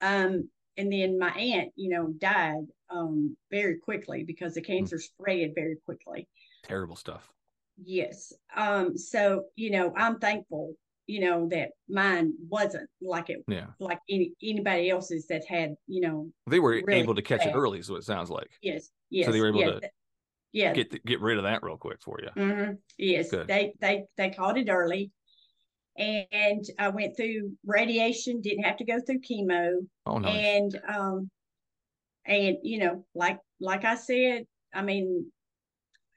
Um, 0.00 0.50
and 0.78 0.90
then 0.92 1.18
my 1.18 1.30
aunt, 1.32 1.72
you 1.76 1.90
know, 1.90 2.08
died 2.18 2.64
um 2.90 3.36
very 3.50 3.78
quickly 3.78 4.24
because 4.24 4.54
the 4.54 4.62
cancer 4.62 4.98
spread 4.98 5.52
very 5.54 5.76
quickly. 5.84 6.26
Terrible 6.64 6.96
stuff. 6.96 7.28
Yes. 7.76 8.32
Um, 8.56 8.96
so, 8.98 9.44
you 9.56 9.70
know, 9.70 9.92
I'm 9.96 10.18
thankful, 10.18 10.74
you 11.06 11.20
know, 11.20 11.48
that 11.50 11.70
mine 11.88 12.32
wasn't 12.48 12.88
like 13.00 13.30
it 13.30 13.38
Yeah, 13.46 13.66
like 13.78 14.00
any 14.10 14.32
anybody 14.42 14.90
else's 14.90 15.26
that 15.28 15.44
had, 15.48 15.74
you 15.86 16.00
know, 16.00 16.30
they 16.50 16.60
were 16.60 16.82
Really 16.84 17.00
able 17.00 17.14
to 17.14 17.22
catch 17.22 17.46
it 17.46 17.52
bad. 17.52 17.56
early, 17.56 17.82
so 17.82 17.96
it 17.96 18.04
sounds 18.04 18.30
like 18.30 18.50
yes, 18.62 18.90
yes. 19.10 19.26
So 19.26 19.32
they 19.32 19.40
were 19.40 19.48
able 19.48 19.60
yeah, 19.60 19.70
to 19.70 19.90
yeah. 20.52 20.72
get 20.72 21.04
get 21.04 21.20
rid 21.20 21.38
of 21.38 21.44
that 21.44 21.62
real 21.62 21.76
quick 21.76 22.00
for 22.02 22.18
you. 22.22 22.30
mm-hmm. 22.36 22.72
Yes, 22.98 23.30
Good. 23.30 23.46
they 23.46 23.74
they 23.80 24.04
they 24.16 24.30
caught 24.30 24.58
it 24.58 24.68
early, 24.70 25.12
and 25.98 26.64
I 26.78 26.88
went 26.88 27.16
through 27.16 27.52
radiation. 27.66 28.40
Didn't 28.40 28.64
have 28.64 28.76
to 28.78 28.84
go 28.84 28.98
through 29.00 29.20
chemo, 29.20 29.86
Oh 30.06 30.18
no, 30.18 30.28
and 30.28 30.80
um, 30.88 31.30
and 32.26 32.56
you 32.62 32.78
know, 32.78 33.04
like 33.14 33.38
like 33.60 33.84
I 33.84 33.96
said, 33.96 34.44
I 34.74 34.82
mean, 34.82 35.26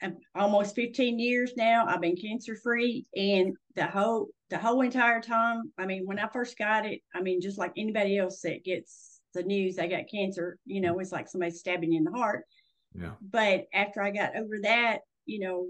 I'm 0.01 0.17
almost 0.35 0.75
15 0.75 1.19
years 1.19 1.53
now. 1.57 1.85
I've 1.87 2.01
been 2.01 2.15
cancer 2.15 2.55
free, 2.55 3.05
and 3.15 3.55
the 3.75 3.87
whole 3.87 4.27
the 4.49 4.57
whole 4.57 4.81
entire 4.81 5.21
time. 5.21 5.71
I 5.77 5.85
mean, 5.85 6.05
when 6.05 6.19
I 6.19 6.27
first 6.27 6.57
got 6.57 6.85
it, 6.85 7.01
I 7.15 7.21
mean, 7.21 7.41
just 7.41 7.57
like 7.57 7.73
anybody 7.77 8.17
else 8.17 8.41
that 8.41 8.63
gets 8.63 9.21
the 9.33 9.43
news 9.43 9.77
they 9.77 9.87
got 9.87 10.09
cancer, 10.11 10.57
you 10.65 10.81
know, 10.81 10.99
it's 10.99 11.13
like 11.13 11.29
somebody 11.29 11.51
stabbing 11.51 11.93
you 11.93 11.99
in 11.99 12.03
the 12.03 12.11
heart 12.11 12.45
yeah, 12.93 13.13
but 13.21 13.65
after 13.73 14.01
I 14.01 14.11
got 14.11 14.35
over 14.35 14.59
that, 14.63 14.99
you 15.25 15.39
know, 15.39 15.67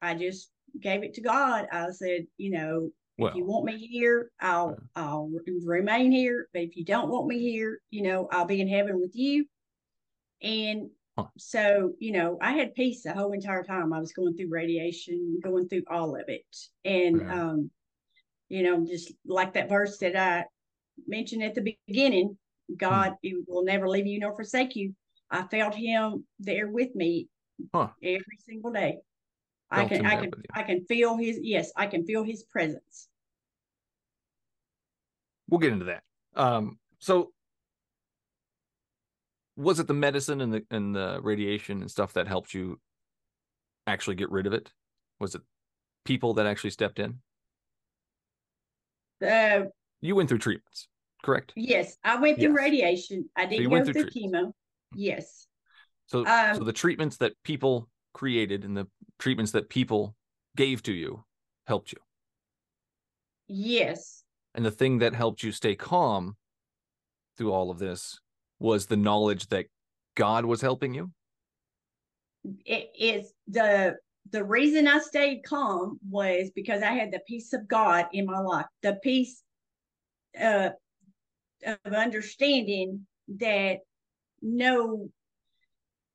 I 0.00 0.14
just 0.14 0.50
gave 0.80 1.02
it 1.02 1.14
to 1.14 1.20
God. 1.20 1.66
I 1.72 1.90
said, 1.90 2.26
you 2.36 2.50
know, 2.50 2.90
if 3.28 3.34
you 3.34 3.44
want 3.44 3.64
me 3.64 3.78
here, 3.78 4.30
I'll 4.40 4.70
Yeah. 4.70 4.76
I'll 5.04 5.30
remain 5.64 6.12
here. 6.12 6.48
But 6.52 6.62
if 6.62 6.76
you 6.76 6.84
don't 6.84 7.08
want 7.10 7.26
me 7.28 7.38
here, 7.38 7.80
you 7.90 8.02
know, 8.02 8.28
I'll 8.30 8.44
be 8.46 8.60
in 8.60 8.68
heaven 8.68 9.00
with 9.00 9.14
you. 9.14 9.46
And 10.42 10.90
Huh. 11.16 11.26
so, 11.38 11.94
you 11.98 12.12
know, 12.12 12.38
I 12.40 12.52
had 12.52 12.74
peace 12.74 13.02
the 13.02 13.12
whole 13.12 13.32
entire 13.32 13.62
time 13.62 13.92
I 13.92 14.00
was 14.00 14.12
going 14.12 14.36
through 14.36 14.48
radiation, 14.50 15.40
going 15.42 15.68
through 15.68 15.84
all 15.90 16.16
of 16.16 16.24
it. 16.28 16.44
And 16.84 17.20
Yeah. 17.20 17.34
um, 17.34 17.70
you 18.48 18.62
know, 18.62 18.84
just 18.84 19.12
like 19.24 19.54
that 19.54 19.68
verse 19.68 19.98
that 19.98 20.16
I 20.16 20.44
mentioned 21.06 21.42
at 21.42 21.54
the 21.54 21.76
beginning, 21.86 22.36
Hmm. 22.68 22.76
God 22.76 23.16
will 23.48 23.64
never 23.64 23.88
leave 23.88 24.06
you 24.06 24.18
nor 24.18 24.34
forsake 24.34 24.76
you. 24.76 24.94
I 25.30 25.42
felt 25.44 25.74
him 25.74 26.26
there 26.38 26.68
with 26.68 26.94
me 26.94 27.28
Huh. 27.74 27.90
every 28.02 28.36
single 28.38 28.72
day. 28.72 28.98
I 29.70 29.86
can 29.86 30.04
I 30.04 30.16
can. 30.16 30.30
I 30.54 30.62
can 30.64 30.84
feel 30.84 31.16
his 31.16 31.38
yes, 31.42 31.72
I 31.76 31.86
can 31.86 32.04
feel 32.04 32.22
his 32.22 32.42
presence. 32.42 33.08
We'll 35.48 35.60
get 35.60 35.72
into 35.72 35.86
that. 35.86 36.02
Um, 36.34 36.78
so 36.98 37.32
was 39.56 39.78
it 39.78 39.86
the 39.86 39.94
medicine 39.94 40.40
and 40.40 40.52
the 40.52 40.64
and 40.70 40.94
the 40.94 41.20
radiation 41.22 41.80
and 41.80 41.90
stuff 41.90 42.14
that 42.14 42.26
helped 42.26 42.54
you 42.54 42.80
actually 43.86 44.16
get 44.16 44.30
rid 44.30 44.46
of 44.46 44.52
it? 44.52 44.72
Was 45.20 45.34
it 45.34 45.42
people 46.04 46.34
that 46.34 46.46
actually 46.46 46.70
stepped 46.70 46.98
in? 46.98 47.20
Uh 49.20 49.64
You 50.00 50.16
went 50.16 50.28
through 50.28 50.38
treatments, 50.38 50.88
correct? 51.22 51.52
yes, 51.54 51.96
I 52.02 52.16
went 52.16 52.38
through 52.38 52.52
Yes. 52.52 52.56
radiation. 52.58 53.28
I 53.36 53.46
didn't 53.46 53.70
went 53.70 53.86
go 53.86 53.92
through 53.92 54.10
through 54.10 54.22
chemo. 54.22 54.52
Yes. 54.94 55.46
So 56.06 56.24
so 56.24 56.30
Um, 56.30 56.64
the 56.64 56.72
treatments 56.72 57.16
that 57.18 57.32
people 57.44 57.88
created 58.14 58.64
and 58.64 58.76
the 58.76 58.86
treatments 59.18 59.52
that 59.52 59.68
people 59.68 60.14
gave 60.56 60.82
to 60.84 60.92
you 60.92 61.24
helped 61.66 61.92
you. 61.92 61.98
Yes. 63.48 64.21
And 64.54 64.64
the 64.64 64.70
thing 64.70 64.98
that 64.98 65.14
helped 65.14 65.42
you 65.42 65.52
stay 65.52 65.74
calm 65.74 66.36
through 67.36 67.52
all 67.52 67.70
of 67.70 67.78
this 67.78 68.20
was 68.58 68.86
the 68.86 68.96
knowledge 68.96 69.48
that 69.48 69.66
God 70.14 70.44
was 70.44 70.60
helping 70.60 70.94
you. 70.94 71.10
It 72.64 72.90
is 72.98 73.32
the 73.48 73.96
the 74.30 74.44
reason 74.44 74.86
I 74.86 74.98
stayed 74.98 75.42
calm 75.44 75.98
was 76.08 76.50
because 76.54 76.82
I 76.82 76.92
had 76.92 77.12
the 77.12 77.20
peace 77.26 77.52
of 77.52 77.66
God 77.68 78.06
in 78.12 78.26
my 78.26 78.38
life. 78.38 78.66
The 78.82 78.98
peace 79.02 79.42
uh 80.40 80.70
of 81.64 81.92
understanding 81.92 83.06
that 83.38 83.78
no 84.40 85.08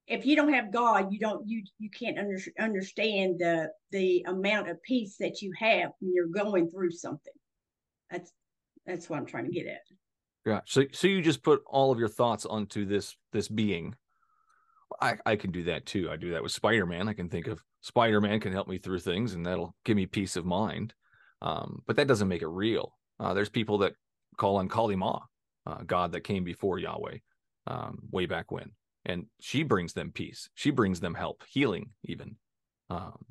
if 0.08 0.26
you 0.26 0.38
don't 0.38 0.54
have 0.54 0.72
God, 0.72 1.12
you 1.12 1.20
don't 1.20 1.48
you 1.48 1.64
you 1.80 1.90
can't 1.90 2.18
under, 2.18 2.40
understand 2.60 3.40
the 3.40 3.72
the 3.92 4.24
amount 4.28 4.70
of 4.70 4.82
peace 4.84 5.18
that 5.18 5.42
you 5.42 5.52
have 5.58 5.92
when 6.00 6.14
you're 6.14 6.28
going 6.28 6.70
through 6.70 6.92
something. 6.92 7.34
That's 8.10 8.32
that's 8.86 9.10
what 9.10 9.20
I'm 9.20 9.26
trying 9.26 9.46
to 9.46 9.52
get 9.52 9.68
at. 9.68 9.82
Yeah. 10.46 10.62
So 10.66 10.84
so 10.92 11.08
you 11.08 11.22
just 11.22 11.44
put 11.44 11.62
all 11.68 11.92
of 11.92 12.00
your 12.00 12.08
thoughts 12.08 12.46
onto 12.46 12.86
this 12.86 13.16
this 13.34 13.48
being. 13.48 13.96
I 15.02 15.18
I 15.26 15.36
can 15.36 15.52
do 15.52 15.64
that 15.66 15.86
too. 15.86 16.10
I 16.10 16.16
do 16.16 16.32
that 16.32 16.44
with 16.44 16.52
Spider-Man. 16.52 17.10
I 17.10 17.14
can 17.14 17.30
think 17.30 17.48
of 17.48 17.62
Spider-Man 17.82 18.40
can 18.40 18.54
help 18.54 18.68
me 18.68 18.78
through 18.78 19.00
things 19.00 19.34
and 19.34 19.46
that'll 19.46 19.76
give 19.84 19.98
me 19.98 20.06
peace 20.06 20.36
of 20.36 20.46
mind. 20.46 20.94
Um, 21.42 21.84
but 21.86 21.98
that 21.98 22.08
doesn't 22.08 22.28
make 22.28 22.42
it 22.42 22.48
real. 22.48 22.94
Uh, 23.20 23.34
there's 23.34 23.50
people 23.50 23.80
that 23.80 23.94
call 24.38 24.58
on 24.58 24.70
Kali 24.70 24.96
Ma, 24.96 25.20
uh, 25.66 25.84
God 25.86 26.12
that 26.14 26.22
came 26.22 26.44
before 26.44 26.80
Yahweh, 26.80 27.18
um, 27.68 28.00
way 28.12 28.26
back 28.26 28.52
when, 28.52 28.72
and 29.06 29.26
she 29.40 29.64
brings 29.64 29.94
them 29.94 30.12
peace. 30.12 30.50
She 30.56 30.72
brings 30.72 31.00
them 31.00 31.14
help, 31.14 31.44
healing, 31.50 31.92
even. 32.04 32.38
Um, 32.90 33.26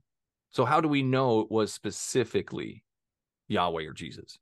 so 0.51 0.65
how 0.65 0.81
do 0.81 0.89
we 0.89 1.03
know 1.03 1.41
it 1.41 1.51
was 1.51 1.73
specifically 1.73 2.85
Yahweh 3.49 3.85
or 3.85 3.93
Jesus? 3.93 4.39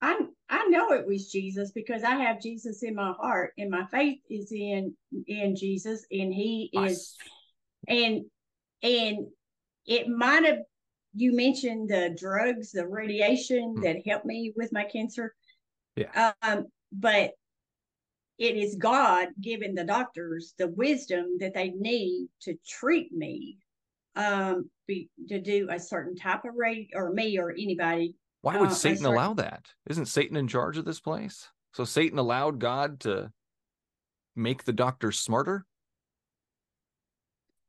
I 0.00 0.18
I 0.48 0.66
know 0.68 0.92
it 0.92 1.06
was 1.06 1.30
Jesus 1.30 1.72
because 1.72 2.02
I 2.02 2.16
have 2.16 2.40
Jesus 2.40 2.82
in 2.82 2.94
my 2.94 3.12
heart 3.12 3.52
and 3.58 3.70
my 3.70 3.84
faith 3.86 4.20
is 4.30 4.52
in 4.52 4.94
in 5.26 5.56
Jesus 5.56 6.06
and 6.10 6.32
he 6.32 6.70
is 6.72 7.16
and 7.88 8.24
and 8.82 9.26
it 9.86 10.08
might 10.08 10.44
have 10.44 10.58
you 11.14 11.34
mentioned 11.34 11.88
the 11.88 12.14
drugs, 12.18 12.72
the 12.72 12.86
radiation 12.86 13.74
Hmm. 13.76 13.82
that 13.82 14.06
helped 14.06 14.26
me 14.26 14.52
with 14.56 14.72
my 14.72 14.84
cancer. 14.84 15.34
Yeah. 15.96 16.32
Um, 16.42 16.66
but 16.92 17.32
it 18.38 18.56
is 18.56 18.76
God 18.76 19.28
giving 19.40 19.74
the 19.74 19.84
doctors 19.84 20.54
the 20.58 20.68
wisdom 20.68 21.38
that 21.40 21.54
they 21.54 21.70
need 21.70 22.28
to 22.42 22.56
treat 22.66 23.12
me, 23.12 23.58
um, 24.14 24.70
be, 24.86 25.10
to 25.28 25.40
do 25.40 25.68
a 25.70 25.80
certain 25.80 26.14
type 26.14 26.44
of 26.44 26.54
rate 26.54 26.90
or 26.94 27.12
me 27.12 27.36
or 27.38 27.50
anybody. 27.50 28.14
Why 28.40 28.56
would 28.58 28.70
Uh, 28.70 28.74
Satan 28.74 29.04
allow 29.04 29.34
that? 29.34 29.66
Isn't 29.90 30.06
Satan 30.06 30.36
in 30.36 30.48
charge 30.48 30.76
of 30.78 30.84
this 30.84 31.00
place? 31.00 31.48
So 31.72 31.84
Satan 31.84 32.18
allowed 32.18 32.60
God 32.60 33.00
to 33.00 33.32
make 34.36 34.64
the 34.64 34.72
doctors 34.72 35.18
smarter? 35.18 35.66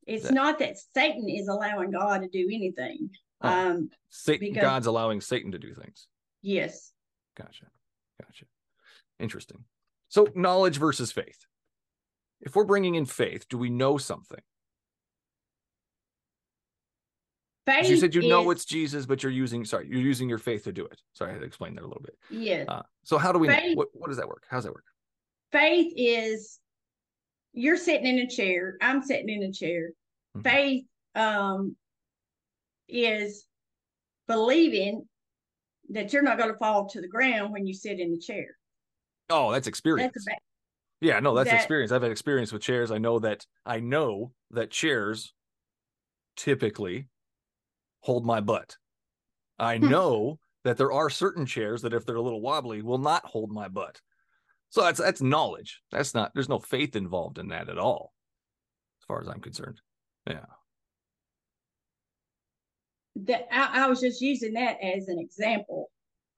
It's 0.06 0.24
That- 0.24 0.34
not 0.34 0.58
that 0.60 0.78
Satan 0.78 1.28
is 1.28 1.48
allowing 1.48 1.90
God 1.90 2.22
to 2.22 2.28
do 2.28 2.48
anything. 2.52 3.10
Oh. 3.40 3.48
Um, 3.48 3.90
Satan, 4.08 4.48
because- 4.48 4.62
God's 4.62 4.86
allowing 4.86 5.20
Satan 5.20 5.52
to 5.52 5.58
do 5.58 5.74
things. 5.74 6.08
yes. 6.42 6.92
Gotcha. 7.36 7.70
Gotcha. 8.20 8.46
Interesting. 9.18 9.64
So, 10.08 10.26
knowledge 10.34 10.76
versus 10.78 11.10
faith. 11.12 11.46
If 12.40 12.54
we're 12.56 12.64
bringing 12.64 12.96
in 12.96 13.06
faith, 13.06 13.48
do 13.48 13.56
we 13.56 13.70
know 13.70 13.96
something? 13.98 14.42
Faith 17.70 17.88
You 17.90 17.96
said 17.98 18.14
you 18.14 18.28
know 18.28 18.50
it's 18.50 18.64
Jesus, 18.64 19.06
but 19.06 19.22
you're 19.22 19.30
using 19.32 19.64
sorry, 19.64 19.86
you're 19.88 20.00
using 20.00 20.28
your 20.28 20.38
faith 20.38 20.64
to 20.64 20.72
do 20.72 20.84
it. 20.86 21.00
Sorry, 21.12 21.30
I 21.30 21.34
had 21.34 21.40
to 21.40 21.46
explain 21.46 21.74
that 21.76 21.82
a 21.82 21.86
little 21.86 22.02
bit. 22.02 22.16
yes. 22.30 22.66
Uh, 22.68 22.82
so, 23.04 23.16
how 23.18 23.32
do 23.32 23.38
we 23.38 23.46
know? 23.48 23.54
Faith- 23.54 23.76
What, 23.76 23.88
what 23.92 24.08
does 24.08 24.16
that 24.16 24.26
work? 24.28 24.44
How 24.48 24.56
does 24.56 24.64
that 24.64 24.72
work? 24.72 24.84
faith 25.52 25.92
is 25.96 26.60
you're 27.52 27.76
sitting 27.76 28.06
in 28.06 28.20
a 28.20 28.26
chair 28.28 28.76
i'm 28.80 29.02
sitting 29.02 29.28
in 29.28 29.42
a 29.42 29.50
chair 29.52 29.90
Mhm. 30.36 30.44
faith 30.44 30.84
um 31.16 31.74
is 32.88 33.44
believing 34.28 35.08
that 35.88 36.12
you're 36.12 36.22
not 36.22 36.38
going 36.38 36.52
to 36.52 36.56
fall 36.58 36.88
to 36.90 37.00
the 37.00 37.08
ground 37.08 37.52
when 37.52 37.66
you 37.66 37.74
sit 37.74 37.98
in 37.98 38.12
the 38.12 38.18
chair 38.20 38.56
Oh, 39.28 39.50
that's 39.50 39.66
experience. 39.66 40.12
that's 40.14 40.26
about 40.28 40.38
Yeah, 41.00 41.18
no, 41.18 41.34
that's 41.34 41.50
that- 41.50 41.56
experience. 41.56 41.90
I've 41.90 42.02
had 42.02 42.12
experience 42.12 42.52
with 42.52 42.62
chairs. 42.62 42.92
I 42.92 42.98
know 42.98 43.18
that 43.20 43.44
I 43.66 43.80
know 43.80 44.32
that 44.52 44.70
chairs 44.70 45.34
typically 46.36 47.08
hold 48.00 48.24
my 48.24 48.40
butt. 48.40 48.76
I 49.58 49.78
Hmm. 49.78 49.88
know 49.90 50.38
that 50.64 50.76
there 50.76 50.92
are 50.92 51.10
certain 51.10 51.46
chairs 51.46 51.82
that 51.82 51.94
if 51.94 52.04
they're 52.04 52.16
a 52.16 52.22
little 52.22 52.40
wobbly 52.40 52.82
will 52.82 52.98
not 52.98 53.24
hold 53.26 53.50
my 53.50 53.68
butt. 53.68 54.00
So 54.70 54.82
that's 54.82 55.00
that's 55.00 55.20
knowledge. 55.22 55.80
That's 55.90 56.14
not 56.14 56.32
there's 56.34 56.48
no 56.48 56.58
faith 56.58 56.96
involved 56.96 57.38
in 57.38 57.48
that 57.48 57.68
at 57.68 57.78
all, 57.78 58.12
as 59.00 59.06
far 59.06 59.20
as 59.20 59.28
I'm 59.28 59.40
concerned. 59.40 59.80
Yeah. 60.26 60.44
that 63.16 63.48
I, 63.52 63.84
I 63.84 63.86
was 63.88 64.00
just 64.00 64.20
using 64.20 64.54
that 64.54 64.76
as 64.82 65.08
an 65.08 65.18
example 65.18 65.90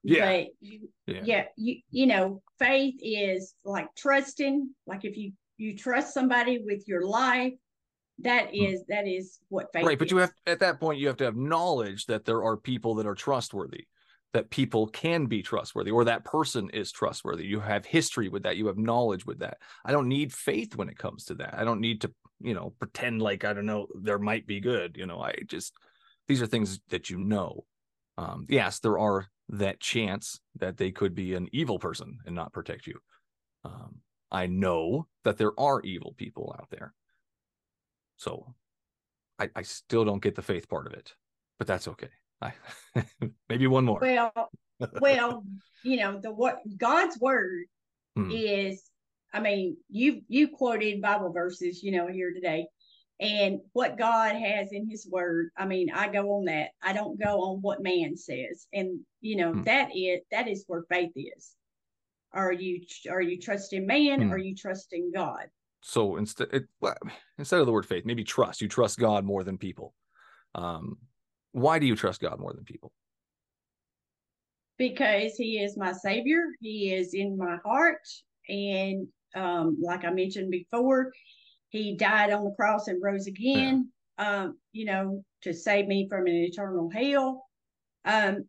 Yeah. 0.03 0.25
but 0.25 0.47
you, 0.59 0.89
Yeah. 1.05 1.21
yeah 1.23 1.45
you 1.55 1.81
you 1.91 2.07
know 2.07 2.41
faith 2.59 2.95
is 2.99 3.53
like 3.63 3.87
trusting 3.95 4.73
like 4.87 5.05
if 5.05 5.15
you 5.15 5.33
you 5.57 5.77
trust 5.77 6.13
somebody 6.13 6.63
with 6.65 6.83
your 6.87 7.05
life 7.05 7.53
that 8.23 8.53
is 8.53 8.83
that 8.87 9.07
is 9.07 9.39
what 9.49 9.71
faith 9.73 9.83
Hmm. 9.83 9.87
right, 9.87 9.99
but 9.99 10.11
you 10.11 10.17
have 10.17 10.33
at 10.47 10.59
that 10.59 10.79
point 10.79 10.99
you 10.99 11.07
have 11.07 11.17
to 11.17 11.25
have 11.25 11.35
knowledge 11.35 12.05
that 12.05 12.25
there 12.25 12.43
are 12.43 12.57
people 12.57 12.95
that 12.95 13.07
are 13.07 13.15
trustworthy 13.15 13.87
that 14.33 14.49
people 14.49 14.87
can 14.87 15.27
be 15.27 15.43
trustworthy 15.43 15.91
or 15.91 16.03
that 16.05 16.25
person 16.25 16.67
is 16.71 16.91
trustworthy. 16.91 17.45
You 17.45 17.59
have 17.59 17.85
history 17.85 18.29
with 18.29 18.41
that. 18.43 18.57
You 18.57 18.65
have 18.65 18.79
knowledge 18.79 19.27
with 19.27 19.37
that. 19.39 19.59
I 19.85 19.91
don't 19.91 20.07
need 20.07 20.33
faith 20.33 20.75
when 20.75 20.89
it 20.89 20.97
comes 20.97 21.25
to 21.25 21.35
that. 21.35 21.53
I 21.55 21.63
don't 21.63 21.81
need 21.81 22.01
to 22.01 22.11
you 22.41 22.53
know 22.53 22.73
pretend 22.79 23.21
like 23.21 23.45
i 23.45 23.53
don't 23.53 23.65
know 23.65 23.87
there 24.01 24.19
might 24.19 24.45
be 24.45 24.59
good 24.59 24.97
you 24.97 25.05
know 25.05 25.21
i 25.21 25.33
just 25.47 25.73
these 26.27 26.41
are 26.41 26.47
things 26.47 26.79
that 26.89 27.09
you 27.09 27.17
know. 27.17 27.65
Um 28.17 28.45
yes 28.49 28.79
there 28.79 28.99
are 28.99 29.27
that 29.49 29.79
chance 29.79 30.39
that 30.59 30.77
they 30.77 30.91
could 30.91 31.15
be 31.15 31.33
an 31.35 31.47
evil 31.51 31.79
person 31.79 32.17
and 32.25 32.35
not 32.35 32.53
protect 32.53 32.87
you. 32.87 32.99
Um 33.63 34.01
i 34.31 34.47
know 34.47 35.07
that 35.23 35.37
there 35.37 35.57
are 35.59 35.81
evil 35.81 36.13
people 36.17 36.55
out 36.59 36.69
there 36.69 36.93
so 38.23 38.53
I, 39.39 39.49
I 39.55 39.61
still 39.63 40.05
don't 40.05 40.21
get 40.23 40.35
the 40.35 40.41
faith 40.41 40.69
part 40.69 40.87
of 40.87 40.93
it, 40.93 41.13
but 41.59 41.67
that's 41.67 41.87
okay. 41.89 42.09
I 42.41 42.53
maybe 43.49 43.67
one 43.67 43.85
more. 43.85 43.99
well 44.01 44.31
well 45.01 45.43
you 45.83 45.97
know 45.97 46.19
the 46.19 46.31
what 46.31 46.57
god's 46.77 47.19
word 47.19 47.65
Hmm. 48.15 48.29
is 48.31 48.89
i 49.33 49.39
mean 49.39 49.75
you 49.89 50.21
you 50.27 50.47
quoted 50.47 51.01
bible 51.01 51.31
verses 51.31 51.81
you 51.81 51.91
know 51.91 52.07
here 52.07 52.31
today 52.33 52.67
and 53.19 53.59
what 53.73 53.97
god 53.97 54.35
has 54.35 54.71
in 54.71 54.87
his 54.89 55.07
word 55.09 55.49
i 55.57 55.65
mean 55.65 55.87
i 55.93 56.07
go 56.07 56.29
on 56.37 56.45
that 56.45 56.69
i 56.81 56.93
don't 56.93 57.19
go 57.19 57.41
on 57.41 57.61
what 57.61 57.81
man 57.81 58.15
says 58.15 58.67
and 58.73 58.99
you 59.21 59.35
know 59.35 59.53
Hmm. 59.53 59.63
that 59.63 59.89
is 59.95 60.19
that 60.31 60.47
is 60.47 60.63
where 60.67 60.83
faith 60.89 61.11
is 61.15 61.55
are 62.33 62.51
you 62.51 62.81
are 63.09 63.21
you 63.21 63.39
trusting 63.39 63.85
man 63.87 64.21
Hmm. 64.21 64.31
or 64.31 64.35
are 64.35 64.37
you 64.37 64.55
trusting 64.55 65.11
god 65.13 65.45
So 65.83 66.15
instead, 66.15 66.65
instead 67.37 67.59
of 67.59 67.65
the 67.65 67.71
word 67.71 67.85
faith, 67.85 68.05
maybe 68.05 68.23
trust. 68.23 68.61
You 68.61 68.67
trust 68.67 68.97
God 68.97 69.25
more 69.25 69.43
than 69.43 69.57
people. 69.57 69.93
Um, 70.55 70.97
why 71.51 71.77
do 71.77 71.85
you 71.85 71.95
trust 71.95 72.21
God 72.21 72.39
more 72.39 72.53
than 72.53 72.63
people? 72.63 72.93
because 74.77 75.35
he 75.35 75.59
is 75.59 75.77
my 75.77 75.91
savior 75.91 76.41
he 76.59 76.93
is 76.93 77.13
in 77.13 77.37
my 77.37 77.57
heart 77.63 78.01
and 78.49 79.07
um 79.35 79.77
like 79.81 80.03
i 80.03 80.11
mentioned 80.11 80.51
before 80.51 81.11
he 81.69 81.95
died 81.95 82.31
on 82.31 82.43
the 82.43 82.51
cross 82.51 82.87
and 82.87 83.01
rose 83.01 83.27
again 83.27 83.89
um 84.17 84.57
you 84.71 84.85
know 84.85 85.23
to 85.41 85.53
save 85.53 85.87
me 85.87 86.07
from 86.09 86.27
an 86.27 86.33
eternal 86.33 86.89
hell 86.89 87.45
um 88.05 88.43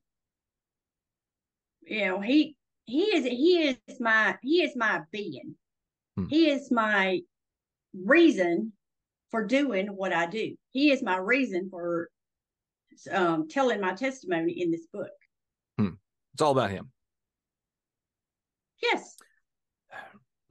you 1.86 2.04
know 2.06 2.20
he 2.20 2.56
he 2.84 3.02
is 3.02 3.24
he 3.24 3.68
is 3.68 4.00
my 4.00 4.36
he 4.42 4.62
is 4.62 4.74
my 4.76 5.00
being 5.10 5.54
Hmm. 6.16 6.26
he 6.28 6.50
is 6.50 6.70
my 6.70 7.20
reason 8.04 8.72
for 9.30 9.44
doing 9.44 9.88
what 9.88 10.12
i 10.12 10.26
do 10.26 10.54
he 10.70 10.90
is 10.92 11.02
my 11.02 11.16
reason 11.16 11.68
for 11.70 12.08
um 13.10 13.48
telling 13.48 13.80
my 13.80 13.92
testimony 13.94 14.60
in 14.62 14.70
this 14.70 14.86
book 14.92 15.10
It's 16.34 16.42
all 16.42 16.52
about 16.52 16.70
Him. 16.70 16.90
yes 18.82 19.16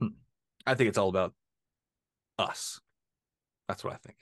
I 0.66 0.74
think 0.74 0.88
it's 0.88 0.98
all 0.98 1.10
about 1.10 1.34
us. 2.38 2.80
That's 3.68 3.84
what 3.84 3.92
I 3.92 3.96
think. 3.96 4.16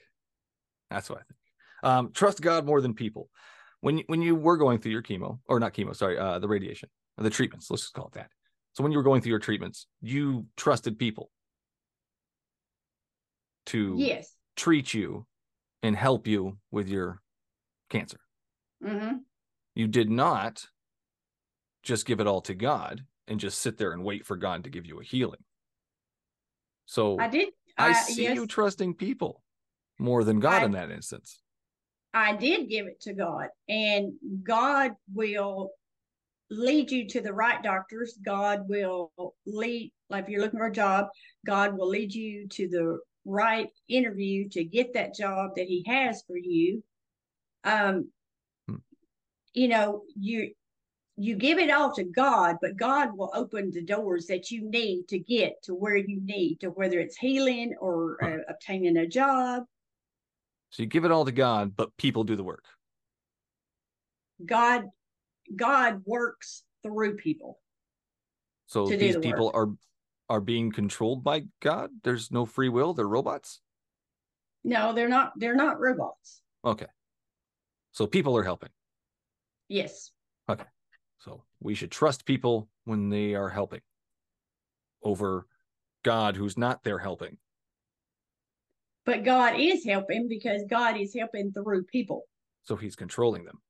That's 0.89 1.09
what 1.09 1.19
I 1.19 1.23
think. 1.23 1.39
Um, 1.83 2.11
trust 2.13 2.41
God 2.41 2.65
more 2.65 2.81
than 2.81 2.93
people. 2.93 3.29
When 3.81 3.99
you, 3.99 4.03
when 4.07 4.21
you 4.21 4.35
were 4.35 4.57
going 4.57 4.79
through 4.79 4.91
your 4.91 5.01
chemo, 5.01 5.39
or 5.47 5.59
not 5.59 5.73
chemo, 5.73 5.95
sorry, 5.95 6.17
uh, 6.17 6.39
the 6.39 6.47
radiation, 6.47 6.89
the 7.17 7.29
treatments, 7.29 7.69
let's 7.69 7.83
just 7.83 7.93
call 7.93 8.07
it 8.07 8.13
that. 8.13 8.29
So 8.73 8.83
when 8.83 8.91
you 8.91 8.97
were 8.97 9.03
going 9.03 9.21
through 9.21 9.31
your 9.31 9.39
treatments, 9.39 9.87
you 10.01 10.45
trusted 10.57 10.97
people 10.97 11.29
to 13.67 13.95
yes 13.97 14.33
treat 14.55 14.93
you 14.93 15.25
and 15.81 15.95
help 15.95 16.27
you 16.27 16.57
with 16.71 16.87
your 16.87 17.19
cancer. 17.89 18.19
hmm 18.83 19.17
You 19.75 19.87
did 19.87 20.09
not 20.09 20.65
just 21.83 22.05
give 22.05 22.19
it 22.19 22.27
all 22.27 22.41
to 22.41 22.53
God 22.53 23.01
and 23.27 23.39
just 23.39 23.59
sit 23.59 23.77
there 23.77 23.91
and 23.91 24.03
wait 24.03 24.25
for 24.25 24.37
God 24.37 24.63
to 24.63 24.69
give 24.69 24.85
you 24.85 24.99
a 24.99 25.03
healing. 25.03 25.43
So 26.85 27.19
I 27.19 27.27
did. 27.27 27.49
I 27.77 27.89
I, 27.89 27.93
see 27.93 28.23
yes, 28.23 28.35
you 28.35 28.45
trusting 28.47 28.95
people 28.95 29.43
more 29.99 30.23
than 30.23 30.39
God 30.39 30.61
I- 30.63 30.65
in 30.65 30.71
that 30.71 30.91
instance. 30.91 31.41
I 32.15 32.35
did 32.35 32.69
give 32.69 32.85
it 32.85 33.01
to 33.01 33.13
God, 33.13 33.47
and 33.67 34.13
God 34.43 34.91
will 35.11 35.71
lead 36.51 36.91
you 36.91 37.07
to 37.07 37.21
the 37.21 37.33
right 37.33 37.63
doctors. 37.63 38.19
God 38.23 38.69
will 38.69 39.11
lead, 39.47 39.91
like 40.11 40.25
if 40.25 40.29
you're 40.29 40.41
looking 40.41 40.59
for 40.59 40.67
a 40.67 40.71
job, 40.71 41.07
God 41.43 41.75
will 41.75 41.87
lead 41.89 42.13
you 42.13 42.47
to 42.49 42.67
the 42.67 42.99
right 43.25 43.69
interview 43.87 44.49
to 44.49 44.63
get 44.63 44.93
that 44.93 45.15
job 45.15 45.51
that 45.55 45.67
He 45.67 45.83
has 45.87 46.23
for 46.23 46.37
you. 46.37 46.83
Um, 47.63 48.09
Hmm. 48.67 48.77
you 49.53 49.67
know, 49.67 50.03
you 50.15 50.53
you 51.15 51.35
give 51.35 51.59
it 51.59 51.69
all 51.69 51.93
to 51.93 52.03
God, 52.03 52.57
but 52.59 52.75
God 52.75 53.15
will 53.15 53.31
open 53.35 53.69
the 53.69 53.83
doors 53.83 54.25
that 54.27 54.49
you 54.49 54.67
need 54.67 55.07
to 55.09 55.19
get 55.19 55.61
to 55.63 55.75
where 55.75 55.95
you 55.95 56.19
need 56.21 56.59
to, 56.61 56.67
whether 56.69 56.99
it's 56.99 57.17
healing 57.17 57.75
or 57.79 58.17
Huh. 58.19 58.27
uh, 58.27 58.37
obtaining 58.49 58.97
a 58.97 59.07
job. 59.07 59.63
So 60.71 60.81
you 60.81 60.87
give 60.87 61.05
it 61.05 61.11
all 61.11 61.25
to 61.25 61.31
God, 61.31 61.75
but 61.75 61.95
people 61.97 62.23
do 62.23 62.35
the 62.35 62.43
work. 62.43 62.65
God 64.43 64.85
God 65.55 66.01
works 66.05 66.63
through 66.81 67.17
people. 67.17 67.59
So 68.65 68.87
these 68.87 69.13
the 69.15 69.19
people 69.21 69.51
are 69.53 69.69
are 70.29 70.41
being 70.41 70.71
controlled 70.71 71.23
by 71.23 71.43
God. 71.61 71.89
There's 72.03 72.31
no 72.31 72.45
free 72.45 72.69
will. 72.69 72.93
They're 72.93 73.07
robots. 73.07 73.61
No, 74.63 74.93
they're 74.93 75.09
not 75.09 75.33
they're 75.35 75.55
not 75.55 75.79
robots. 75.79 76.41
Okay. 76.63 76.87
So 77.91 78.07
people 78.07 78.37
are 78.37 78.43
helping. 78.43 78.69
Yes. 79.67 80.11
Okay. 80.49 80.65
So 81.19 81.43
we 81.59 81.75
should 81.75 81.91
trust 81.91 82.25
people 82.25 82.69
when 82.85 83.09
they 83.09 83.35
are 83.35 83.49
helping 83.49 83.81
over 85.03 85.47
God 86.03 86.35
who's 86.35 86.57
not 86.57 86.83
there 86.83 86.99
helping. 86.99 87.37
But 89.05 89.23
God 89.25 89.59
is 89.59 89.85
helping 89.85 90.27
because 90.29 90.63
God 90.69 90.97
is 90.97 91.13
helping 91.13 91.51
through 91.51 91.83
people. 91.83 92.23
So 92.63 92.75
he's 92.75 92.95
controlling 92.95 93.43
them. 93.43 93.61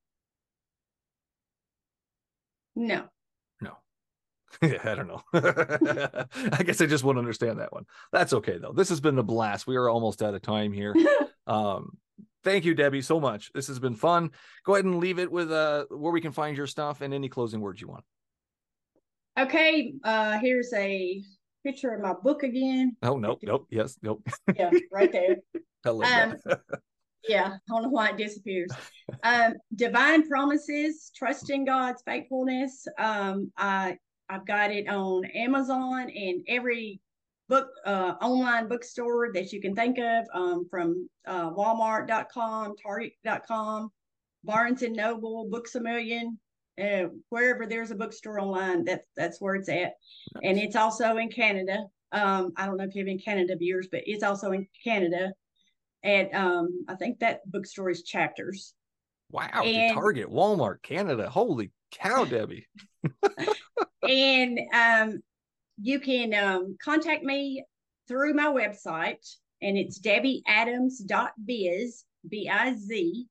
No. 2.76 2.96
No. 2.96 3.06
I 4.62 4.96
don't 4.96 5.08
know. 5.08 5.22
I 5.34 6.64
guess 6.64 6.82
I 6.82 6.86
just 6.86 7.04
won't 7.04 7.18
understand 7.18 7.60
that 7.60 7.74
one. 7.74 7.86
That's 8.12 8.34
okay 8.34 8.58
though. 8.58 8.72
This 8.72 8.90
has 8.90 9.00
been 9.00 9.18
a 9.18 9.24
blast. 9.24 9.68
We 9.68 9.76
are 9.76 9.90
almost 9.90 10.22
out 10.22 10.34
of 10.34 10.42
time 10.42 10.72
here. 10.74 10.96
Um, 11.46 11.98
thank 12.46 12.64
you, 12.64 12.74
Debbie, 12.74 13.02
so 13.02 13.20
much. 13.20 13.52
This 13.54 13.68
has 13.68 13.78
been 13.78 13.96
fun. 13.96 14.32
Go 14.64 14.76
ahead 14.76 14.86
and 14.86 15.00
leave 15.00 15.20
it 15.20 15.30
with 15.30 15.52
uh 15.52 15.84
where 15.90 16.14
we 16.14 16.22
can 16.22 16.32
find 16.32 16.56
your 16.56 16.68
stuff 16.68 17.02
and 17.02 17.14
any 17.14 17.28
closing 17.28 17.60
words 17.60 17.82
you 17.82 17.90
want. 17.90 18.06
okay, 19.38 19.94
uh 20.06 20.40
here's 20.40 20.72
a 20.74 21.22
picture 21.66 21.94
of 21.94 22.02
my 22.02 22.14
book 22.14 22.44
again. 22.44 22.96
Oh 23.04 23.18
nope, 23.18 23.40
nope, 23.44 23.68
yes, 23.70 23.98
nope. 24.02 24.26
Yeah, 24.56 24.70
right 24.90 25.12
there. 25.12 25.36
Love 25.86 26.38
Um. 26.48 26.56
Yeah, 27.28 27.48
I 27.56 27.58
don't 27.68 27.84
know 27.84 27.90
why 27.90 28.10
it 28.10 28.18
disappears. 28.18 28.72
Um, 29.24 29.54
divine 29.76 30.28
promises, 30.28 31.12
trusting 31.16 31.66
God's 31.66 32.02
faithfulness. 32.06 32.86
Um, 32.98 33.52
I 33.58 33.98
I've 34.30 34.46
got 34.46 34.72
it 34.72 34.88
on 34.88 35.26
Amazon 35.26 36.10
and 36.10 36.42
every 36.48 37.00
book 37.50 37.68
uh 37.86 38.14
online 38.22 38.68
bookstore 38.68 39.32
that 39.34 39.52
you 39.52 39.60
can 39.62 39.76
think 39.76 39.98
of, 40.00 40.26
um, 40.34 40.68
from 40.70 41.10
uh 41.28 41.50
Walmart.com, 41.52 42.76
Target.com, 42.82 43.90
Barnes 44.44 44.82
and 44.82 44.96
Noble, 44.96 45.48
Books 45.50 45.76
a 45.76 45.82
Million, 45.82 46.40
uh, 46.82 47.04
wherever 47.30 47.66
there's 47.66 47.92
a 47.92 47.96
bookstore 47.96 48.40
online, 48.40 48.84
that's 48.86 49.06
that's 49.16 49.42
where 49.42 49.56
it's 49.56 49.70
at. 49.70 49.94
And 50.42 50.58
it's 50.58 50.76
also 50.76 51.18
in 51.18 51.30
Canada. 51.30 51.86
Um, 52.12 52.54
I 52.58 52.66
don't 52.66 52.78
know 52.78 52.84
if 52.86 52.96
you 52.96 53.02
have 53.02 53.08
any 53.08 53.18
Canada 53.18 53.56
viewers, 53.58 53.88
but 53.92 54.02
it's 54.06 54.24
also 54.24 54.52
in 54.52 54.68
Canada 54.84 55.34
at 56.04 56.34
um 56.34 56.86
I 56.88 56.96
think 56.96 57.20
that 57.20 57.42
bookstore 57.50 57.90
is 57.90 58.04
chapters. 58.04 58.74
wow. 59.32 59.48
and- 59.64 59.94
Target, 59.94 60.30
Walmart, 60.30 60.82
Canada. 60.82 61.30
Holy 61.30 61.72
cow, 61.92 62.24
Debbie. 62.26 62.68
and 64.08 64.60
um 64.74 65.22
you 65.82 66.00
can 66.00 66.34
um 66.34 66.78
contact 66.84 67.24
me 67.24 67.64
through 68.08 68.34
my 68.34 68.48
website 68.48 69.26
and 69.62 69.78
it's 69.78 70.00
debbieadams.biz 70.00 72.06
b-i-z 72.30 73.26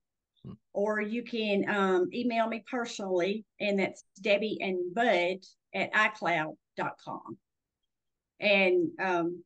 Hmm. 0.44 0.54
or 0.72 1.00
you 1.00 1.22
can 1.22 1.68
um 1.68 2.08
email 2.12 2.48
me 2.48 2.64
personally 2.68 3.44
and 3.60 3.78
that's 3.78 4.02
debbie 4.20 4.58
and 4.60 4.92
bud 4.92 5.38
at 5.72 5.92
icloud.com 5.92 7.38
and 8.40 8.88
um 9.00 9.44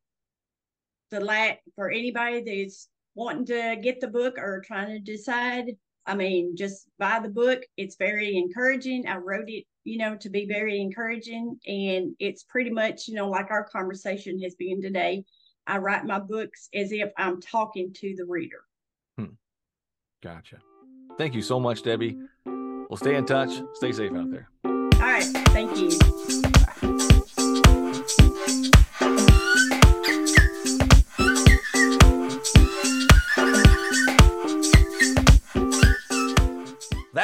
the 1.11 1.21
lat 1.21 1.59
for 1.75 1.91
anybody 1.91 2.41
that's 2.41 2.89
wanting 3.15 3.45
to 3.45 3.77
get 3.83 4.01
the 4.01 4.09
book 4.09 4.39
or 4.39 4.63
trying 4.67 4.89
to 4.89 5.01
decide 5.01 5.77
I 6.07 6.15
mean, 6.15 6.57
just 6.57 6.89
buy 6.99 7.19
the 7.19 7.29
book. 7.29 7.63
It's 7.77 7.97
very 7.97 8.37
encouraging. 8.37 9.09
I 9.09 9.17
wrote 9.17 9.51
it, 9.51 9.65
you 9.87 9.99
know, 9.99 10.17
to 10.17 10.29
be 10.29 10.47
very 10.47 10.81
encouraging. 10.81 11.59
And 11.67 12.15
it's 12.19 12.43
pretty 12.43 12.71
much, 12.71 13.07
you 13.07 13.15
know, 13.15 13.31
like 13.31 13.51
our 13.51 13.65
conversation 13.65 14.41
has 14.43 14.57
been 14.57 14.83
today. 14.83 15.25
I 15.67 15.79
write 15.79 16.05
my 16.05 16.19
books 16.19 16.69
as 16.75 16.93
if 16.93 17.11
I'm 17.17 17.41
talking 17.41 17.93
to 17.95 18.15
the 18.17 18.25
reader. 18.25 18.63
Hmm. 19.17 19.35
Gotcha. 20.23 20.59
Thank 21.17 21.35
you 21.35 21.43
so 21.43 21.59
much, 21.61 21.83
Debbie. 21.83 22.19
We'll 22.45 22.97
stay 22.97 23.15
in 23.15 23.27
touch. 23.27 23.51
Stay 23.75 23.93
safe 23.93 24.13
out 24.13 24.31
there. 24.31 24.49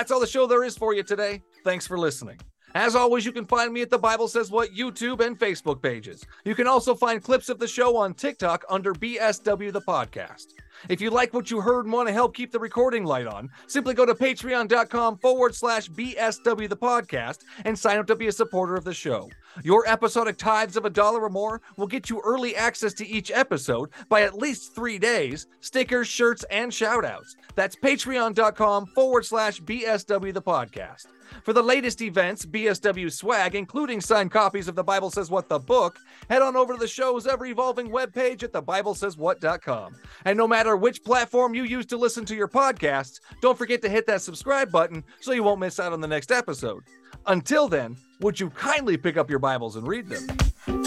That's 0.02 0.10
all 0.10 0.18
the 0.18 0.26
show 0.26 0.48
there 0.48 0.64
is 0.64 0.76
for 0.76 0.92
you 0.92 1.04
today. 1.04 1.40
Thanks 1.62 1.86
for 1.86 1.96
listening. 1.96 2.40
As 2.74 2.96
always, 2.96 3.24
you 3.24 3.30
can 3.30 3.46
find 3.46 3.72
me 3.72 3.82
at 3.82 3.90
the 3.90 4.00
Bible 4.00 4.26
Says 4.26 4.50
What 4.50 4.74
YouTube 4.74 5.24
and 5.24 5.38
Facebook 5.38 5.80
pages. 5.80 6.26
You 6.44 6.56
can 6.56 6.66
also 6.66 6.96
find 6.96 7.22
clips 7.22 7.48
of 7.48 7.60
the 7.60 7.68
show 7.68 7.96
on 7.96 8.12
TikTok 8.12 8.64
under 8.68 8.94
BSW 8.94 9.72
the 9.72 9.80
Podcast. 9.82 10.54
If 10.88 11.00
you 11.00 11.10
like 11.10 11.32
what 11.32 11.50
you 11.50 11.60
heard 11.60 11.84
and 11.84 11.92
want 11.92 12.08
to 12.08 12.14
help 12.14 12.34
keep 12.34 12.50
the 12.50 12.58
recording 12.58 13.04
light 13.04 13.26
on, 13.26 13.50
simply 13.66 13.94
go 13.94 14.06
to 14.06 14.14
patreon.com 14.14 15.18
forward 15.18 15.54
slash 15.54 15.88
BSW 15.88 16.68
the 16.68 16.76
Podcast 16.76 17.38
and 17.64 17.78
sign 17.78 17.98
up 17.98 18.06
to 18.06 18.16
be 18.16 18.28
a 18.28 18.32
supporter 18.32 18.76
of 18.76 18.84
the 18.84 18.94
show. 18.94 19.30
Your 19.62 19.86
episodic 19.86 20.38
tithes 20.38 20.76
of 20.76 20.84
a 20.84 20.90
dollar 20.90 21.22
or 21.22 21.30
more 21.30 21.60
will 21.76 21.86
get 21.86 22.08
you 22.08 22.20
early 22.24 22.56
access 22.56 22.94
to 22.94 23.06
each 23.06 23.30
episode 23.30 23.90
by 24.08 24.22
at 24.22 24.38
least 24.38 24.74
three 24.74 24.98
days, 24.98 25.46
stickers, 25.60 26.08
shirts, 26.08 26.44
and 26.50 26.72
shout 26.72 27.04
outs. 27.04 27.36
That's 27.54 27.76
patreon.com 27.76 28.86
forward 28.86 29.26
slash 29.26 29.60
BSW 29.60 30.32
the 30.32 30.42
podcast. 30.42 31.06
For 31.44 31.52
the 31.52 31.62
latest 31.62 32.02
events, 32.02 32.46
BSW 32.46 33.10
swag, 33.10 33.54
including 33.54 34.00
signed 34.00 34.30
copies 34.30 34.68
of 34.68 34.74
The 34.74 34.84
Bible 34.84 35.10
Says 35.10 35.30
What 35.30 35.48
the 35.48 35.58
book, 35.58 35.98
head 36.28 36.42
on 36.42 36.56
over 36.56 36.74
to 36.74 36.78
the 36.78 36.86
show's 36.86 37.26
ever 37.26 37.46
evolving 37.46 37.90
webpage 37.90 38.42
at 38.42 38.52
thebiblesayswhat.com. 38.52 39.96
And 40.24 40.36
no 40.38 40.46
matter 40.46 40.71
which 40.76 41.04
platform 41.04 41.54
you 41.54 41.64
use 41.64 41.86
to 41.86 41.96
listen 41.96 42.24
to 42.26 42.34
your 42.34 42.48
podcasts, 42.48 43.20
don't 43.40 43.58
forget 43.58 43.82
to 43.82 43.88
hit 43.88 44.06
that 44.06 44.22
subscribe 44.22 44.70
button 44.70 45.04
so 45.20 45.32
you 45.32 45.42
won't 45.42 45.60
miss 45.60 45.80
out 45.80 45.92
on 45.92 46.00
the 46.00 46.08
next 46.08 46.32
episode. 46.32 46.82
Until 47.26 47.68
then, 47.68 47.96
would 48.20 48.38
you 48.38 48.50
kindly 48.50 48.96
pick 48.96 49.16
up 49.16 49.30
your 49.30 49.38
Bibles 49.38 49.76
and 49.76 49.86
read 49.86 50.08
them? 50.08 50.81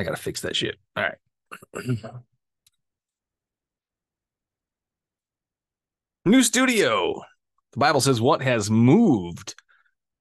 I 0.00 0.04
gotta 0.04 0.16
fix 0.16 0.40
that 0.40 0.56
shit. 0.56 0.76
All 0.96 1.04
right. 1.04 1.18
new 6.24 6.42
studio. 6.42 7.20
The 7.72 7.78
Bible 7.78 8.00
says 8.00 8.20
what 8.20 8.40
has 8.42 8.70
moved 8.70 9.54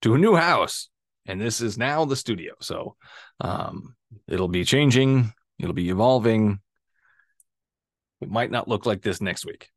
to 0.02 0.14
a 0.16 0.18
new 0.18 0.36
house, 0.36 0.90
and 1.26 1.40
this 1.40 1.62
is 1.62 1.78
now 1.78 2.04
the 2.04 2.18
studio. 2.18 2.54
So, 2.60 2.98
um, 3.40 3.96
it'll 4.28 4.50
be 4.50 4.66
changing. 4.66 5.34
It'll 5.58 5.74
be 5.74 5.90
evolving. 5.90 6.60
It 8.20 8.30
might 8.30 8.52
not 8.52 8.68
look 8.68 8.86
like 8.86 9.02
this 9.02 9.22
next 9.22 9.46
week. 9.46 9.70